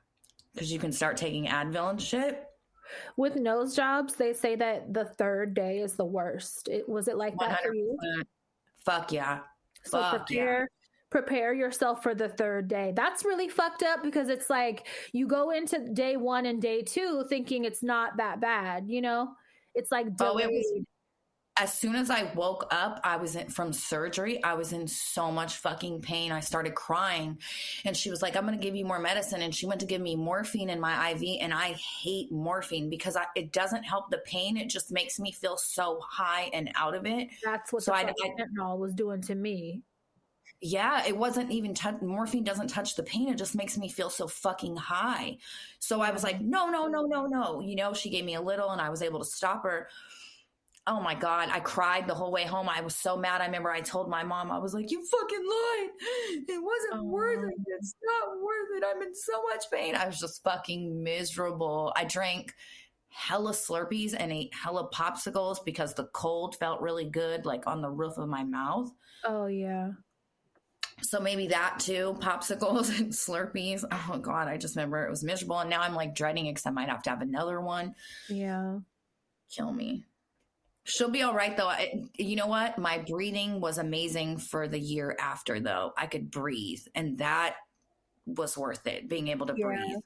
because 0.58 0.72
you 0.72 0.80
can 0.80 0.92
start 0.92 1.18
taking 1.18 1.46
Advil 1.46 1.92
and 1.92 2.02
shit. 2.02 2.44
With 3.16 3.36
nose 3.36 3.76
jobs, 3.76 4.16
they 4.16 4.34
say 4.34 4.56
that 4.56 4.92
the 4.92 5.06
third 5.06 5.54
day 5.54 5.80
is 5.80 5.96
the 5.96 6.06
worst. 6.06 6.68
It 6.68 6.90
was 6.90 7.08
it 7.08 7.16
like 7.16 7.36
100%. 7.36 7.38
that 7.38 7.64
for 7.64 7.76
you? 7.76 7.98
Fuck 8.86 9.12
yeah. 9.12 9.40
So 9.84 10.00
Fuck 10.00 10.26
prepare 10.28 10.62
yeah. 10.62 10.66
prepare 11.12 11.54
yourself 11.54 12.02
for 12.02 12.16
the 12.16 12.30
third 12.30 12.68
day. 12.68 12.94
That's 12.96 13.24
really 13.24 13.50
fucked 13.50 13.84
up 13.84 14.04
because 14.04 14.30
it's 14.30 14.50
like 14.50 14.88
you 15.12 15.28
go 15.28 15.52
into 15.52 15.94
day 15.94 16.18
one 16.18 16.48
and 16.48 16.62
day 16.62 16.82
two 16.82 17.24
thinking 17.30 17.66
it's 17.66 17.84
not 17.84 18.18
that 18.18 18.42
bad, 18.42 18.86
you 18.88 19.02
know? 19.02 19.30
It's 19.76 19.92
like 19.92 20.16
delayed. 20.16 20.48
Oh, 20.48 20.50
it 20.50 20.52
was 20.52 20.86
as 21.60 21.74
soon 21.74 21.96
as 21.96 22.10
I 22.10 22.32
woke 22.36 22.68
up, 22.72 23.00
I 23.04 23.18
was 23.18 23.36
in 23.36 23.50
from 23.50 23.74
surgery. 23.74 24.44
I 24.44 24.54
was 24.54 24.74
in 24.74 24.88
so 24.88 25.32
much 25.32 25.58
fucking 25.58 26.02
pain. 26.02 26.32
I 26.32 26.40
started 26.40 26.76
crying. 26.76 27.40
And 27.84 27.98
she 27.98 28.10
was 28.10 28.22
like, 28.22 28.36
I'm 28.36 28.46
going 28.46 28.58
to 28.58 28.64
give 28.64 28.76
you 28.76 28.86
more 28.86 29.00
medicine. 29.00 29.42
And 29.42 29.54
she 29.54 29.66
went 29.66 29.80
to 29.82 29.88
give 29.88 30.02
me 30.02 30.16
morphine 30.16 30.70
in 30.70 30.80
my 30.80 31.12
IV. 31.12 31.40
And 31.42 31.54
I 31.54 31.74
hate 31.74 32.32
morphine 32.32 32.90
because 32.90 33.16
I, 33.16 33.26
it 33.36 33.52
doesn't 33.52 33.84
help 33.84 34.12
the 34.12 34.20
pain. 34.20 34.56
It 34.58 34.70
just 34.70 34.92
makes 34.92 35.20
me 35.20 35.32
feel 35.32 35.58
so 35.58 36.00
high 36.08 36.50
and 36.54 36.70
out 36.76 36.96
of 36.96 37.06
it. 37.06 37.30
That's 37.44 37.74
what 37.74 37.84
so 37.84 37.92
the 37.92 37.98
I, 37.98 38.04
fentanyl 38.06 38.78
was 38.78 38.94
doing 38.94 39.22
to 39.24 39.36
me. 39.36 39.82
Yeah, 40.62 41.06
it 41.06 41.16
wasn't 41.16 41.52
even 41.52 41.76
t- 41.76 41.90
morphine 42.02 42.44
doesn't 42.44 42.70
touch 42.70 42.96
the 42.96 43.04
pain. 43.04 43.30
It 43.30 43.38
just 43.38 43.56
makes 43.56 43.78
me 43.78 43.90
feel 43.90 44.10
so 44.10 44.28
fucking 44.28 44.76
high. 44.76 45.38
So 45.80 46.02
I 46.02 46.12
was 46.12 46.24
like, 46.24 46.42
no, 46.42 46.70
no, 46.70 46.88
no, 46.88 47.04
no, 47.04 47.28
no. 47.28 47.60
You 47.62 47.76
know, 47.76 47.94
she 47.94 48.10
gave 48.10 48.26
me 48.26 48.36
a 48.36 48.42
little 48.42 48.72
and 48.72 48.82
I 48.82 48.90
was 48.90 49.04
able 49.04 49.20
to 49.20 49.26
stop 49.26 49.64
her 49.64 49.88
oh 50.88 51.02
my 51.02 51.14
god 51.14 51.50
i 51.52 51.60
cried 51.60 52.08
the 52.08 52.16
whole 52.16 52.32
way 52.32 52.46
home. 52.46 52.70
I 52.70 52.82
was 52.82 52.96
so 52.96 53.18
mad. 53.18 53.42
I 53.42 53.46
remember 53.46 53.70
i 53.70 53.82
told 53.82 54.10
my 54.10 54.24
mom 54.24 54.52
i 54.52 54.58
was 54.58 54.74
like 54.74 54.90
you 54.90 55.06
fucking 55.06 55.46
lied. 55.46 55.90
It 56.48 56.64
wasn't 56.64 57.02
oh. 57.02 57.04
worth 57.04 57.50
it. 57.50 57.56
It's 57.68 57.96
not 58.02 58.42
worth 58.42 58.78
it. 58.78 58.84
I'm 58.88 59.02
in 59.02 59.14
so 59.14 59.44
much 59.44 59.66
pain. 59.72 59.96
I 59.96 60.08
was 60.08 60.20
just 60.20 60.44
fucking 60.44 61.04
miserable. 61.04 61.94
I 61.96 62.06
drank 62.06 62.54
hella 63.10 63.52
slurpees 63.52 64.16
and 64.18 64.32
ate 64.32 64.54
hella 64.54 64.90
popsicles 64.90 65.64
because 65.64 65.94
the 65.94 66.06
cold 66.14 66.56
felt 66.56 66.82
really 66.82 67.06
good 67.06 67.46
like 67.46 67.68
on 67.68 67.82
the 67.82 67.90
roof 67.90 68.18
of 68.18 68.30
my 68.30 68.44
mouth. 68.44 68.92
Oh 69.26 69.48
yeah. 69.48 69.92
So 71.04 71.20
maybe 71.20 71.48
that 71.48 71.80
too 71.80 72.18
popsicles 72.20 72.90
and 73.00 73.12
slurpees. 73.12 73.84
Oh 73.92 74.20
god 74.20 74.48
i 74.48 74.58
just 74.58 74.76
remember 74.76 75.06
it 75.06 75.10
was 75.10 75.24
miserable. 75.24 75.60
And 75.60 75.70
now 75.70 75.82
i'm 75.82 75.96
like 75.96 76.16
dreading 76.16 76.46
because 76.46 76.66
i 76.66 76.72
might 76.72 76.90
have 76.90 77.04
to 77.04 77.10
have 77.10 77.22
another 77.22 77.60
one. 77.60 77.94
Yeah. 78.30 78.80
Kill 79.50 79.72
me 79.72 80.06
She'll 80.88 81.10
be 81.10 81.22
all 81.22 81.34
right 81.34 81.56
though. 81.58 81.68
I, 81.68 82.02
you 82.18 82.38
know 82.38 82.48
what? 82.48 82.78
My 82.78 83.00
breathing 83.00 83.60
was 83.60 83.78
amazing 83.78 84.38
for 84.38 84.70
the 84.70 84.80
year 84.80 85.18
after 85.20 85.60
though. 85.60 85.92
I 85.98 86.08
could 86.08 86.32
breathe 86.32 86.82
and 86.96 87.18
that 87.18 87.56
was 88.26 88.58
worth 88.58 88.88
it 88.88 89.10
being 89.10 89.28
able 89.28 89.46
to 89.48 89.54
yeah. 89.58 89.66
breathe. 89.66 89.98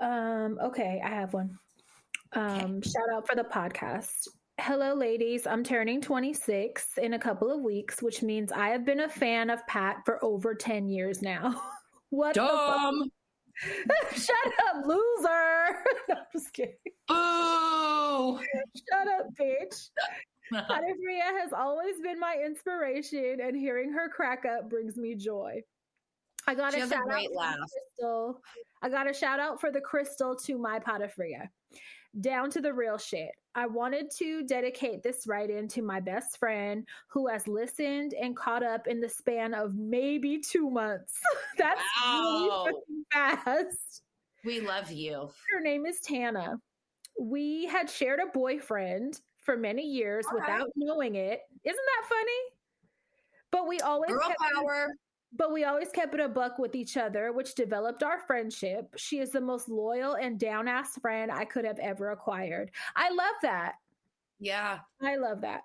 Um 0.00 0.58
okay, 0.64 1.02
I 1.04 1.08
have 1.08 1.34
one. 1.34 1.58
Um 2.32 2.76
okay. 2.76 2.88
shout 2.88 3.14
out 3.14 3.28
for 3.28 3.34
the 3.34 3.44
podcast. 3.44 4.26
Hello 4.58 4.94
ladies, 4.94 5.46
I'm 5.46 5.62
turning 5.62 6.00
26 6.00 6.96
in 6.96 7.12
a 7.12 7.18
couple 7.18 7.54
of 7.54 7.60
weeks, 7.60 8.00
which 8.00 8.22
means 8.22 8.52
I 8.52 8.68
have 8.68 8.86
been 8.86 9.00
a 9.00 9.08
fan 9.08 9.50
of 9.50 9.66
Pat 9.66 9.98
for 10.06 10.24
over 10.24 10.54
10 10.54 10.88
years 10.88 11.20
now. 11.20 11.62
What 12.10 12.34
Dumb. 12.34 13.10
Shut 14.14 14.52
up, 14.68 14.86
loser. 14.86 15.76
no, 16.08 16.14
I'm 16.14 16.24
just 16.32 16.52
kidding. 16.52 16.74
Boo. 17.08 18.40
Shut 18.90 19.08
up, 19.08 19.26
bitch. 19.40 19.90
Patafria 20.52 21.40
has 21.40 21.52
always 21.52 22.00
been 22.00 22.20
my 22.20 22.36
inspiration, 22.44 23.38
and 23.42 23.56
hearing 23.56 23.92
her 23.92 24.08
crack 24.08 24.44
up 24.44 24.68
brings 24.70 24.96
me 24.96 25.14
joy. 25.14 25.62
I 26.46 26.54
got 26.54 26.72
She 26.72 26.78
a 26.78 26.82
has 26.82 26.90
a 26.90 26.94
shout 26.94 27.02
out 27.02 27.08
great 27.08 27.28
for 27.28 27.42
the 27.42 27.68
crystal. 27.68 28.40
I 28.82 28.88
got 28.88 29.10
a 29.10 29.14
shout 29.14 29.40
out 29.40 29.60
for 29.60 29.72
the 29.72 29.80
crystal 29.80 30.36
to 30.36 30.58
my 30.58 30.78
Patafria. 30.78 31.48
Down 32.20 32.50
to 32.50 32.60
the 32.60 32.72
real 32.72 32.96
shit. 32.98 33.30
I 33.54 33.66
wanted 33.66 34.10
to 34.18 34.42
dedicate 34.44 35.02
this 35.02 35.26
write 35.26 35.50
in 35.50 35.68
to 35.68 35.82
my 35.82 36.00
best 36.00 36.38
friend 36.38 36.86
who 37.08 37.26
has 37.28 37.46
listened 37.46 38.14
and 38.14 38.36
caught 38.36 38.62
up 38.62 38.86
in 38.86 39.00
the 39.00 39.08
span 39.08 39.52
of 39.54 39.74
maybe 39.74 40.38
two 40.38 40.70
months. 40.70 41.14
That's 41.58 41.80
Wow. 42.02 42.64
really 42.66 43.04
fast. 43.12 44.02
we 44.44 44.60
love 44.60 44.90
you. 44.90 45.30
Her 45.52 45.60
name 45.60 45.84
is 45.86 46.00
Tana. 46.00 46.58
We 47.20 47.66
had 47.66 47.88
shared 47.90 48.20
a 48.20 48.26
boyfriend 48.32 49.20
for 49.42 49.56
many 49.56 49.82
years 49.86 50.26
All 50.30 50.38
right. 50.38 50.48
without 50.48 50.68
knowing 50.76 51.14
it. 51.16 51.40
Isn't 51.64 51.76
that 51.76 52.08
funny? 52.08 52.40
But 53.50 53.66
we 53.68 53.80
always 53.80 54.10
Girl 54.10 54.20
kept 54.26 54.40
power. 54.54 54.88
But 55.36 55.52
we 55.52 55.64
always 55.64 55.90
kept 55.90 56.14
it 56.14 56.20
a 56.20 56.28
buck 56.28 56.58
with 56.58 56.74
each 56.74 56.96
other, 56.96 57.32
which 57.32 57.54
developed 57.54 58.02
our 58.02 58.20
friendship. 58.20 58.94
She 58.96 59.18
is 59.18 59.30
the 59.30 59.40
most 59.40 59.68
loyal 59.68 60.14
and 60.14 60.38
down 60.38 60.68
ass 60.68 60.98
friend 60.98 61.30
I 61.30 61.44
could 61.44 61.64
have 61.64 61.78
ever 61.78 62.10
acquired. 62.10 62.70
I 62.94 63.10
love 63.10 63.34
that. 63.42 63.74
Yeah. 64.38 64.80
I 65.02 65.16
love 65.16 65.40
that. 65.42 65.62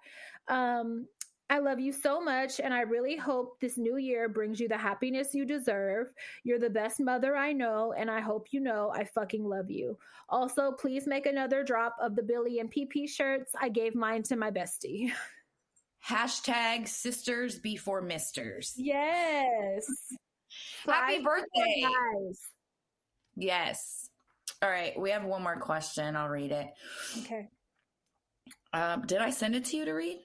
Um, 0.48 1.08
I 1.50 1.60
love 1.60 1.82
you 1.82 1.92
so 1.92 2.22
much, 2.22 2.62
and 2.62 2.74
I 2.74 2.82
really 2.82 3.18
hope 3.18 3.60
this 3.60 3.78
new 3.78 3.98
year 3.98 4.30
brings 4.30 4.58
you 4.58 4.70
the 4.70 4.78
happiness 4.78 5.36
you 5.36 5.44
deserve. 5.44 6.08
You're 6.46 6.60
the 6.60 6.70
best 6.70 7.02
mother 7.02 7.36
I 7.36 7.52
know, 7.52 7.94
and 7.98 8.10
I 8.10 8.22
hope 8.22 8.48
you 8.52 8.62
know 8.62 8.90
I 8.96 9.04
fucking 9.04 9.44
love 9.44 9.70
you. 9.70 9.98
Also, 10.30 10.72
please 10.72 11.08
make 11.08 11.26
another 11.26 11.62
drop 11.62 11.98
of 12.02 12.16
the 12.16 12.24
Billy 12.24 12.60
and 12.60 12.72
PP 12.72 13.10
shirts. 13.10 13.52
I 13.60 13.68
gave 13.68 13.96
mine 13.96 14.24
to 14.24 14.38
my 14.38 14.50
bestie. 14.50 15.12
Hashtag 16.08 16.88
sisters 16.88 17.60
before 17.60 18.02
misters. 18.02 18.74
Yes. 18.76 19.86
Happy 20.86 21.16
Five 21.16 21.24
birthday. 21.24 21.84
Guys. 21.84 22.40
Yes. 23.36 24.10
All 24.62 24.70
right. 24.70 25.00
We 25.00 25.12
have 25.12 25.24
one 25.24 25.44
more 25.44 25.60
question. 25.60 26.16
I'll 26.16 26.30
read 26.30 26.52
it. 26.52 26.68
Okay. 27.20 27.48
Um, 28.74 29.04
did 29.06 29.20
I 29.20 29.30
send 29.30 29.56
it 29.56 29.66
to 29.66 29.78
you 29.78 29.86
to 29.86 29.94
read? 29.94 30.20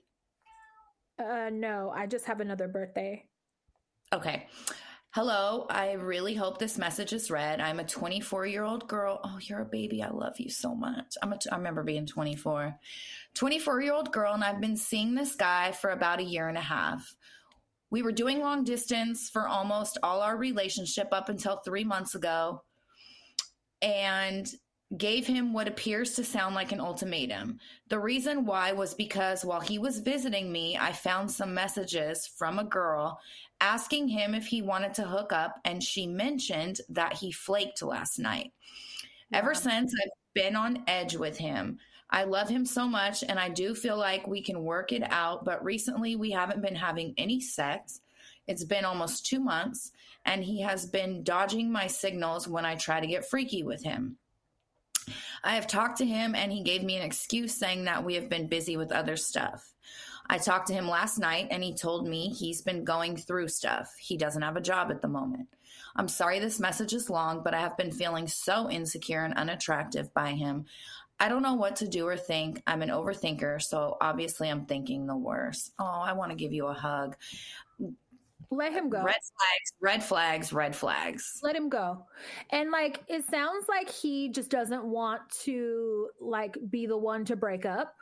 Uh, 1.18 1.50
no, 1.50 1.92
I 1.94 2.06
just 2.06 2.26
have 2.26 2.40
another 2.40 2.68
birthday. 2.68 3.24
Okay. 4.12 4.46
Hello. 5.16 5.64
I 5.70 5.92
really 5.92 6.34
hope 6.34 6.58
this 6.58 6.76
message 6.76 7.14
is 7.14 7.30
read. 7.30 7.58
I'm 7.58 7.80
a 7.80 7.84
24 7.84 8.44
year 8.44 8.64
old 8.64 8.86
girl. 8.86 9.18
Oh, 9.24 9.38
you're 9.40 9.62
a 9.62 9.64
baby. 9.64 10.02
I 10.02 10.10
love 10.10 10.38
you 10.38 10.50
so 10.50 10.74
much. 10.74 11.14
I'm 11.22 11.32
a 11.32 11.38
t- 11.38 11.48
I 11.50 11.56
remember 11.56 11.82
being 11.82 12.04
24. 12.04 12.78
24 13.32 13.80
year 13.80 13.94
old 13.94 14.12
girl, 14.12 14.34
and 14.34 14.44
I've 14.44 14.60
been 14.60 14.76
seeing 14.76 15.14
this 15.14 15.34
guy 15.34 15.72
for 15.72 15.88
about 15.88 16.20
a 16.20 16.24
year 16.24 16.48
and 16.48 16.58
a 16.58 16.60
half. 16.60 17.16
We 17.88 18.02
were 18.02 18.12
doing 18.12 18.40
long 18.40 18.62
distance 18.62 19.30
for 19.30 19.48
almost 19.48 19.96
all 20.02 20.20
our 20.20 20.36
relationship 20.36 21.08
up 21.12 21.30
until 21.30 21.62
three 21.64 21.82
months 21.82 22.14
ago 22.14 22.62
and 23.80 24.46
gave 24.98 25.26
him 25.26 25.52
what 25.52 25.66
appears 25.66 26.14
to 26.14 26.24
sound 26.24 26.54
like 26.54 26.72
an 26.72 26.80
ultimatum. 26.80 27.58
The 27.88 27.98
reason 27.98 28.44
why 28.44 28.72
was 28.72 28.94
because 28.94 29.46
while 29.46 29.60
he 29.60 29.78
was 29.78 29.98
visiting 29.98 30.52
me, 30.52 30.76
I 30.76 30.92
found 30.92 31.30
some 31.30 31.54
messages 31.54 32.26
from 32.26 32.58
a 32.58 32.64
girl 32.64 33.18
asking 33.60 34.08
him 34.08 34.34
if 34.34 34.46
he 34.46 34.62
wanted 34.62 34.94
to 34.94 35.04
hook 35.04 35.32
up, 35.32 35.60
and 35.64 35.82
she 35.82 36.06
mentioned 36.06 36.80
that 36.88 37.14
he 37.14 37.32
flaked 37.32 37.82
last 37.82 38.18
night. 38.18 38.52
Ever 39.32 39.54
since, 39.54 39.92
I've 39.92 40.10
been 40.34 40.56
on 40.56 40.84
edge 40.86 41.16
with 41.16 41.38
him. 41.38 41.78
I 42.10 42.24
love 42.24 42.48
him 42.48 42.64
so 42.64 42.86
much, 42.86 43.24
and 43.24 43.38
I 43.38 43.48
do 43.48 43.74
feel 43.74 43.96
like 43.96 44.26
we 44.26 44.40
can 44.40 44.62
work 44.62 44.92
it 44.92 45.02
out, 45.10 45.44
but 45.44 45.64
recently 45.64 46.14
we 46.14 46.30
haven't 46.30 46.62
been 46.62 46.76
having 46.76 47.14
any 47.16 47.40
sex. 47.40 48.00
It's 48.46 48.64
been 48.64 48.84
almost 48.84 49.26
two 49.26 49.40
months, 49.40 49.92
and 50.24 50.44
he 50.44 50.60
has 50.60 50.86
been 50.86 51.24
dodging 51.24 51.72
my 51.72 51.88
signals 51.88 52.46
when 52.46 52.64
I 52.64 52.76
try 52.76 53.00
to 53.00 53.06
get 53.06 53.28
freaky 53.28 53.64
with 53.64 53.82
him. 53.82 54.18
I 55.42 55.54
have 55.54 55.66
talked 55.66 55.98
to 55.98 56.06
him, 56.06 56.34
and 56.34 56.52
he 56.52 56.62
gave 56.62 56.82
me 56.82 56.96
an 56.96 57.02
excuse 57.02 57.54
saying 57.54 57.84
that 57.84 58.04
we 58.04 58.14
have 58.14 58.28
been 58.28 58.46
busy 58.46 58.76
with 58.76 58.92
other 58.92 59.16
stuff. 59.16 59.72
I 60.28 60.38
talked 60.38 60.68
to 60.68 60.74
him 60.74 60.88
last 60.88 61.18
night, 61.18 61.48
and 61.50 61.62
he 61.62 61.74
told 61.74 62.06
me 62.06 62.28
he's 62.28 62.62
been 62.62 62.84
going 62.84 63.16
through 63.16 63.48
stuff. 63.48 63.94
He 63.98 64.16
doesn't 64.16 64.42
have 64.42 64.56
a 64.56 64.60
job 64.60 64.90
at 64.90 65.02
the 65.02 65.08
moment. 65.08 65.48
I'm 65.94 66.08
sorry 66.08 66.38
this 66.38 66.60
message 66.60 66.92
is 66.92 67.08
long, 67.08 67.42
but 67.42 67.54
I 67.54 67.60
have 67.60 67.76
been 67.76 67.92
feeling 67.92 68.26
so 68.26 68.70
insecure 68.70 69.24
and 69.24 69.34
unattractive 69.34 70.12
by 70.14 70.32
him. 70.32 70.66
I 71.18 71.28
don't 71.28 71.42
know 71.42 71.54
what 71.54 71.76
to 71.76 71.88
do 71.88 72.06
or 72.06 72.16
think. 72.16 72.62
I'm 72.66 72.82
an 72.82 72.90
overthinker, 72.90 73.62
so 73.62 73.96
obviously 74.00 74.50
I'm 74.50 74.66
thinking 74.66 75.06
the 75.06 75.16
worst. 75.16 75.72
Oh, 75.78 75.84
I 75.84 76.12
want 76.12 76.30
to 76.30 76.36
give 76.36 76.52
you 76.52 76.66
a 76.66 76.74
hug. 76.74 77.16
Let 78.50 78.72
him 78.72 78.90
go. 78.90 79.02
Red 79.02 79.14
flags, 79.14 79.72
red 79.80 80.04
flags, 80.04 80.52
red 80.52 80.76
flags. 80.76 81.40
Let 81.42 81.56
him 81.56 81.68
go. 81.68 82.04
And 82.50 82.70
like 82.70 83.02
it 83.08 83.24
sounds 83.28 83.66
like 83.68 83.90
he 83.90 84.28
just 84.28 84.50
doesn't 84.50 84.84
want 84.84 85.22
to 85.44 86.10
like 86.20 86.56
be 86.70 86.86
the 86.86 86.96
one 86.96 87.24
to 87.24 87.34
break 87.34 87.64
up, 87.64 87.94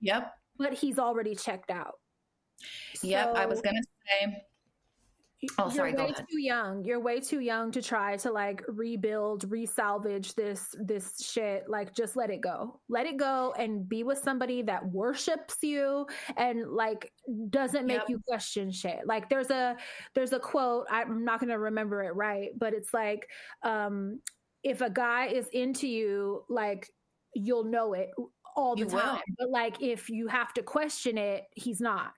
Yep. 0.00 0.32
But 0.58 0.74
he's 0.74 0.98
already 0.98 1.34
checked 1.34 1.70
out. 1.70 1.94
Yep. 3.02 3.34
I 3.36 3.46
was 3.46 3.60
to 3.76 3.82
say, 4.06 4.42
Oh, 5.56 5.66
you're 5.66 5.70
sorry, 5.70 5.92
go 5.92 6.06
way 6.06 6.12
too 6.28 6.40
young. 6.40 6.84
You're 6.84 6.98
way 6.98 7.20
too 7.20 7.38
young 7.38 7.70
to 7.70 7.80
try 7.80 8.16
to 8.16 8.32
like 8.32 8.60
rebuild, 8.66 9.48
resalvage 9.48 10.34
this 10.34 10.74
this 10.80 11.24
shit. 11.24 11.68
Like 11.68 11.94
just 11.94 12.16
let 12.16 12.30
it 12.30 12.40
go. 12.40 12.80
Let 12.88 13.06
it 13.06 13.18
go 13.18 13.54
and 13.56 13.88
be 13.88 14.02
with 14.02 14.18
somebody 14.18 14.62
that 14.62 14.84
worships 14.90 15.58
you 15.62 16.06
and 16.36 16.68
like 16.68 17.12
doesn't 17.50 17.86
make 17.86 17.98
Yep. 17.98 18.08
you 18.08 18.20
question 18.26 18.72
shit. 18.72 19.06
Like 19.06 19.28
there's 19.28 19.50
a 19.50 19.76
there's 20.14 20.32
a 20.32 20.40
quote, 20.40 20.86
I'm 20.90 21.24
not 21.24 21.38
to 21.50 21.58
remember 21.58 22.02
it 22.02 22.16
right, 22.16 22.50
but 22.58 22.74
it's 22.74 22.92
like 22.92 23.28
um 23.62 24.20
if 24.64 24.80
a 24.80 24.90
guy 24.90 25.26
is 25.26 25.46
into 25.52 25.86
you, 25.86 26.42
like 26.48 26.90
you'll 27.34 27.64
know 27.64 27.92
it 27.92 28.10
all 28.58 28.74
the 28.74 28.80
You 28.80 28.86
will. 28.88 29.00
time. 29.00 29.22
But 29.38 29.50
like 29.50 29.80
if 29.80 30.10
you 30.10 30.26
have 30.26 30.52
to 30.54 30.62
question 30.62 31.16
it, 31.16 31.44
he's 31.54 31.80
not. 31.80 32.12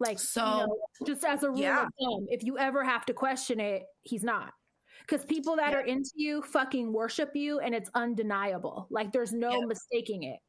Like 0.00 0.18
So, 0.18 0.40
you 0.44 0.50
know, 0.66 0.78
just 1.06 1.24
as 1.24 1.42
a 1.44 1.50
rule 1.50 1.60
yeah. 1.60 1.82
of 1.84 1.88
thumb, 2.00 2.26
if 2.30 2.42
you 2.42 2.58
ever 2.58 2.82
have 2.82 3.04
to 3.06 3.14
question 3.14 3.60
it, 3.60 3.84
he's 4.02 4.24
not. 4.24 4.52
Because 5.00 5.24
people 5.24 5.56
that 5.56 5.72
Yeah. 5.72 5.78
are 5.78 5.84
into 5.84 6.10
you 6.16 6.42
fucking 6.42 6.92
worship 6.92 7.36
you 7.36 7.60
and 7.60 7.74
it's 7.74 7.90
undeniable. 7.94 8.86
Like 8.90 9.12
there's 9.12 9.32
no 9.32 9.50
Yep. 9.60 9.68
mistaking 9.68 10.22
it. 10.24 10.40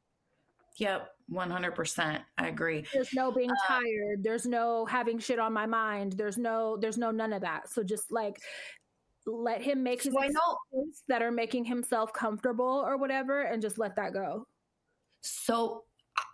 yep, 0.77 1.11
100%. 1.29 2.23
I 2.39 2.47
agree. 2.47 2.83
There's 2.93 3.13
no 3.13 3.31
being 3.31 3.51
Uh, 3.51 3.67
tired. 3.67 4.23
There's 4.23 4.47
no 4.47 4.85
having 4.87 5.19
shit 5.19 5.37
on 5.37 5.53
my 5.53 5.67
mind. 5.67 6.13
There's 6.13 6.37
no 6.37 6.77
there's 6.77 6.97
no 6.97 7.11
none 7.11 7.31
of 7.33 7.41
that. 7.41 7.69
So 7.69 7.83
just 7.83 8.11
like 8.11 8.39
let 9.27 9.61
him 9.61 9.83
make 9.83 10.01
his 10.01 10.13
So 10.13 10.19
I 10.21 10.27
know 10.29 10.57
that 11.09 11.21
are 11.21 11.31
making 11.31 11.65
himself 11.65 12.11
comfortable 12.11 12.83
or 12.85 12.97
whatever 12.97 13.41
and 13.43 13.61
just 13.61 13.77
let 13.77 13.95
that 13.97 14.13
go. 14.13 14.47
So, 15.23 15.85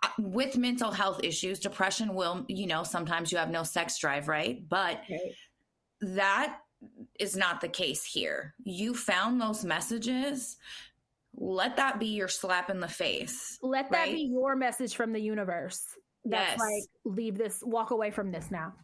uh, 0.02 0.08
with 0.18 0.58
mental 0.58 0.90
health 0.90 1.20
issues, 1.22 1.58
depression 1.58 2.14
will, 2.14 2.44
you 2.48 2.66
know, 2.66 2.82
sometimes 2.82 3.32
you 3.32 3.38
have 3.38 3.50
no 3.50 3.62
sex 3.62 3.98
drive, 3.98 4.28
right? 4.28 4.68
But 4.68 5.00
Right. 5.08 5.34
that 6.00 6.58
is 7.18 7.36
not 7.36 7.60
the 7.60 7.68
case 7.68 8.04
here. 8.04 8.54
You 8.64 8.94
found 8.94 9.40
those 9.40 9.64
messages. 9.64 10.56
Let 11.34 11.76
that 11.76 11.98
be 11.98 12.08
your 12.08 12.28
slap 12.28 12.68
in 12.70 12.80
the 12.80 12.88
face. 12.88 13.58
Let 13.62 13.90
that 13.90 13.98
Right. 13.98 14.12
be 14.16 14.22
your 14.24 14.56
message 14.56 14.94
from 14.94 15.12
the 15.12 15.20
universe. 15.20 15.96
That's 16.24 16.50
Yes. 16.52 16.58
like 16.58 16.84
leave 17.04 17.38
this 17.38 17.62
walk 17.62 17.90
away 17.90 18.10
from 18.10 18.30
this 18.30 18.50
now. 18.50 18.74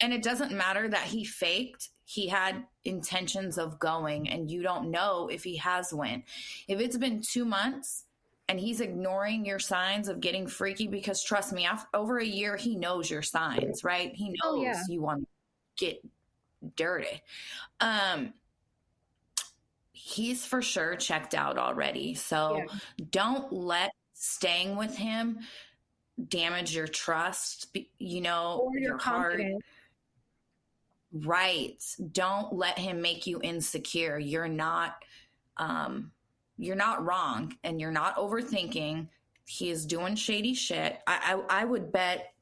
And 0.00 0.14
it 0.14 0.22
doesn't 0.22 0.52
matter 0.52 0.88
that 0.88 1.04
he 1.04 1.24
faked. 1.24 1.90
He 2.04 2.28
had 2.28 2.66
intentions 2.84 3.58
of 3.58 3.78
going, 3.78 4.28
and 4.30 4.50
you 4.50 4.62
don't 4.62 4.90
know 4.90 5.28
if 5.28 5.44
he 5.44 5.56
has 5.56 5.92
went. 5.92 6.24
If 6.68 6.80
it's 6.80 6.96
been 6.96 7.20
two 7.20 7.44
months 7.44 8.06
and 8.50 8.58
he's 8.58 8.80
ignoring 8.80 9.46
your 9.46 9.60
signs 9.60 10.08
of 10.08 10.20
getting 10.20 10.46
freaky, 10.48 10.88
because 10.88 11.22
trust 11.22 11.52
me, 11.52 11.64
after, 11.64 11.88
over 11.94 12.18
a 12.18 12.24
year, 12.24 12.56
he 12.56 12.74
knows 12.74 13.08
your 13.08 13.22
signs, 13.22 13.84
right? 13.84 14.12
He 14.14 14.30
knows 14.30 14.38
Oh, 14.44 14.62
yeah. 14.62 14.82
you 14.88 15.00
want 15.00 15.20
to 15.22 15.26
get 15.76 16.04
dirty. 16.74 17.22
Um, 17.80 18.34
he's 19.92 20.44
for 20.44 20.62
sure 20.62 20.96
checked 20.96 21.34
out 21.34 21.58
already. 21.58 22.14
So 22.14 22.56
Yeah. 22.56 22.78
don't 23.10 23.52
let 23.52 23.92
staying 24.14 24.76
with 24.76 24.96
him 24.96 25.38
damage 26.28 26.74
your 26.74 26.88
trust, 26.88 27.74
you 27.98 28.20
know, 28.20 28.62
Or 28.64 28.76
your 28.78 28.98
heart. 28.98 29.40
Right. 31.12 31.82
Don't 32.12 32.52
let 32.52 32.78
him 32.78 33.00
make 33.00 33.26
you 33.26 33.40
insecure. 33.42 34.18
You're 34.18 34.48
not 34.48 35.02
um 35.56 36.12
you're 36.60 36.76
not 36.76 37.04
wrong 37.04 37.54
and 37.64 37.80
you're 37.80 37.90
not 37.90 38.16
overthinking. 38.16 39.08
He 39.46 39.70
is 39.70 39.86
doing 39.86 40.14
shady 40.14 40.54
shit. 40.54 40.98
I 41.06 41.40
I, 41.48 41.62
I 41.62 41.64
would 41.64 41.90
bet 41.90 42.32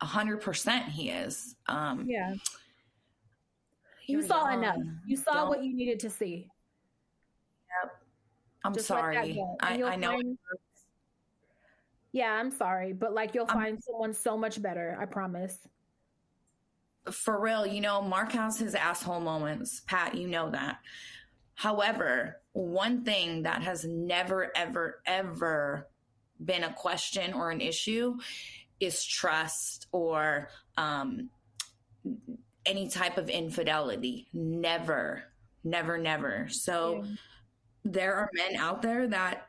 a 0.00 0.06
hundred 0.06 0.40
percent 0.42 0.84
he 0.86 1.10
is. 1.10 1.56
Um 1.66 2.04
Yeah. 2.08 2.34
You 4.06 4.22
saw 4.22 4.52
enough. 4.54 4.76
You 5.06 5.16
saw 5.16 5.32
Don't- 5.32 5.48
what 5.48 5.64
you 5.64 5.74
needed 5.74 5.98
to 6.00 6.10
see. 6.10 6.48
Yep. 7.82 7.92
I'm 8.64 8.74
Just 8.74 8.86
sorry. 8.86 9.16
I, 9.60 9.82
I 9.82 9.96
know. 9.96 10.10
find- 10.12 10.38
Yeah, 12.12 12.32
I'm 12.32 12.50
sorry, 12.52 12.92
but 12.92 13.12
like 13.14 13.34
you'll 13.34 13.46
I'm- 13.48 13.58
find 13.58 13.82
someone 13.82 14.12
so 14.14 14.36
much 14.36 14.60
better. 14.62 14.96
I 15.00 15.06
promise. 15.06 15.58
for 17.12 17.40
real, 17.40 17.64
you 17.64 17.80
know, 17.80 18.02
Mark 18.02 18.32
has 18.32 18.58
his 18.58 18.74
asshole 18.74 19.20
moments. 19.20 19.80
Pat, 19.86 20.14
you 20.16 20.26
know 20.28 20.50
that. 20.50 20.78
However, 21.56 22.40
one 22.52 23.02
thing 23.02 23.42
that 23.44 23.62
has 23.62 23.84
never, 23.84 24.52
ever, 24.54 25.00
ever 25.06 25.88
been 26.44 26.64
a 26.64 26.72
question 26.72 27.32
or 27.32 27.50
an 27.50 27.62
issue 27.62 28.18
is 28.78 29.02
trust 29.02 29.86
or 29.90 30.50
um, 30.76 31.30
any 32.66 32.88
type 32.90 33.16
of 33.16 33.30
infidelity. 33.30 34.28
Never, 34.34 35.24
never, 35.64 35.96
never. 35.96 36.46
So 36.50 37.02
Yeah. 37.02 37.14
there 37.84 38.14
are 38.16 38.30
men 38.34 38.56
out 38.56 38.82
there 38.82 39.08
that 39.08 39.48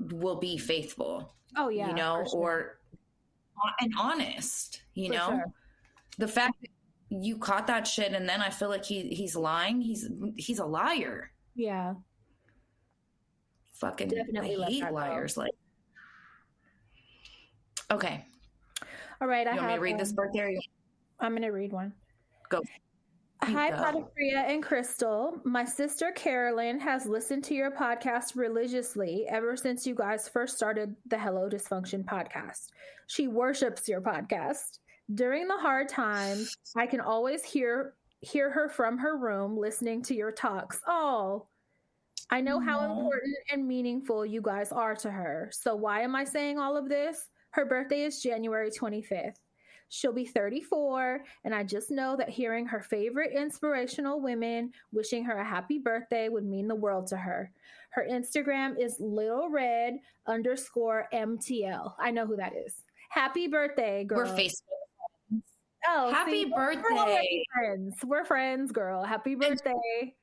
will 0.00 0.36
be 0.40 0.58
faithful, 0.58 1.32
Oh 1.56 1.68
yeah, 1.68 1.86
you 1.88 1.94
know, 1.94 2.24
sure. 2.28 2.40
or 2.40 2.78
and 3.78 3.94
honest, 3.96 4.82
you 4.94 5.06
For 5.06 5.12
know 5.14 5.26
sure. 5.28 5.44
the 6.18 6.26
fact 6.26 6.60
that 6.62 6.70
you 7.10 7.38
caught 7.38 7.68
that 7.68 7.86
shit 7.86 8.12
and 8.12 8.28
then 8.28 8.40
I 8.40 8.50
feel 8.50 8.68
like 8.68 8.84
he 8.84 9.02
he's 9.14 9.36
lying. 9.36 9.80
He's 9.80 10.08
he's 10.36 10.58
a 10.58 10.66
liar. 10.66 11.30
Yeah, 11.54 11.94
Fucking 13.74 14.08
Definitely 14.08 14.56
I 14.62 14.66
hate 14.70 14.84
go. 14.84 14.90
liars. 14.94 15.36
Like, 15.36 15.52
okay, 17.90 18.24
all 19.20 19.28
right. 19.28 19.46
I 19.46 19.50
you 19.52 19.56
want 19.56 19.66
me 19.66 19.72
have. 19.72 19.78
to 19.78 19.82
read 19.82 19.98
this 19.98 20.10
um? 20.10 20.16
Or 20.18 20.48
you- 20.48 20.60
I'm 21.20 21.34
gonna 21.34 21.52
read 21.52 21.72
one. 21.72 21.92
Go. 22.50 22.60
Hi. 23.42 23.70
Patafria 23.72 24.48
and 24.48 24.62
Crystal. 24.62 25.38
My 25.44 25.64
sister 25.66 26.12
Carolyn 26.12 26.80
has 26.80 27.04
listened 27.04 27.44
to 27.44 27.54
your 27.54 27.70
podcast 27.70 28.36
religiously 28.36 29.26
ever 29.28 29.54
since 29.56 29.86
you 29.86 29.94
guys 29.94 30.28
first 30.28 30.56
started 30.56 30.94
the 31.06 31.18
Hello 31.18 31.50
Dysfunction 31.50 32.04
podcast. 32.04 32.68
She 33.06 33.28
worships 33.28 33.86
your 33.86 34.00
podcast. 34.00 34.78
During 35.14 35.46
the 35.46 35.58
hard 35.58 35.90
times, 35.90 36.56
I 36.74 36.86
can 36.86 37.00
always 37.00 37.44
hear 37.44 37.92
hear 38.24 38.50
her 38.50 38.68
from 38.68 38.98
her 38.98 39.16
room 39.16 39.56
listening 39.56 40.02
to 40.04 40.14
your 40.14 40.32
talks. 40.32 40.80
Oh, 40.86 41.46
I 42.30 42.40
know 42.40 42.58
how 42.58 42.78
Aw. 42.80 42.98
important 42.98 43.36
and 43.52 43.68
meaningful 43.68 44.24
you 44.24 44.40
guys 44.40 44.72
are 44.72 44.96
to 44.96 45.10
her. 45.10 45.50
So 45.52 45.76
why 45.76 46.00
am 46.00 46.16
I 46.16 46.24
saying 46.24 46.58
all 46.58 46.76
of 46.76 46.88
this? 46.88 47.28
Her 47.50 47.64
birthday 47.64 48.02
is 48.02 48.22
January 48.22 48.70
25th. 48.70 49.36
She'll 49.90 50.12
be 50.12 50.24
34, 50.24 51.22
and 51.44 51.54
I 51.54 51.62
just 51.62 51.90
know 51.90 52.16
that 52.16 52.28
hearing 52.28 52.66
her 52.66 52.80
favorite 52.80 53.32
inspirational 53.32 54.20
women 54.20 54.72
wishing 54.92 55.22
her 55.24 55.36
a 55.36 55.44
happy 55.44 55.78
birthday 55.78 56.28
would 56.28 56.44
mean 56.44 56.66
the 56.66 56.74
world 56.74 57.06
to 57.08 57.16
her. 57.16 57.52
Her 57.90 58.04
Instagram 58.10 58.80
is 58.82 58.96
little 58.98 59.50
red 59.50 59.98
underscore 60.26 61.06
MTL. 61.12 61.94
I 62.00 62.10
know 62.10 62.26
who 62.26 62.34
that 62.36 62.54
is. 62.56 62.82
Happy 63.10 63.46
birthday, 63.46 64.02
girl. 64.02 64.18
We're 64.18 64.34
Facebook. 64.34 64.83
Oh, 65.86 66.10
Happy 66.12 66.30
see, 66.30 66.44
we're- 66.46 66.76
We're 66.76 66.82
birthday. 66.82 67.44
friends. 67.54 67.96
We're 68.04 68.24
friends, 68.24 68.72
girl. 68.72 69.04
Happy 69.04 69.34
birthday. 69.34 70.14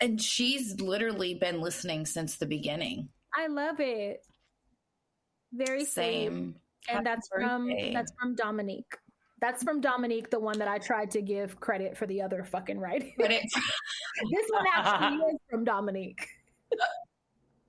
And 0.00 0.20
she's 0.20 0.80
literally 0.80 1.34
been 1.34 1.60
listening 1.60 2.06
since 2.06 2.36
the 2.36 2.46
beginning. 2.46 3.08
I 3.34 3.46
love 3.46 3.80
it. 3.80 4.24
Very. 5.52 5.84
Same. 5.84 6.56
Happy 6.86 6.96
And 6.98 7.06
that's 7.06 7.28
from 7.28 7.68
that's 7.92 8.12
from 8.20 8.34
Dominique. 8.34 8.96
That's 9.40 9.62
from 9.62 9.80
Dominique, 9.80 10.30
the 10.30 10.38
one 10.40 10.58
that 10.58 10.68
I 10.68 10.78
tried 10.78 11.10
to 11.12 11.22
give 11.22 11.58
credit 11.60 11.96
for 11.96 12.06
the 12.06 12.22
other 12.22 12.44
fucking 12.44 12.78
writing. 12.78 13.12
But 13.18 13.30
it's 13.32 13.52
this 13.54 14.46
one 14.50 14.64
actually 14.74 15.18
is 15.32 15.38
from 15.50 15.64
Dominique. 15.64 16.26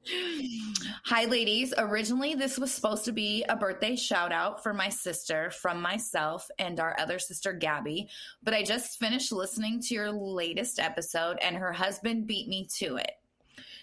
Hi, 1.06 1.26
ladies. 1.26 1.74
Originally, 1.78 2.36
this 2.36 2.58
was 2.58 2.74
supposed 2.74 3.06
to 3.06 3.12
be 3.12 3.44
a 3.48 3.56
birthday 3.56 3.96
shout 3.96 4.32
out 4.32 4.62
for 4.62 4.74
my 4.74 4.90
sister 4.90 5.50
from 5.52 5.82
myself 5.82 6.50
and 6.60 6.80
our 6.80 7.00
other 7.00 7.20
sister, 7.20 7.54
Gabby. 7.54 8.10
But 8.42 8.54
I 8.54 8.64
just 8.64 9.00
finished 9.00 9.32
listening 9.32 9.82
to 9.82 9.94
your 9.94 10.12
latest 10.12 10.80
episode, 10.80 11.38
and 11.42 11.56
her 11.56 11.72
husband 11.72 12.28
beat 12.28 12.48
me 12.48 12.68
to 12.80 12.98
it. 12.98 13.12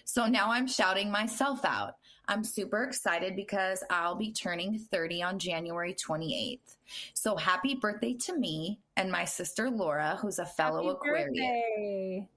So 0.05 0.27
now 0.27 0.51
I'm 0.51 0.67
shouting 0.67 1.09
myself 1.09 1.65
out. 1.65 1.95
I'm 2.27 2.43
super 2.43 2.83
excited 2.83 3.35
because 3.35 3.83
I'll 3.89 4.15
be 4.15 4.31
turning 4.31 4.77
30 4.77 5.23
on 5.23 5.39
January 5.39 5.93
28th. 5.93 6.77
So 7.13 7.35
happy 7.35 7.75
birthday 7.75 8.13
to 8.13 8.37
me 8.37 8.79
and 8.95 9.11
my 9.11 9.25
sister 9.25 9.69
Laura, 9.69 10.17
who's 10.21 10.39
a 10.39 10.45
fellow 10.45 10.83
Happy 10.83 10.89
Aquarius. 10.89 11.27
birthday. 11.27 12.27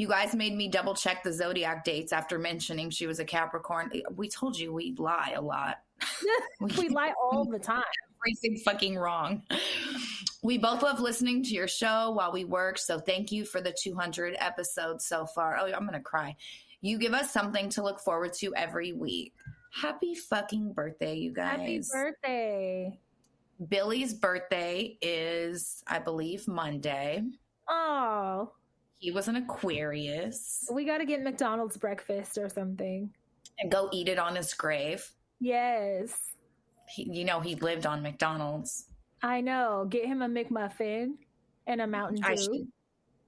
You 0.00 0.08
guys 0.08 0.34
made 0.34 0.56
me 0.56 0.66
double 0.66 0.94
check 0.94 1.22
the 1.22 1.30
zodiac 1.30 1.84
dates 1.84 2.10
after 2.10 2.38
mentioning 2.38 2.88
she 2.88 3.06
was 3.06 3.18
a 3.18 3.24
Capricorn. 3.24 3.92
We 4.16 4.30
told 4.30 4.58
you 4.58 4.72
we 4.72 4.94
lie 4.96 5.34
a 5.36 5.42
lot. 5.42 5.82
We 6.78 6.88
lie 6.88 7.12
all 7.22 7.44
the 7.44 7.58
time. 7.58 7.82
everything 8.24 8.56
fucking 8.64 8.96
wrong. 8.96 9.42
We 10.42 10.56
both 10.56 10.82
love 10.82 11.00
listening 11.00 11.42
to 11.42 11.50
your 11.50 11.68
show 11.68 12.12
while 12.12 12.32
we 12.32 12.46
work, 12.46 12.78
so 12.78 12.98
thank 12.98 13.30
you 13.30 13.44
for 13.44 13.60
the 13.60 13.76
200 13.78 14.36
episodes 14.38 15.04
so 15.04 15.26
far. 15.26 15.58
Oh, 15.60 15.66
I'm 15.66 15.84
gonna 15.84 16.00
cry. 16.00 16.34
You 16.80 16.96
give 16.96 17.12
us 17.12 17.30
something 17.30 17.68
to 17.68 17.82
look 17.82 18.00
forward 18.00 18.32
to 18.38 18.54
every 18.54 18.94
week. 18.94 19.34
Happy 19.70 20.14
fucking 20.14 20.72
birthday, 20.72 21.16
you 21.16 21.30
guys. 21.30 21.58
Happy 21.58 21.82
birthday. 21.92 22.98
Billy's 23.68 24.14
birthday 24.14 24.96
is, 25.02 25.84
I 25.86 25.98
believe, 25.98 26.48
Monday. 26.48 27.22
Oh, 27.68 28.50
He 29.00 29.10
was 29.10 29.28
an 29.28 29.36
Aquarius. 29.36 30.68
we 30.70 30.84
got 30.84 30.98
to 30.98 31.06
get 31.06 31.22
McDonald's 31.22 31.76
breakfast 31.78 32.36
or 32.38 32.48
something. 32.50 33.10
And 33.58 33.70
go 33.70 33.88
eat 33.92 34.08
it 34.08 34.18
on 34.18 34.36
his 34.36 34.52
grave. 34.54 35.10
Yes. 35.40 36.14
He, 36.88 37.10
you 37.10 37.24
know, 37.24 37.40
he 37.40 37.54
lived 37.56 37.86
on 37.86 38.02
McDonald's. 38.02 38.84
I 39.22 39.40
know. 39.40 39.86
Get 39.88 40.04
him 40.06 40.20
a 40.22 40.28
McMuffin 40.28 41.12
and 41.66 41.80
a 41.80 41.86
Mountain 41.86 42.22
I 42.24 42.34
Dew. 42.34 42.42
should, 42.42 42.68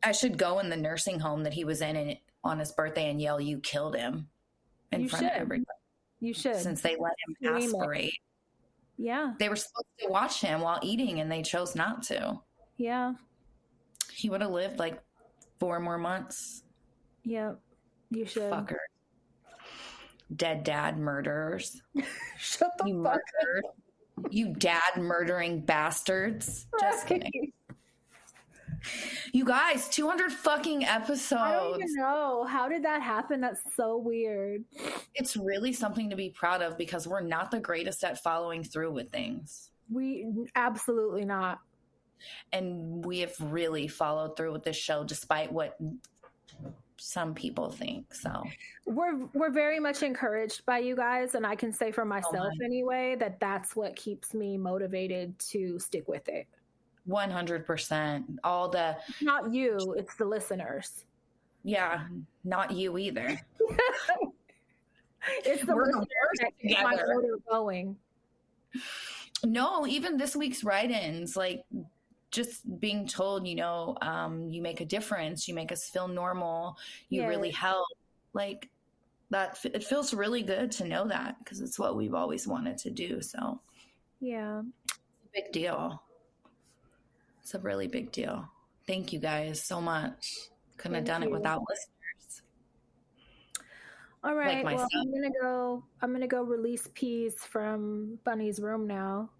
I 0.02 0.12
should 0.12 0.36
go 0.38 0.58
in 0.58 0.68
the 0.68 0.76
nursing 0.76 1.20
home 1.20 1.42
that 1.44 1.54
he 1.54 1.64
was 1.64 1.80
in 1.80 1.96
and, 1.96 2.16
on 2.44 2.58
his 2.58 2.72
birthday 2.72 3.08
and 3.10 3.20
yell, 3.20 3.40
"You 3.40 3.58
killed 3.58 3.94
him!" 3.96 4.28
in 4.90 5.02
You 5.02 5.08
front 5.08 5.24
should. 5.24 5.32
of 5.32 5.38
everybody. 5.40 5.66
You 6.20 6.34
should. 6.34 6.56
Since 6.56 6.80
they 6.82 6.96
let 6.96 7.12
him 7.26 7.34
Scream 7.42 7.56
it. 7.56 7.64
aspirate, 7.64 8.14
yeah. 8.98 9.32
they 9.38 9.48
were 9.48 9.56
supposed 9.56 9.86
to 10.00 10.08
watch 10.08 10.40
him 10.40 10.60
while 10.60 10.78
eating, 10.82 11.20
and 11.20 11.30
they 11.30 11.42
chose 11.42 11.74
not 11.74 12.02
to. 12.04 12.40
Yeah. 12.78 13.14
He 14.12 14.28
would 14.28 14.40
have 14.42 14.50
lived 14.50 14.78
like 14.78 15.00
four 15.62 15.78
more 15.78 15.96
months. 15.96 16.64
Yeah. 17.22 17.52
You 18.10 18.26
should. 18.26 18.50
Fucker. 18.50 18.74
Dead 20.34 20.64
dad 20.64 20.98
murderers. 20.98 21.80
Shut 22.36 22.72
the 22.78 22.88
You 22.88 23.04
fuck 23.04 23.20
murdered. 23.44 23.64
You 24.30 24.54
dad 24.54 24.96
murdering 24.96 25.60
bastards. 25.60 26.66
up. 26.74 26.80
Just 26.80 27.06
kidding. 27.06 27.52
You 29.32 29.44
guys, 29.44 29.88
200 29.90 30.32
fucking 30.32 30.84
episodes. 30.84 31.40
I 31.40 31.52
don't 31.52 31.80
even 31.80 31.94
know. 31.94 32.44
How 32.44 32.68
did 32.68 32.82
that 32.84 33.02
happen? 33.02 33.40
That's 33.40 33.60
so 33.76 33.96
weird. 33.98 34.64
It's 35.14 35.36
really 35.36 35.72
something 35.72 36.10
to 36.10 36.16
be 36.16 36.30
proud 36.30 36.60
of 36.60 36.76
because 36.76 37.06
we're 37.06 37.20
not 37.20 37.52
the 37.52 37.60
greatest 37.60 38.02
at 38.02 38.20
following 38.20 38.64
through 38.64 38.90
with 38.90 39.10
things. 39.12 39.70
We 39.88 40.26
absolutely 40.56 41.24
not. 41.24 41.60
And 42.52 43.04
we 43.04 43.20
have 43.20 43.34
really 43.40 43.88
followed 43.88 44.36
through 44.36 44.52
with 44.52 44.64
this 44.64 44.76
show 44.76 45.04
despite 45.04 45.52
what 45.52 45.76
some 46.96 47.34
people 47.34 47.70
think. 47.70 48.14
So, 48.14 48.44
We're 48.86 49.26
we're 49.34 49.50
very 49.50 49.80
much 49.80 50.02
encouraged 50.02 50.64
by 50.66 50.78
you 50.78 50.94
guys, 50.94 51.34
and 51.34 51.44
I 51.46 51.56
can 51.56 51.72
say 51.72 51.90
for 51.90 52.04
myself 52.04 52.34
my. 52.58 52.64
anyway 52.64 53.16
that 53.18 53.40
that's 53.40 53.74
what 53.74 53.96
keeps 53.96 54.34
me 54.34 54.56
motivated 54.56 55.36
to 55.50 55.78
stick 55.78 56.06
with 56.06 56.28
it. 56.28 56.46
100%. 57.08 58.24
All 58.44 58.68
the, 58.68 58.96
not 59.20 59.52
you; 59.52 59.94
it's 59.98 60.14
the 60.14 60.24
listeners. 60.24 61.04
yeah, 61.64 62.06
not 62.44 62.70
you 62.70 62.98
either. 62.98 63.38
It's 65.44 65.64
the 65.64 65.74
We're 65.74 65.84
gonna 65.92 65.98
listeners 66.00 66.38
that 66.40 66.50
keep 66.60 66.82
my 66.82 66.92
together. 66.96 67.38
going. 67.48 67.96
No, 69.44 69.86
even 69.86 70.16
this 70.16 70.34
week's 70.34 70.64
write 70.64 70.90
ins, 70.90 71.36
like 71.36 71.64
just 72.32 72.80
being 72.80 73.06
told, 73.06 73.46
you 73.46 73.54
know, 73.54 73.96
um, 74.00 74.48
you 74.48 74.62
make 74.62 74.80
a 74.80 74.84
difference, 74.86 75.46
you 75.46 75.54
make 75.54 75.70
us 75.70 75.88
feel 75.88 76.08
normal, 76.08 76.76
you 77.10 77.26
really 77.28 77.50
help. 77.50 77.86
Like 78.32 78.70
that, 79.30 79.58
it 79.64 79.84
feels 79.84 80.14
really 80.14 80.42
good 80.42 80.72
to 80.72 80.88
know 80.88 81.06
that 81.06 81.36
because 81.38 81.60
it's 81.60 81.78
what 81.78 81.96
we've 81.96 82.14
always 82.14 82.48
wanted 82.48 82.78
to 82.78 82.90
do. 82.90 83.20
So, 83.20 83.60
Yeah. 84.20 84.62
big 85.34 85.52
deal. 85.52 86.02
It's 87.42 87.54
a 87.54 87.58
really 87.58 87.86
big 87.86 88.10
deal. 88.12 88.48
Thank 88.86 89.12
you 89.12 89.18
guys 89.18 89.62
so 89.62 89.80
much. 89.80 90.48
Couldn't 90.78 90.94
have 90.94 91.04
Thank 91.04 91.20
done 91.20 91.22
it 91.24 91.30
without 91.30 91.62
listeners. 91.68 92.42
All 94.24 94.34
right. 94.34 94.64
well. 94.64 94.88
I'm 94.96 95.12
gonna 95.12 95.32
go. 95.40 95.84
I'm 96.00 96.12
gonna 96.12 96.28
go 96.28 96.42
release 96.42 96.88
peas 96.94 97.34
from 97.38 98.18
Bunny's 98.24 98.60
room 98.60 98.86
now. 98.86 99.30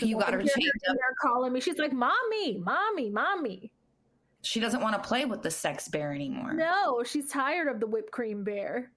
You 0.00 0.18
got 0.18 0.32
her 0.32 0.40
chained 0.40 0.72
in 0.86 0.90
up. 0.92 0.96
calling 1.20 1.52
me. 1.52 1.60
She's 1.60 1.78
like, 1.78 1.92
"Mommy, 1.92 2.58
mommy, 2.58 3.10
mommy." 3.10 3.70
She 4.42 4.60
doesn't 4.60 4.80
want 4.80 4.94
to 5.02 5.06
play 5.06 5.24
with 5.24 5.42
the 5.42 5.50
sex 5.50 5.88
bear 5.88 6.12
anymore. 6.12 6.54
No, 6.54 7.02
she's 7.04 7.28
tired 7.30 7.68
of 7.68 7.80
the 7.80 7.86
whipped 7.86 8.12
cream 8.12 8.44
bear. 8.44 8.92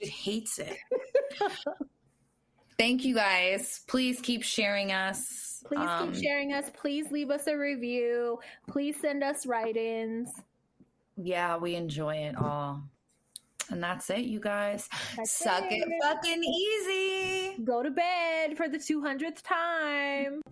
She 0.00 0.08
hates 0.08 0.58
it. 0.58 0.76
Thank 2.78 3.04
you 3.04 3.14
guys. 3.14 3.82
Please 3.86 4.20
keep 4.20 4.42
sharing 4.42 4.90
us. 4.92 5.62
Please 5.64 5.80
Um, 5.88 6.12
keep 6.12 6.22
sharing 6.22 6.52
us. 6.52 6.68
Please 6.74 7.10
leave 7.12 7.30
us 7.30 7.46
a 7.46 7.56
review. 7.56 8.40
Please 8.68 8.96
send 9.00 9.22
us 9.22 9.46
write 9.46 9.76
ins. 9.76 10.30
Yeah, 11.16 11.56
we 11.58 11.74
enjoy 11.76 12.16
it 12.16 12.36
all. 12.36 12.82
And 13.70 13.82
that's 13.82 14.10
it, 14.10 14.24
you 14.24 14.40
guys. 14.40 14.88
That's 15.16 15.30
Suck 15.30 15.64
it. 15.70 15.86
it. 15.86 16.02
fucking 16.02 16.42
easy. 16.44 17.62
Go 17.64 17.82
to 17.82 17.90
bed 17.90 18.56
for 18.56 18.68
the 18.68 18.78
200th 18.78 19.42
time. 19.42 20.42